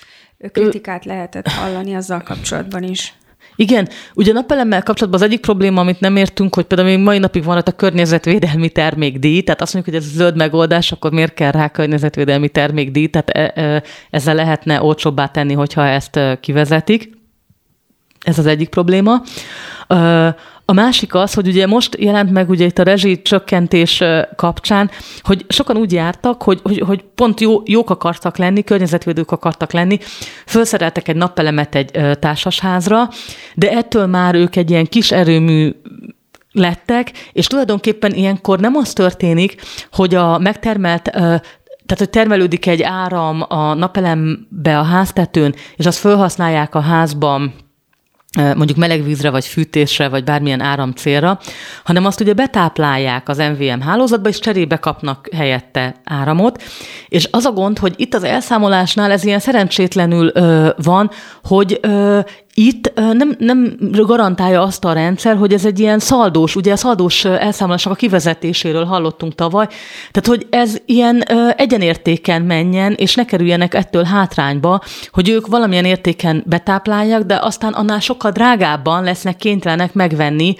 kritikát 0.52 1.06
lehetett 1.06 1.48
hallani 1.48 1.96
azzal 1.96 2.22
kapcsolatban 2.22 2.84
is. 2.84 3.14
Igen, 3.56 3.90
ugye 4.14 4.34
napelemmel 4.34 4.84
kapcsolatban 4.84 5.22
az 5.22 5.28
egyik 5.28 5.42
probléma, 5.42 5.82
amit 5.82 6.00
nem 6.00 6.16
értünk, 6.16 6.56
hogy 6.56 6.66
például 6.66 6.90
még 6.90 7.00
mai 7.00 7.18
napig 7.18 7.44
van 7.44 7.58
ott 7.58 7.68
a 7.68 7.72
környezetvédelmi 7.72 8.70
termékdíj, 8.70 9.42
tehát 9.42 9.62
azt 9.62 9.74
mondjuk, 9.74 9.96
hogy 9.96 10.06
ez 10.06 10.12
zöld 10.12 10.36
megoldás, 10.36 10.92
akkor 10.92 11.12
miért 11.12 11.34
kell 11.34 11.52
rá 11.52 11.70
környezetvédelmi 11.70 12.50
termékdíj, 12.50 13.08
tehát 13.08 13.30
e, 13.30 13.62
e, 13.62 13.84
ezzel 14.10 14.36
lehetne 14.36 14.82
olcsóbbá 14.82 15.28
tenni, 15.28 15.54
hogyha 15.54 15.86
ezt 15.86 16.20
kivezetik. 16.40 17.22
Ez 18.24 18.38
az 18.38 18.46
egyik 18.46 18.70
probléma. 18.70 19.22
A 20.66 20.74
másik 20.74 21.14
az, 21.14 21.34
hogy 21.34 21.48
ugye 21.48 21.68
most 21.68 21.98
jelent 22.00 22.32
meg 22.32 22.50
ugye 22.50 22.66
itt 22.66 22.80
a 22.80 22.84
rezsi 22.84 23.22
csökkentés 23.22 24.04
kapcsán, 24.36 24.90
hogy 25.22 25.46
sokan 25.48 25.78
úgy 25.78 25.92
jártak, 25.92 26.44
hogy, 26.44 26.60
hogy, 26.64 26.80
hogy 26.80 27.04
pont 27.16 27.40
jó, 27.40 27.62
jók 27.66 27.90
akartak 27.90 28.38
lenni, 28.38 28.64
környezetvédők 28.64 29.32
akartak 29.32 29.72
lenni, 29.72 29.98
felszereltek 30.46 31.08
egy 31.08 31.16
napelemet 31.16 31.76
egy 31.76 32.18
társasházra, 32.20 33.10
de 33.56 33.72
ettől 33.72 34.06
már 34.06 34.36
ők 34.36 34.56
egy 34.56 34.70
ilyen 34.70 34.86
kis 34.86 35.12
erőmű 35.12 35.72
lettek, 36.52 37.12
és 37.32 37.48
tulajdonképpen 37.48 38.14
ilyenkor 38.14 38.60
nem 38.60 38.76
az 38.76 38.94
történik, 38.94 39.62
hogy 39.92 40.16
a 40.16 40.38
megtermelt 40.38 41.10
tehát, 41.86 41.98
hogy 41.98 42.10
termelődik 42.10 42.68
egy 42.68 42.82
áram 42.82 43.46
a 43.48 43.74
napelembe 43.74 44.80
a 44.80 44.84
háztetőn, 44.84 45.56
és 45.76 45.86
azt 45.86 45.98
felhasználják 45.98 46.76
a 46.76 46.80
házban 46.80 47.54
mondjuk 48.36 48.78
melegvízre, 48.78 49.30
vagy 49.30 49.46
fűtésre, 49.46 50.08
vagy 50.10 50.24
bármilyen 50.24 50.62
áramcélra, 50.62 51.40
hanem 51.84 52.06
azt 52.06 52.22
ugye 52.22 52.34
betáplálják 52.34 53.30
az 53.30 53.38
MVM 53.38 53.80
hálózatba, 53.80 54.30
és 54.30 54.40
cserébe 54.40 54.78
kapnak 54.78 55.30
helyette 55.36 55.96
áramot. 56.04 56.64
És 57.08 57.28
az 57.32 57.46
a 57.46 57.52
gond, 57.52 57.78
hogy 57.78 57.94
itt 57.98 58.14
az 58.14 58.24
elszámolásnál 58.24 59.12
ez 59.12 59.24
ilyen 59.24 59.40
szerencsétlenül 59.40 60.32
ö, 60.34 60.70
van, 60.84 61.10
hogy 61.44 61.80
ö, 61.82 62.20
itt 62.54 62.94
nem, 62.96 63.36
nem 63.38 63.78
garantálja 63.92 64.62
azt 64.62 64.86
a 64.86 64.94
rendszer, 64.94 65.36
hogy 65.36 65.54
ez 65.54 65.66
egy 65.66 65.80
ilyen 65.80 66.00
szaldós, 66.00 66.56
ugye 66.56 66.72
a 66.72 66.76
szaldós 66.76 67.26
elszámolásnak 67.26 67.94
a 67.94 67.98
kivezetéséről 67.98 68.86
hallottunk 68.86 69.36
tavaly, 69.36 69.68
tehát 70.12 70.26
hogy 70.28 70.48
ez 70.50 70.78
ilyen 70.86 71.22
egyenértéken 71.58 72.42
menjen, 72.42 72.94
és 72.94 73.16
ne 73.16 73.26
kerüljenek 73.26 73.74
ettől 73.74 74.04
hátrányba, 74.04 74.82
hogy 75.12 75.30
ők 75.30 75.48
valamilyen 75.48 75.86
értéken 75.86 76.44
betáplálják, 76.46 77.24
de 77.24 77.40
aztán 77.42 77.74
annál 77.74 78.00
sokkal 78.00 78.32
drágábban 78.32 79.04
lesznek 79.04 79.36
kénytelenek 79.36 79.94
megvenni 79.94 80.56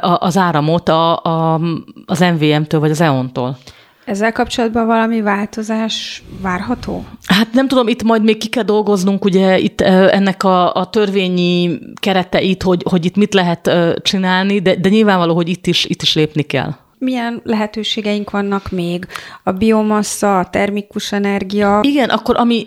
az 0.00 0.36
áramot 0.36 0.88
a, 0.88 1.22
a, 1.22 1.60
az 2.06 2.20
MVM-től 2.20 2.80
vagy 2.80 2.90
az 2.90 3.00
EON-tól. 3.00 3.58
Ezzel 4.04 4.32
kapcsolatban 4.32 4.86
valami 4.86 5.20
változás 5.20 6.22
várható? 6.40 7.04
Hát 7.26 7.52
nem 7.52 7.68
tudom, 7.68 7.88
itt 7.88 8.02
majd 8.02 8.22
még 8.22 8.38
ki 8.38 8.48
kell 8.48 8.62
dolgoznunk 8.62 9.24
ugye 9.24 9.58
itt 9.58 9.80
ennek 9.80 10.42
a, 10.42 10.74
a 10.74 10.90
törvényi 10.90 11.78
kereteit, 11.94 12.62
hogy, 12.62 12.82
hogy 12.88 13.04
itt 13.04 13.16
mit 13.16 13.34
lehet 13.34 13.70
csinálni, 14.02 14.60
de, 14.60 14.76
de 14.76 14.88
nyilvánvaló, 14.88 15.34
hogy 15.34 15.48
itt 15.48 15.66
is, 15.66 15.84
itt 15.84 16.02
is 16.02 16.14
lépni 16.14 16.42
kell 16.42 16.74
milyen 17.02 17.40
lehetőségeink 17.44 18.30
vannak 18.30 18.70
még? 18.70 19.06
A 19.42 19.52
biomassa, 19.52 20.38
a 20.38 20.50
termikus 20.50 21.12
energia? 21.12 21.80
Igen, 21.82 22.08
akkor 22.08 22.36
ami 22.36 22.66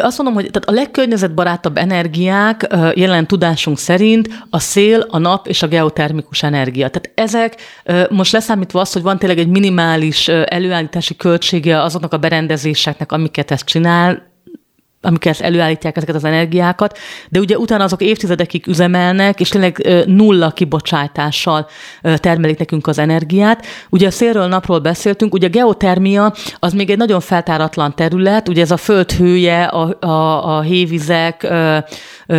azt 0.00 0.16
mondom, 0.16 0.34
hogy 0.34 0.50
tehát 0.50 0.68
a 0.68 0.72
legkörnyezetbarátabb 0.72 1.76
energiák 1.76 2.66
jelen 2.94 3.26
tudásunk 3.26 3.78
szerint 3.78 4.28
a 4.50 4.58
szél, 4.58 5.06
a 5.10 5.18
nap 5.18 5.46
és 5.46 5.62
a 5.62 5.68
geotermikus 5.68 6.42
energia. 6.42 6.88
Tehát 6.88 7.10
ezek 7.14 7.60
most 8.10 8.32
leszámítva 8.32 8.80
azt, 8.80 8.92
hogy 8.92 9.02
van 9.02 9.18
tényleg 9.18 9.38
egy 9.38 9.48
minimális 9.48 10.28
előállítási 10.28 11.16
költsége 11.16 11.82
azoknak 11.82 12.12
a 12.12 12.18
berendezéseknek, 12.18 13.12
amiket 13.12 13.50
ezt 13.50 13.64
csinál, 13.64 14.29
amikkel 15.02 15.34
előállítják 15.38 15.96
ezeket 15.96 16.14
az 16.14 16.24
energiákat, 16.24 16.98
de 17.28 17.38
ugye 17.38 17.58
utána 17.58 17.84
azok 17.84 18.02
évtizedekig 18.02 18.66
üzemelnek, 18.66 19.40
és 19.40 19.48
tényleg 19.48 20.04
nulla 20.06 20.50
kibocsátással 20.50 21.68
termelik 22.16 22.58
nekünk 22.58 22.86
az 22.86 22.98
energiát. 22.98 23.66
Ugye 23.90 24.06
a 24.06 24.10
szélről, 24.10 24.46
napról 24.46 24.78
beszéltünk, 24.78 25.34
ugye 25.34 25.46
a 25.46 25.50
geotermia 25.50 26.34
az 26.58 26.72
még 26.72 26.90
egy 26.90 26.96
nagyon 26.96 27.20
feltáratlan 27.20 27.94
terület, 27.94 28.48
ugye 28.48 28.62
ez 28.62 28.70
a 28.70 28.76
föld 28.76 29.12
hője, 29.12 29.64
a, 29.64 30.06
a, 30.06 30.56
a 30.56 30.60
hévizek, 30.60 31.48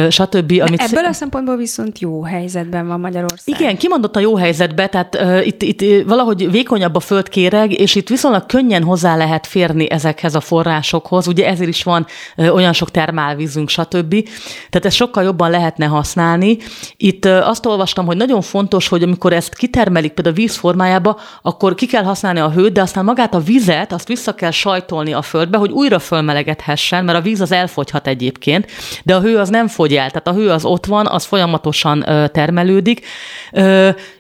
stb. 0.09 0.61
Amit 0.67 0.81
Ebből 0.81 1.05
a 1.05 1.13
szempontból 1.13 1.55
viszont 1.55 1.99
jó 1.99 2.23
helyzetben 2.23 2.87
van 2.87 2.99
Magyarország. 2.99 3.59
Igen, 3.59 3.77
kimondott 3.77 4.15
a 4.15 4.19
jó 4.19 4.35
helyzetbe, 4.35 4.87
tehát 4.87 5.15
uh, 5.15 5.47
itt, 5.47 5.61
itt 5.61 6.07
valahogy 6.07 6.51
vékonyabb 6.51 6.95
a 6.95 6.99
földkéreg, 6.99 7.79
és 7.79 7.95
itt 7.95 8.09
viszonylag 8.09 8.45
könnyen 8.45 8.83
hozzá 8.83 9.15
lehet 9.15 9.47
férni 9.47 9.91
ezekhez 9.91 10.35
a 10.35 10.39
forrásokhoz. 10.39 11.27
Ugye 11.27 11.47
ezért 11.47 11.69
is 11.69 11.83
van 11.83 12.05
uh, 12.37 12.50
olyan 12.51 12.73
sok 12.73 12.91
termálvízünk, 12.91 13.69
stb. 13.69 14.27
Tehát 14.69 14.85
ezt 14.85 14.95
sokkal 14.95 15.23
jobban 15.23 15.49
lehetne 15.49 15.85
használni. 15.85 16.57
Itt 16.97 17.25
azt 17.25 17.65
olvastam, 17.65 18.05
hogy 18.05 18.17
nagyon 18.17 18.41
fontos, 18.41 18.87
hogy 18.87 19.03
amikor 19.03 19.33
ezt 19.33 19.55
kitermelik 19.55 20.11
például 20.11 20.35
víz 20.35 20.55
formájába, 20.55 21.19
akkor 21.41 21.75
ki 21.75 21.85
kell 21.85 22.03
használni 22.03 22.39
a 22.39 22.51
hőt, 22.51 22.73
de 22.73 22.81
aztán 22.81 23.03
magát 23.03 23.33
a 23.33 23.39
vizet, 23.39 23.93
azt 23.93 24.07
vissza 24.07 24.35
kell 24.35 24.51
sajtolni 24.51 25.13
a 25.13 25.21
földbe, 25.21 25.57
hogy 25.57 25.71
újra 25.71 25.99
fölmelegedhessen, 25.99 27.05
mert 27.05 27.17
a 27.17 27.21
víz 27.21 27.41
az 27.41 27.51
elfogyhat 27.51 28.07
egyébként, 28.07 28.71
de 29.03 29.15
a 29.15 29.21
hő 29.21 29.37
az 29.37 29.49
nem 29.49 29.67
fogy 29.67 29.95
el, 29.95 30.07
tehát 30.07 30.27
a 30.27 30.33
hő 30.33 30.49
az 30.49 30.65
ott 30.65 30.85
van, 30.85 31.07
az 31.07 31.25
folyamatosan 31.25 32.05
termelődik. 32.31 33.05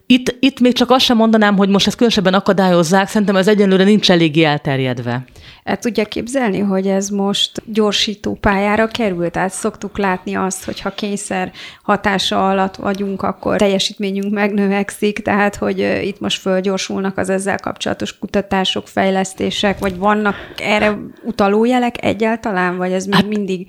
Itt, 0.05 0.35
itt 0.39 0.59
még 0.59 0.73
csak 0.73 0.91
azt 0.91 1.05
sem 1.05 1.17
mondanám, 1.17 1.57
hogy 1.57 1.69
most 1.69 1.87
ezt 1.87 1.95
különösebben 1.95 2.33
akadályozzák, 2.33 3.07
szerintem 3.07 3.35
ez 3.35 3.47
egyenlőre 3.47 3.83
nincs 3.83 4.11
eléggé 4.11 4.43
elterjedve. 4.43 5.23
El 5.63 5.77
tudja 5.77 6.05
képzelni, 6.05 6.59
hogy 6.59 6.87
ez 6.87 7.09
most 7.09 7.61
gyorsító 7.65 8.33
pályára 8.33 8.87
került? 8.87 9.31
Tehát 9.31 9.51
szoktuk 9.51 9.97
látni 9.97 10.35
azt, 10.35 10.63
hogy 10.63 10.79
ha 10.81 10.89
kényszer 10.89 11.51
hatása 11.83 12.49
alatt 12.49 12.75
vagyunk, 12.75 13.21
akkor 13.21 13.57
teljesítményünk 13.57 14.33
megnövekszik, 14.33 15.19
tehát 15.19 15.55
hogy 15.55 15.79
itt 16.03 16.19
most 16.19 16.41
fölgyorsulnak 16.41 17.17
az 17.17 17.29
ezzel 17.29 17.57
kapcsolatos 17.57 18.17
kutatások, 18.17 18.87
fejlesztések, 18.87 19.79
vagy 19.79 19.97
vannak 19.97 20.35
erre 20.57 20.97
utaló 21.23 21.65
jelek 21.65 22.03
egyáltalán, 22.03 22.77
vagy 22.77 22.91
ez 22.91 23.05
még 23.05 23.15
hát, 23.15 23.27
mindig 23.27 23.67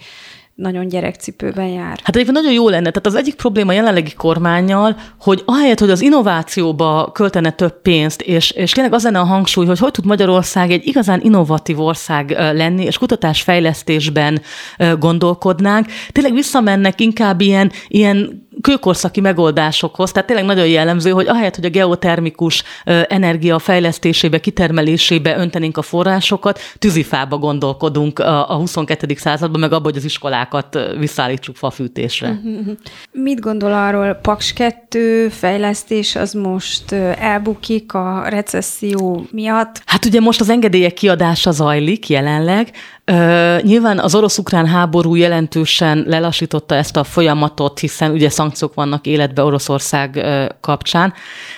nagyon 0.63 0.89
gyerekcipőben 0.89 1.67
jár. 1.67 1.99
Hát 2.03 2.15
egyébként 2.15 2.37
nagyon 2.37 2.53
jó 2.53 2.69
lenne. 2.69 2.91
Tehát 2.91 3.07
az 3.07 3.15
egyik 3.15 3.35
probléma 3.35 3.71
a 3.71 3.75
jelenlegi 3.75 4.13
kormányjal, 4.13 4.97
hogy 5.21 5.43
ahelyett, 5.45 5.79
hogy 5.79 5.91
az 5.91 6.01
innovációba 6.01 7.11
költene 7.13 7.51
több 7.51 7.83
pénzt, 7.83 8.23
és, 8.23 8.51
és 8.51 8.71
tényleg 8.71 8.93
az 8.93 9.03
lenne 9.03 9.19
a 9.19 9.25
hangsúly, 9.25 9.67
hogy 9.67 9.79
hogy 9.79 9.91
tud 9.91 10.05
Magyarország 10.05 10.71
egy 10.71 10.87
igazán 10.87 11.21
innovatív 11.23 11.81
ország 11.81 12.31
lenni, 12.31 12.85
és 12.85 12.99
kutatásfejlesztésben 12.99 14.41
gondolkodnánk, 14.99 15.87
tényleg 16.13 16.35
visszamennek 16.35 17.01
inkább 17.01 17.41
ilyen, 17.41 17.73
ilyen 17.89 18.51
kőkorszaki 18.61 19.21
megoldásokhoz, 19.21 20.13
tehát 20.13 20.29
tényleg 20.29 20.47
nagyon 20.47 20.67
jellemző, 20.67 21.11
hogy 21.11 21.27
ahelyett, 21.29 21.55
hogy 21.55 21.65
a 21.65 21.71
geotermikus 21.71 22.63
energia 23.09 23.59
fejlesztésébe, 23.59 24.39
kitermelésébe 24.39 25.37
öntenénk 25.37 25.77
a 25.77 25.83
forrásokat, 25.83 26.61
tűzifába 26.79 27.39
gondolkodunk 27.39 28.19
a 28.19 28.55
22. 28.55 29.15
században, 29.17 29.61
meg 29.61 29.73
abban, 29.73 29.85
hogy 29.85 29.97
az 29.97 30.05
iskolákat 30.05 30.79
visszaállítsuk 30.99 31.57
fafűtésre. 31.57 32.41
Mit 33.13 33.41
gondol 33.41 33.73
arról, 33.73 34.15
Paks 34.15 34.53
2 34.53 35.29
fejlesztés 35.29 36.17
az 36.17 36.33
most 36.33 36.93
elbukik 37.19 37.95
a 37.95 38.25
recesszió 38.29 39.27
miatt? 39.31 39.83
Hát 39.87 40.05
ugye 40.05 40.21
most 40.21 40.41
az 40.41 40.49
engedélyek 40.49 40.93
kiadása 40.93 41.51
zajlik 41.51 42.09
jelenleg, 42.09 42.71
nyilván 43.63 43.99
az 43.99 44.15
orosz-ukrán 44.15 44.67
háború 44.67 45.15
jelentősen 45.15 46.05
lelassította 46.07 46.75
ezt 46.75 46.97
a 46.97 47.05
folyamatot, 47.05 47.79
hiszen 47.79 48.11
ugye 48.11 48.29
szankciók 48.29 48.75
vannak 48.75 49.07
életbe 49.07 49.43
Oroszország 49.43 50.27
kapcsán. 50.61 51.13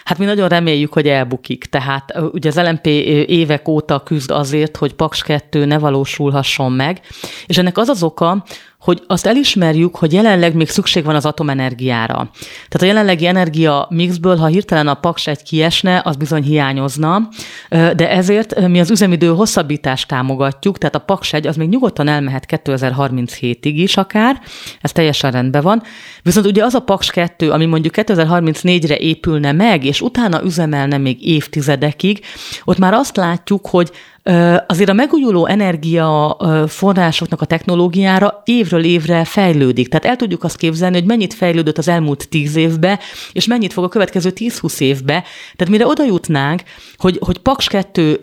Hát 0.05 0.19
mi 0.19 0.25
nagyon 0.25 0.49
reméljük, 0.49 0.93
hogy 0.93 1.09
elbukik. 1.09 1.65
Tehát 1.65 2.15
ugye 2.33 2.49
az 2.49 2.61
LMP 2.61 2.87
évek 3.27 3.69
óta 3.69 4.03
küzd 4.03 4.31
azért, 4.31 4.77
hogy 4.77 4.95
Paks 4.95 5.23
2 5.23 5.65
ne 5.65 5.79
valósulhasson 5.79 6.73
meg, 6.73 7.01
és 7.47 7.59
ennek 7.59 7.79
az 7.79 7.89
az 7.89 8.03
oka, 8.03 8.45
hogy 8.85 9.03
azt 9.07 9.27
elismerjük, 9.27 9.97
hogy 9.97 10.13
jelenleg 10.13 10.55
még 10.55 10.69
szükség 10.69 11.05
van 11.05 11.15
az 11.15 11.27
atomenergiára. 11.27 12.31
Tehát 12.69 12.83
a 12.83 12.85
jelenlegi 12.85 13.27
energia 13.27 13.87
mixből, 13.91 14.37
ha 14.37 14.47
hirtelen 14.47 14.89
a 14.89 14.95
Paks 14.95 15.27
egy 15.27 15.43
kiesne, 15.43 16.03
az 16.05 16.17
bizony 16.17 16.43
hiányozna, 16.43 17.29
de 17.69 18.11
ezért 18.11 18.69
mi 18.69 18.81
az 18.81 18.91
üzemidő 18.91 19.29
hosszabbítást 19.29 20.09
támogatjuk, 20.09 20.79
tehát 20.79 20.95
a 20.95 20.99
Paks 20.99 21.33
egy 21.33 21.47
az 21.47 21.57
még 21.57 21.69
nyugodtan 21.69 22.09
elmehet 22.09 22.47
2037-ig 22.49 23.73
is 23.75 23.97
akár, 23.97 24.41
ez 24.81 24.93
teljesen 24.93 25.31
rendben 25.31 25.63
van. 25.63 25.83
Viszont 26.25 26.47
ugye 26.47 26.65
az 26.65 26.75
a 26.75 26.81
Paks 26.81 27.11
2, 27.11 27.51
ami 27.51 27.65
mondjuk 27.65 27.95
2034-re 27.97 28.97
épülne 28.97 29.53
meg, 29.53 29.85
és 29.85 30.01
utána 30.01 30.43
üzemelne 30.43 30.99
még 30.99 31.27
évtizedekig, 31.27 32.21
ott 32.65 32.79
már 32.79 32.93
azt 32.93 33.17
látjuk, 33.17 33.67
hogy 33.67 33.91
azért 34.67 34.89
a 34.89 34.93
megújuló 34.93 35.47
energia 35.47 36.37
forrásoknak 36.69 37.41
a 37.41 37.45
technológiára 37.45 38.43
évről 38.45 38.85
évre 38.85 39.25
fejlődik. 39.25 39.89
Tehát 39.89 40.05
el 40.05 40.17
tudjuk 40.17 40.45
azt 40.45 40.57
képzelni, 40.57 40.97
hogy 40.97 41.07
mennyit 41.07 41.35
fejlődött 41.35 41.79
az 41.79 41.89
elmúlt 41.89 42.29
tíz 42.29 42.57
évbe, 42.57 42.99
és 43.33 43.47
mennyit 43.47 43.73
fog 43.73 43.85
a 43.85 43.89
következő 43.89 44.33
10-20 44.35 44.81
évbe. 44.81 45.25
Tehát 45.57 45.69
mire 45.69 45.87
oda 45.87 46.05
jutnánk, 46.05 46.63
hogy, 46.97 47.19
hogy 47.21 47.39
Paks 47.39 47.67
2 47.69 48.19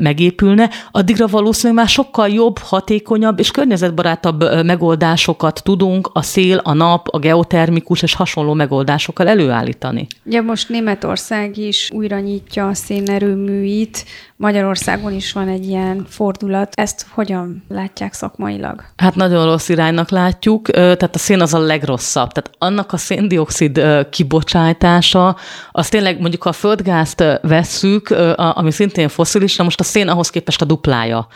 megépülne, 0.00 0.70
addigra 0.90 1.26
valószínűleg 1.26 1.82
már 1.82 1.88
sokkal 1.88 2.28
jobb, 2.28 2.58
hatékonyabb 2.58 3.38
és 3.38 3.50
környezetbarátabb 3.50 4.64
megoldásokat 4.64 5.60
tudunk 5.64 6.10
a 6.12 6.22
szél, 6.22 6.60
a 6.64 6.72
nap, 6.72 7.08
a 7.08 7.18
geotermikus 7.48 8.02
és 8.02 8.14
hasonló 8.14 8.52
megoldásokkal 8.52 9.28
előállítani. 9.28 10.06
Ugye 10.24 10.40
most 10.40 10.68
Németország 10.68 11.56
is 11.56 11.90
újra 11.90 12.18
nyitja 12.18 12.68
a 12.68 12.74
szénerőműit, 12.74 14.04
Magyarországon 14.38 15.12
is 15.12 15.32
van 15.32 15.48
egy 15.48 15.66
ilyen 15.66 16.06
fordulat. 16.08 16.72
Ezt 16.74 17.06
hogyan 17.10 17.64
látják 17.68 18.12
szakmailag? 18.12 18.84
Hát 18.96 19.14
nagyon 19.14 19.44
rossz 19.44 19.68
iránynak 19.68 20.10
látjuk, 20.10 20.70
tehát 20.70 21.14
a 21.14 21.18
szén 21.18 21.40
az 21.40 21.54
a 21.54 21.58
legrosszabb. 21.58 22.32
Tehát 22.32 22.50
annak 22.58 22.92
a 22.92 22.96
széndiokszid 22.96 23.80
kibocsátása, 24.10 25.36
az 25.70 25.88
tényleg 25.88 26.20
mondjuk 26.20 26.42
ha 26.42 26.48
a 26.48 26.52
földgázt 26.52 27.24
vesszük, 27.42 28.10
ami 28.36 28.70
szintén 28.70 29.08
foszilis, 29.08 29.58
most 29.58 29.80
a 29.80 29.84
szén 29.84 30.08
ahhoz 30.08 30.30
képest 30.30 30.62
a 30.62 30.64
duplája. 30.64 31.26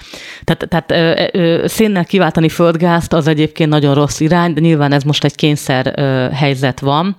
Tehát, 0.44 0.68
tehát 0.68 1.68
szénnel 1.68 2.04
kiváltani 2.04 2.48
földgázt 2.48 3.12
az 3.12 3.26
egyébként 3.26 3.70
nagyon 3.70 3.94
rossz 3.94 4.20
irány, 4.20 4.52
de 4.52 4.60
nyilván 4.60 4.92
ez 4.92 5.02
most 5.02 5.24
egy 5.24 5.34
kényszer 5.34 5.98
helyzet 6.32 6.80
van. 6.80 7.16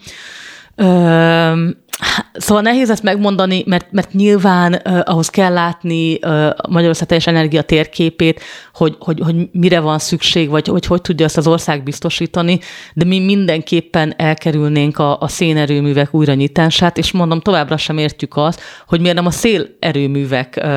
Szóval 2.34 2.62
nehéz 2.64 2.90
ezt 2.90 3.04
megmondani, 3.04 3.64
mert, 3.66 3.92
mert 3.92 4.14
nyilván 4.14 4.74
uh, 4.74 5.00
ahhoz 5.04 5.30
kell 5.30 5.54
látni 5.54 6.14
uh, 6.14 6.50
Magyarország 6.70 7.08
teljes 7.08 7.28
energia 7.28 7.62
térképét, 7.62 8.42
hogy, 8.74 8.96
hogy, 9.00 9.20
hogy 9.24 9.36
mire 9.52 9.80
van 9.80 10.00
szükség, 10.00 10.50
vagy 10.50 10.68
hogy 10.68 10.86
hogy 10.86 11.02
tudja 11.02 11.26
ezt 11.26 11.38
az 11.38 11.48
ország 11.48 11.84
biztosítani, 11.84 12.60
de 12.94 13.06
mi 13.06 13.20
mindenképpen 13.20 14.14
elkerülnénk 14.18 14.98
a, 14.98 15.20
a 15.20 15.28
szénerőművek 15.28 16.14
újranyitását, 16.14 16.98
és 16.98 17.12
mondom, 17.12 17.40
továbbra 17.40 17.78
sem 17.78 17.98
értjük 17.98 18.38
azt, 18.38 18.62
hogy 18.88 19.00
miért 19.00 19.16
nem 19.16 19.26
a 19.26 19.32
szélerőművek 19.32 20.60
uh, 20.64 20.68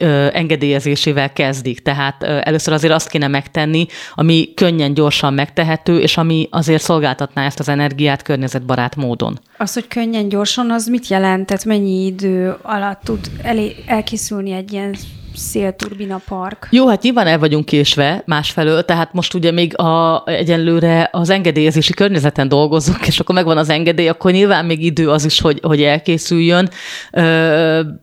uh, 0.00 0.30
engedélyezésével 0.32 1.32
kezdik. 1.32 1.82
Tehát 1.82 2.22
uh, 2.22 2.40
először 2.42 2.72
azért 2.72 2.94
azt 2.94 3.08
kéne 3.08 3.28
megtenni, 3.28 3.86
ami 4.14 4.52
könnyen, 4.54 4.94
gyorsan 4.94 5.34
megtehető, 5.34 6.00
és 6.00 6.16
ami 6.16 6.48
azért 6.50 6.82
szolgáltatná 6.82 7.44
ezt 7.44 7.58
az 7.58 7.68
energiát 7.68 8.22
környezetbarát 8.22 8.96
módon. 8.96 9.38
Az, 9.60 9.74
hogy 9.74 9.88
könnyen, 9.88 10.28
gyorsan, 10.28 10.70
az 10.70 10.86
mit 10.86 11.08
jelent? 11.08 11.46
Tehát 11.46 11.64
mennyi 11.64 12.06
idő 12.06 12.56
alatt 12.62 13.00
tud 13.04 13.30
elé, 13.42 13.76
elkészülni 13.86 14.52
egy 14.52 14.72
ilyen 14.72 14.94
szélturbina 15.34 16.20
park. 16.28 16.68
Jó, 16.70 16.88
hát 16.88 17.02
nyilván 17.02 17.26
el 17.26 17.38
vagyunk 17.38 17.64
késve 17.64 18.22
másfelől, 18.26 18.84
tehát 18.84 19.12
most 19.12 19.34
ugye 19.34 19.50
még 19.50 19.78
a, 19.78 20.22
egyenlőre 20.26 21.08
az 21.12 21.30
engedélyezési 21.30 21.92
környezeten 21.92 22.48
dolgozunk, 22.48 23.06
és 23.06 23.20
akkor 23.20 23.34
megvan 23.34 23.58
az 23.58 23.68
engedély, 23.68 24.08
akkor 24.08 24.30
nyilván 24.30 24.64
még 24.64 24.84
idő 24.84 25.10
az 25.10 25.24
is, 25.24 25.40
hogy, 25.40 25.60
hogy 25.62 25.82
elkészüljön. 25.82 26.70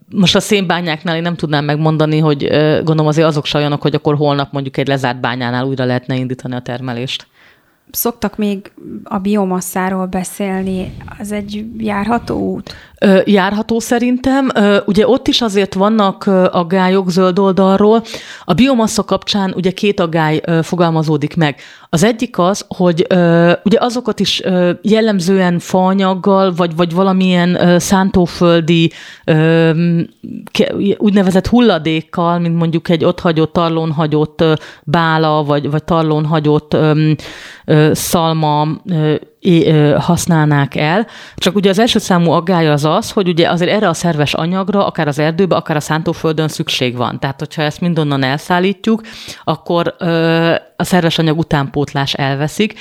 Most 0.10 0.36
a 0.36 0.40
szénbányáknál 0.40 1.16
én 1.16 1.22
nem 1.22 1.36
tudnám 1.36 1.66
megmondani, 1.66 2.20
hogy 2.20 2.48
gondolom 2.76 3.08
azért 3.08 3.28
azok 3.28 3.46
se 3.46 3.78
hogy 3.80 3.96
akkor 3.96 4.16
holnap 4.16 4.52
mondjuk 4.52 4.78
egy 4.78 4.88
lezárt 4.88 5.20
bányánál 5.20 5.66
újra 5.66 5.86
lehetne 5.86 6.16
indítani 6.16 6.56
a 6.56 6.62
termelést 6.62 7.28
szoktak 7.92 8.38
még 8.38 8.72
a 9.04 9.18
biomasszáról 9.18 10.06
beszélni, 10.06 10.98
az 11.20 11.32
egy 11.32 11.66
járható 11.78 12.54
út? 12.54 12.74
Járható 13.26 13.80
szerintem. 13.80 14.50
Ugye 14.86 15.08
ott 15.08 15.28
is 15.28 15.42
azért 15.42 15.74
vannak 15.74 16.28
aggályok 16.52 17.10
zöld 17.10 17.40
oldalról. 17.40 18.04
A 18.44 18.54
biomassa 18.54 19.04
kapcsán 19.04 19.54
ugye 19.56 19.72
két 19.72 20.00
aggály 20.00 20.42
fogalmazódik 20.62 21.36
meg. 21.36 21.56
Az 21.90 22.04
egyik 22.04 22.40
az, 22.40 22.66
hogy 22.68 23.08
ugye 23.64 23.78
azokat 23.80 24.20
is 24.20 24.42
jellemzően 24.82 25.60
faanyaggal, 25.60 26.54
vagy, 26.54 26.76
vagy 26.76 26.94
valamilyen 26.94 27.80
szántóföldi 27.80 28.92
úgynevezett 30.98 31.48
hulladékkal, 31.48 32.40
mint 32.40 32.58
mondjuk 32.58 32.90
egy 32.90 33.06
ott 33.06 33.20
hagyott, 33.20 33.54
tarlón 33.54 33.92
hagyott 33.92 34.44
bála, 34.84 35.44
vagy, 35.44 35.70
vagy 35.72 35.84
tarlón 35.84 36.26
hagyott 36.26 36.78
szalma 37.92 38.68
használnák 39.98 40.76
el. 40.76 41.08
Csak 41.36 41.56
ugye 41.56 41.70
az 41.70 41.80
első 41.80 42.00
számú 42.00 42.32
aggája 42.32 42.72
az 42.72 42.86
az, 42.86 43.12
hogy 43.12 43.28
ugye 43.28 43.50
azért 43.50 43.72
erre 43.72 43.90
a 43.90 43.94
szerves 43.94 44.34
anyagra, 44.34 44.86
akár 44.86 45.08
az 45.08 45.20
erdőbe, 45.20 45.56
akár 45.56 45.76
a 45.76 45.80
szántóföldön 45.80 46.48
szükség 46.48 46.96
van. 46.96 47.20
Tehát, 47.20 47.40
hogyha 47.40 47.62
ezt 47.62 47.82
mindonnan 47.82 48.24
elszállítjuk, 48.24 49.02
akkor 49.44 49.96
a 50.76 50.84
szerves 50.84 51.18
anyag 51.18 51.38
utánpótlás 51.38 52.14
elveszik. 52.14 52.74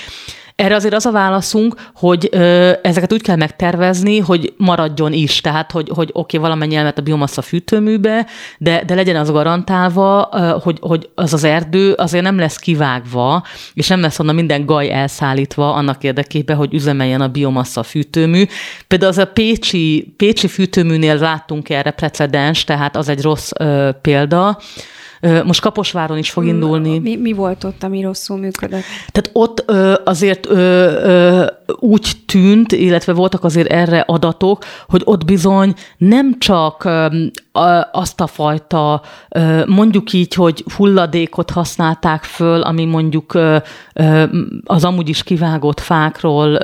Erre 0.56 0.74
azért 0.74 0.94
az 0.94 1.06
a 1.06 1.10
válaszunk, 1.10 1.74
hogy 1.94 2.28
ö, 2.32 2.72
ezeket 2.82 3.12
úgy 3.12 3.22
kell 3.22 3.36
megtervezni, 3.36 4.18
hogy 4.18 4.52
maradjon 4.56 5.12
is. 5.12 5.40
Tehát, 5.40 5.72
hogy, 5.72 5.88
hogy 5.94 6.08
oké, 6.12 6.36
okay, 6.36 6.40
valamennyi 6.40 6.74
elmet 6.74 6.98
a 6.98 7.02
biomassa 7.02 7.42
fűtőműbe, 7.42 8.26
de, 8.58 8.82
de 8.86 8.94
legyen 8.94 9.16
az 9.16 9.30
garantálva, 9.30 10.28
ö, 10.32 10.56
hogy, 10.62 10.78
hogy 10.80 11.08
az 11.14 11.32
az 11.32 11.44
erdő 11.44 11.92
azért 11.92 12.24
nem 12.24 12.38
lesz 12.38 12.56
kivágva, 12.56 13.44
és 13.72 13.88
nem 13.88 14.00
lesz 14.00 14.18
onnan 14.18 14.34
minden 14.34 14.66
gaj 14.66 14.90
elszállítva 14.90 15.72
annak 15.72 16.02
érdekében, 16.02 16.56
hogy 16.56 16.74
üzemeljen 16.74 17.20
a 17.20 17.28
biomassa 17.28 17.82
fűtőmű. 17.82 18.44
Például 18.86 19.10
az 19.10 19.18
a 19.18 19.26
Pécsi, 19.26 20.14
Pécsi 20.16 20.48
fűtőműnél 20.48 21.16
láttunk 21.18 21.68
erre 21.68 21.90
precedens, 21.90 22.64
tehát 22.64 22.96
az 22.96 23.08
egy 23.08 23.22
rossz 23.22 23.50
ö, 23.58 23.90
példa, 24.02 24.58
most 25.44 25.60
Kaposváron 25.60 26.18
is 26.18 26.30
fog 26.30 26.46
indulni. 26.46 26.98
Mi, 26.98 27.16
mi 27.16 27.32
volt 27.32 27.64
ott, 27.64 27.82
ami 27.82 28.02
rosszul 28.02 28.36
működött? 28.36 28.82
Tehát 29.12 29.30
ott 29.32 29.70
azért 30.04 30.48
úgy 31.78 32.12
tűnt, 32.26 32.72
illetve 32.72 33.12
voltak 33.12 33.44
azért 33.44 33.72
erre 33.72 34.00
adatok, 34.00 34.64
hogy 34.88 35.02
ott 35.04 35.24
bizony 35.24 35.74
nem 35.98 36.38
csak 36.38 36.88
azt 37.92 38.20
a 38.20 38.26
fajta, 38.26 39.02
mondjuk 39.66 40.12
így, 40.12 40.34
hogy 40.34 40.64
hulladékot 40.76 41.50
használták 41.50 42.24
föl, 42.24 42.62
ami 42.62 42.84
mondjuk 42.84 43.38
az 44.64 44.84
amúgy 44.84 45.08
is 45.08 45.22
kivágott 45.22 45.80
fákról 45.80 46.58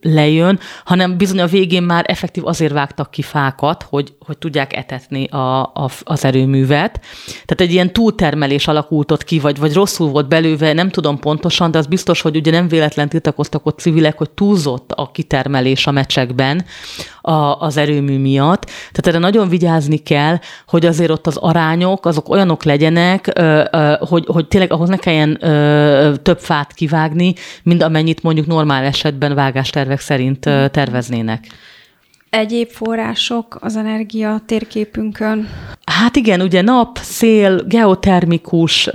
lejön, 0.00 0.58
hanem 0.84 1.16
bizony 1.16 1.40
a 1.40 1.46
végén 1.46 1.82
már 1.82 2.04
effektív 2.08 2.46
azért 2.46 2.72
vágtak 2.72 3.10
ki 3.10 3.22
fákat, 3.22 3.86
hogy, 3.88 4.14
hogy 4.26 4.38
tudják 4.38 4.76
etetni 4.76 5.24
a, 5.24 5.62
a, 5.62 5.90
az 6.02 6.24
erőművet. 6.24 7.00
Tehát 7.24 7.60
egy 7.60 7.72
ilyen 7.72 7.92
túl 7.92 8.04
túltermelés 8.04 8.68
alakult 8.68 9.24
ki, 9.24 9.38
vagy, 9.38 9.58
vagy 9.58 9.74
rosszul 9.74 10.08
volt 10.08 10.28
belőve, 10.28 10.72
nem 10.72 10.90
tudom 10.90 11.18
pontosan, 11.18 11.70
de 11.70 11.78
az 11.78 11.86
biztos, 11.86 12.20
hogy 12.20 12.36
ugye 12.36 12.50
nem 12.50 12.68
véletlen 12.68 13.08
tiltakoztak 13.08 13.66
ott 13.66 13.78
civilek, 13.78 14.18
hogy 14.18 14.30
túlzott 14.30 14.92
a 14.92 15.10
kitermelés 15.10 15.86
a 15.86 15.90
mecsekben 15.90 16.64
a, 17.20 17.32
az 17.60 17.76
erőmű 17.76 18.18
miatt. 18.18 18.64
Tehát 18.64 19.06
erre 19.06 19.18
nagyon 19.18 19.48
vigyázni 19.48 19.96
kell, 19.96 20.33
hogy 20.66 20.86
azért 20.86 21.10
ott 21.10 21.26
az 21.26 21.36
arányok 21.36 22.06
azok 22.06 22.28
olyanok 22.28 22.64
legyenek, 22.64 23.38
hogy, 23.98 24.24
hogy 24.26 24.48
tényleg 24.48 24.72
ahhoz 24.72 24.88
ne 24.88 24.96
kelljen 24.96 25.38
több 26.22 26.38
fát 26.38 26.72
kivágni, 26.72 27.34
mint 27.62 27.82
amennyit 27.82 28.22
mondjuk 28.22 28.46
normál 28.46 28.84
esetben 28.84 29.34
vágástervek 29.34 30.00
szerint 30.00 30.40
terveznének 30.70 31.46
egyéb 32.34 32.68
források 32.70 33.56
az 33.60 33.76
energia 33.76 34.40
térképünkön? 34.46 35.48
Hát 35.84 36.16
igen, 36.16 36.40
ugye 36.40 36.62
nap, 36.62 36.98
szél, 37.02 37.64
geotermikus, 37.66 38.90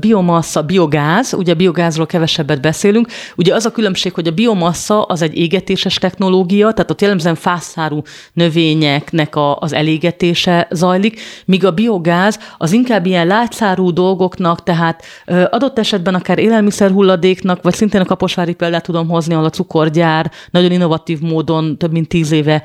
biomassa, 0.00 0.62
biogáz, 0.62 1.34
ugye 1.34 1.54
biogázról 1.54 2.06
kevesebbet 2.06 2.60
beszélünk. 2.60 3.08
Ugye 3.36 3.54
az 3.54 3.66
a 3.66 3.70
különbség, 3.70 4.12
hogy 4.12 4.26
a 4.26 4.30
biomassa 4.30 5.02
az 5.02 5.22
egy 5.22 5.36
égetéses 5.36 5.94
technológia, 5.94 6.72
tehát 6.72 6.90
ott 6.90 7.00
jellemzően 7.00 7.34
fászárú 7.34 8.02
növényeknek 8.32 9.36
a, 9.36 9.56
az 9.56 9.72
elégetése 9.72 10.68
zajlik, 10.70 11.20
míg 11.44 11.64
a 11.64 11.70
biogáz 11.70 12.38
az 12.58 12.72
inkább 12.72 13.06
ilyen 13.06 13.26
látszárú 13.26 13.92
dolgoknak, 13.92 14.62
tehát 14.62 15.02
adott 15.50 15.78
esetben 15.78 16.14
akár 16.14 16.38
élelmiszerhulladéknak, 16.38 17.62
vagy 17.62 17.74
szintén 17.74 18.00
a 18.00 18.04
kaposvári 18.04 18.54
példát 18.54 18.84
tudom 18.84 19.08
hozni, 19.08 19.34
ahol 19.34 19.46
a 19.46 19.50
cukorgyár 19.50 20.30
nagyon 20.50 20.72
innovatív 20.72 21.20
módon 21.20 21.78
több 21.78 21.92
mint 21.92 22.08
tíz 22.08 22.32
éve 22.32 22.62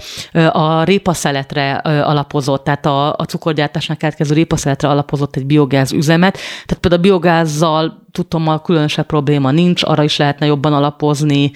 a 0.51 0.83
répaszeletre 0.83 1.73
alapozott, 2.03 2.63
tehát 2.63 2.85
a, 2.85 3.09
a 3.09 3.25
cukorgyártásnak 3.27 3.97
keletkező 3.97 4.33
répaszeletre 4.33 4.89
alapozott 4.89 5.35
egy 5.35 5.45
biogáz 5.45 5.91
üzemet. 5.91 6.33
Tehát 6.65 6.81
például 6.81 7.01
a 7.01 7.05
biogázzal 7.05 8.05
tudtommal 8.11 8.61
különösebb 8.61 9.05
probléma 9.05 9.51
nincs, 9.51 9.83
arra 9.83 10.03
is 10.03 10.17
lehetne 10.17 10.45
jobban 10.45 10.73
alapozni 10.73 11.51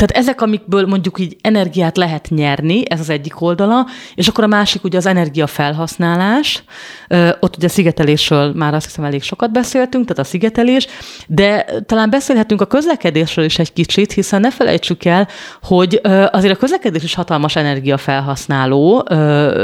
tehát 0.00 0.24
ezek, 0.24 0.40
amikből 0.40 0.86
mondjuk 0.86 1.18
így 1.18 1.36
energiát 1.40 1.96
lehet 1.96 2.28
nyerni, 2.30 2.90
ez 2.90 3.00
az 3.00 3.10
egyik 3.10 3.40
oldala, 3.40 3.86
és 4.14 4.28
akkor 4.28 4.44
a 4.44 4.46
másik 4.46 4.84
ugye 4.84 4.98
az 4.98 5.06
energiafelhasználás. 5.06 6.62
Ott 7.40 7.56
ugye 7.56 7.66
a 7.66 7.70
szigetelésről 7.70 8.52
már 8.54 8.74
azt 8.74 8.86
hiszem 8.86 9.04
elég 9.04 9.22
sokat 9.22 9.52
beszéltünk, 9.52 10.06
tehát 10.06 10.18
a 10.18 10.28
szigetelés, 10.28 10.86
de 11.26 11.64
talán 11.86 12.10
beszélhetünk 12.10 12.60
a 12.60 12.66
közlekedésről 12.66 13.44
is 13.44 13.58
egy 13.58 13.72
kicsit, 13.72 14.12
hiszen 14.12 14.40
ne 14.40 14.50
felejtsük 14.50 15.04
el, 15.04 15.28
hogy 15.62 16.00
azért 16.30 16.54
a 16.54 16.58
közlekedés 16.58 17.02
is 17.02 17.14
hatalmas 17.14 17.56
energiafelhasználó 17.56 19.04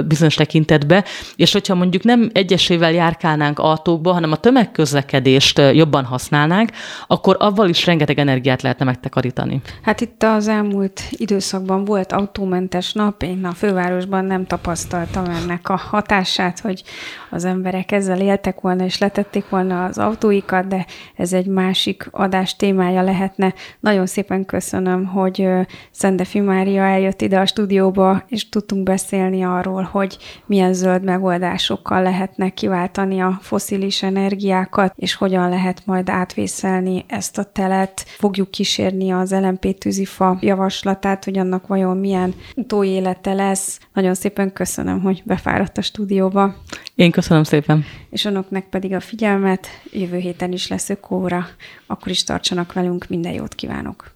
bizonyos 0.07 0.35
tekintetbe, 0.35 1.05
és 1.37 1.53
hogyha 1.53 1.75
mondjuk 1.75 2.03
nem 2.03 2.31
egyesével 2.33 2.93
járkálnánk 2.93 3.59
autókba, 3.59 4.13
hanem 4.13 4.33
a 4.33 4.37
tömegközlekedést 4.37 5.61
jobban 5.73 6.05
használnánk, 6.05 6.71
akkor 7.07 7.37
avval 7.39 7.69
is 7.69 7.87
rengeteg 7.87 8.19
energiát 8.19 8.63
lehetne 8.63 8.85
megtakarítani. 8.85 9.61
Hát 9.83 10.01
itt 10.01 10.26
az 10.35 10.49
elmúlt 10.49 11.01
időszakban 11.11 11.85
volt 11.85 12.13
autómentes 12.13 12.93
nap, 12.93 13.23
én 13.23 13.45
a 13.45 13.53
fővárosban 13.53 14.25
nem 14.25 14.47
tapasztaltam 14.47 15.25
ennek 15.25 15.69
a 15.69 15.77
hatását, 15.77 16.61
hogy 16.61 16.83
az 17.31 17.45
emberek 17.45 17.93
ezzel 17.93 18.21
éltek 18.21 18.61
volna 18.61 18.85
és 18.85 18.99
letették 18.99 19.49
volna 19.49 19.85
az 19.85 19.99
autóikat, 19.99 20.67
de 20.67 20.87
ez 21.17 21.33
egy 21.33 21.47
másik 21.47 22.09
adás 22.11 22.57
témája 22.57 23.03
lehetne. 23.03 23.55
Nagyon 23.81 24.07
szépen 24.07 24.45
köszönöm, 24.45 25.05
hogy 25.05 25.49
Szendefi 25.91 26.41
Mária 26.41 26.83
eljött 26.83 27.23
ide 27.23 27.39
a 27.39 27.47
stúdióba, 27.47 28.23
és 28.29 28.49
tudtunk 28.49 28.83
beszélni 28.83 29.45
arról, 29.45 29.83
hogy 29.83 30.19
milyen 30.47 30.73
zöld 30.73 31.03
megoldásokkal 31.03 32.03
lehetne 32.03 32.49
kiváltani 32.49 33.21
a 33.21 33.39
foszilis 33.43 34.03
energiákat, 34.03 34.93
és 34.97 35.15
hogyan 35.15 35.49
lehet 35.49 35.83
majd 35.85 36.09
átvészelni 36.09 37.05
ezt 37.09 37.39
a 37.39 37.45
telet. 37.45 38.05
Fogjuk 38.07 38.51
kísérni 38.51 39.11
az 39.11 39.31
LMP 39.31 39.79
tűzifa 40.17 40.39
javaslatát, 40.41 41.25
hogy 41.25 41.39
annak 41.39 41.67
vajon 41.67 41.97
milyen 41.97 42.35
utóélete 42.55 43.33
lesz. 43.33 43.81
Nagyon 43.93 44.15
szépen 44.15 44.53
köszönöm, 44.53 45.01
hogy 45.01 45.23
befáradt 45.25 45.79
a 45.79 45.83
stúdióba. 45.83 46.55
Én 46.95 47.11
köszönöm 47.11 47.45
szépen. 47.45 47.85
És 48.11 48.25
önöknek 48.25 48.69
pedig 48.69 48.93
a 48.93 49.01
figyelmet. 49.01 49.67
Jövő 49.93 50.19
héten 50.19 50.53
is 50.53 50.69
lesz 50.69 50.89
ökóra. 50.89 51.47
Akkor 51.87 52.09
is 52.09 52.25
tartsanak 52.25 52.73
velünk. 52.73 53.07
Minden 53.09 53.33
jót 53.33 53.55
kívánok. 53.55 54.16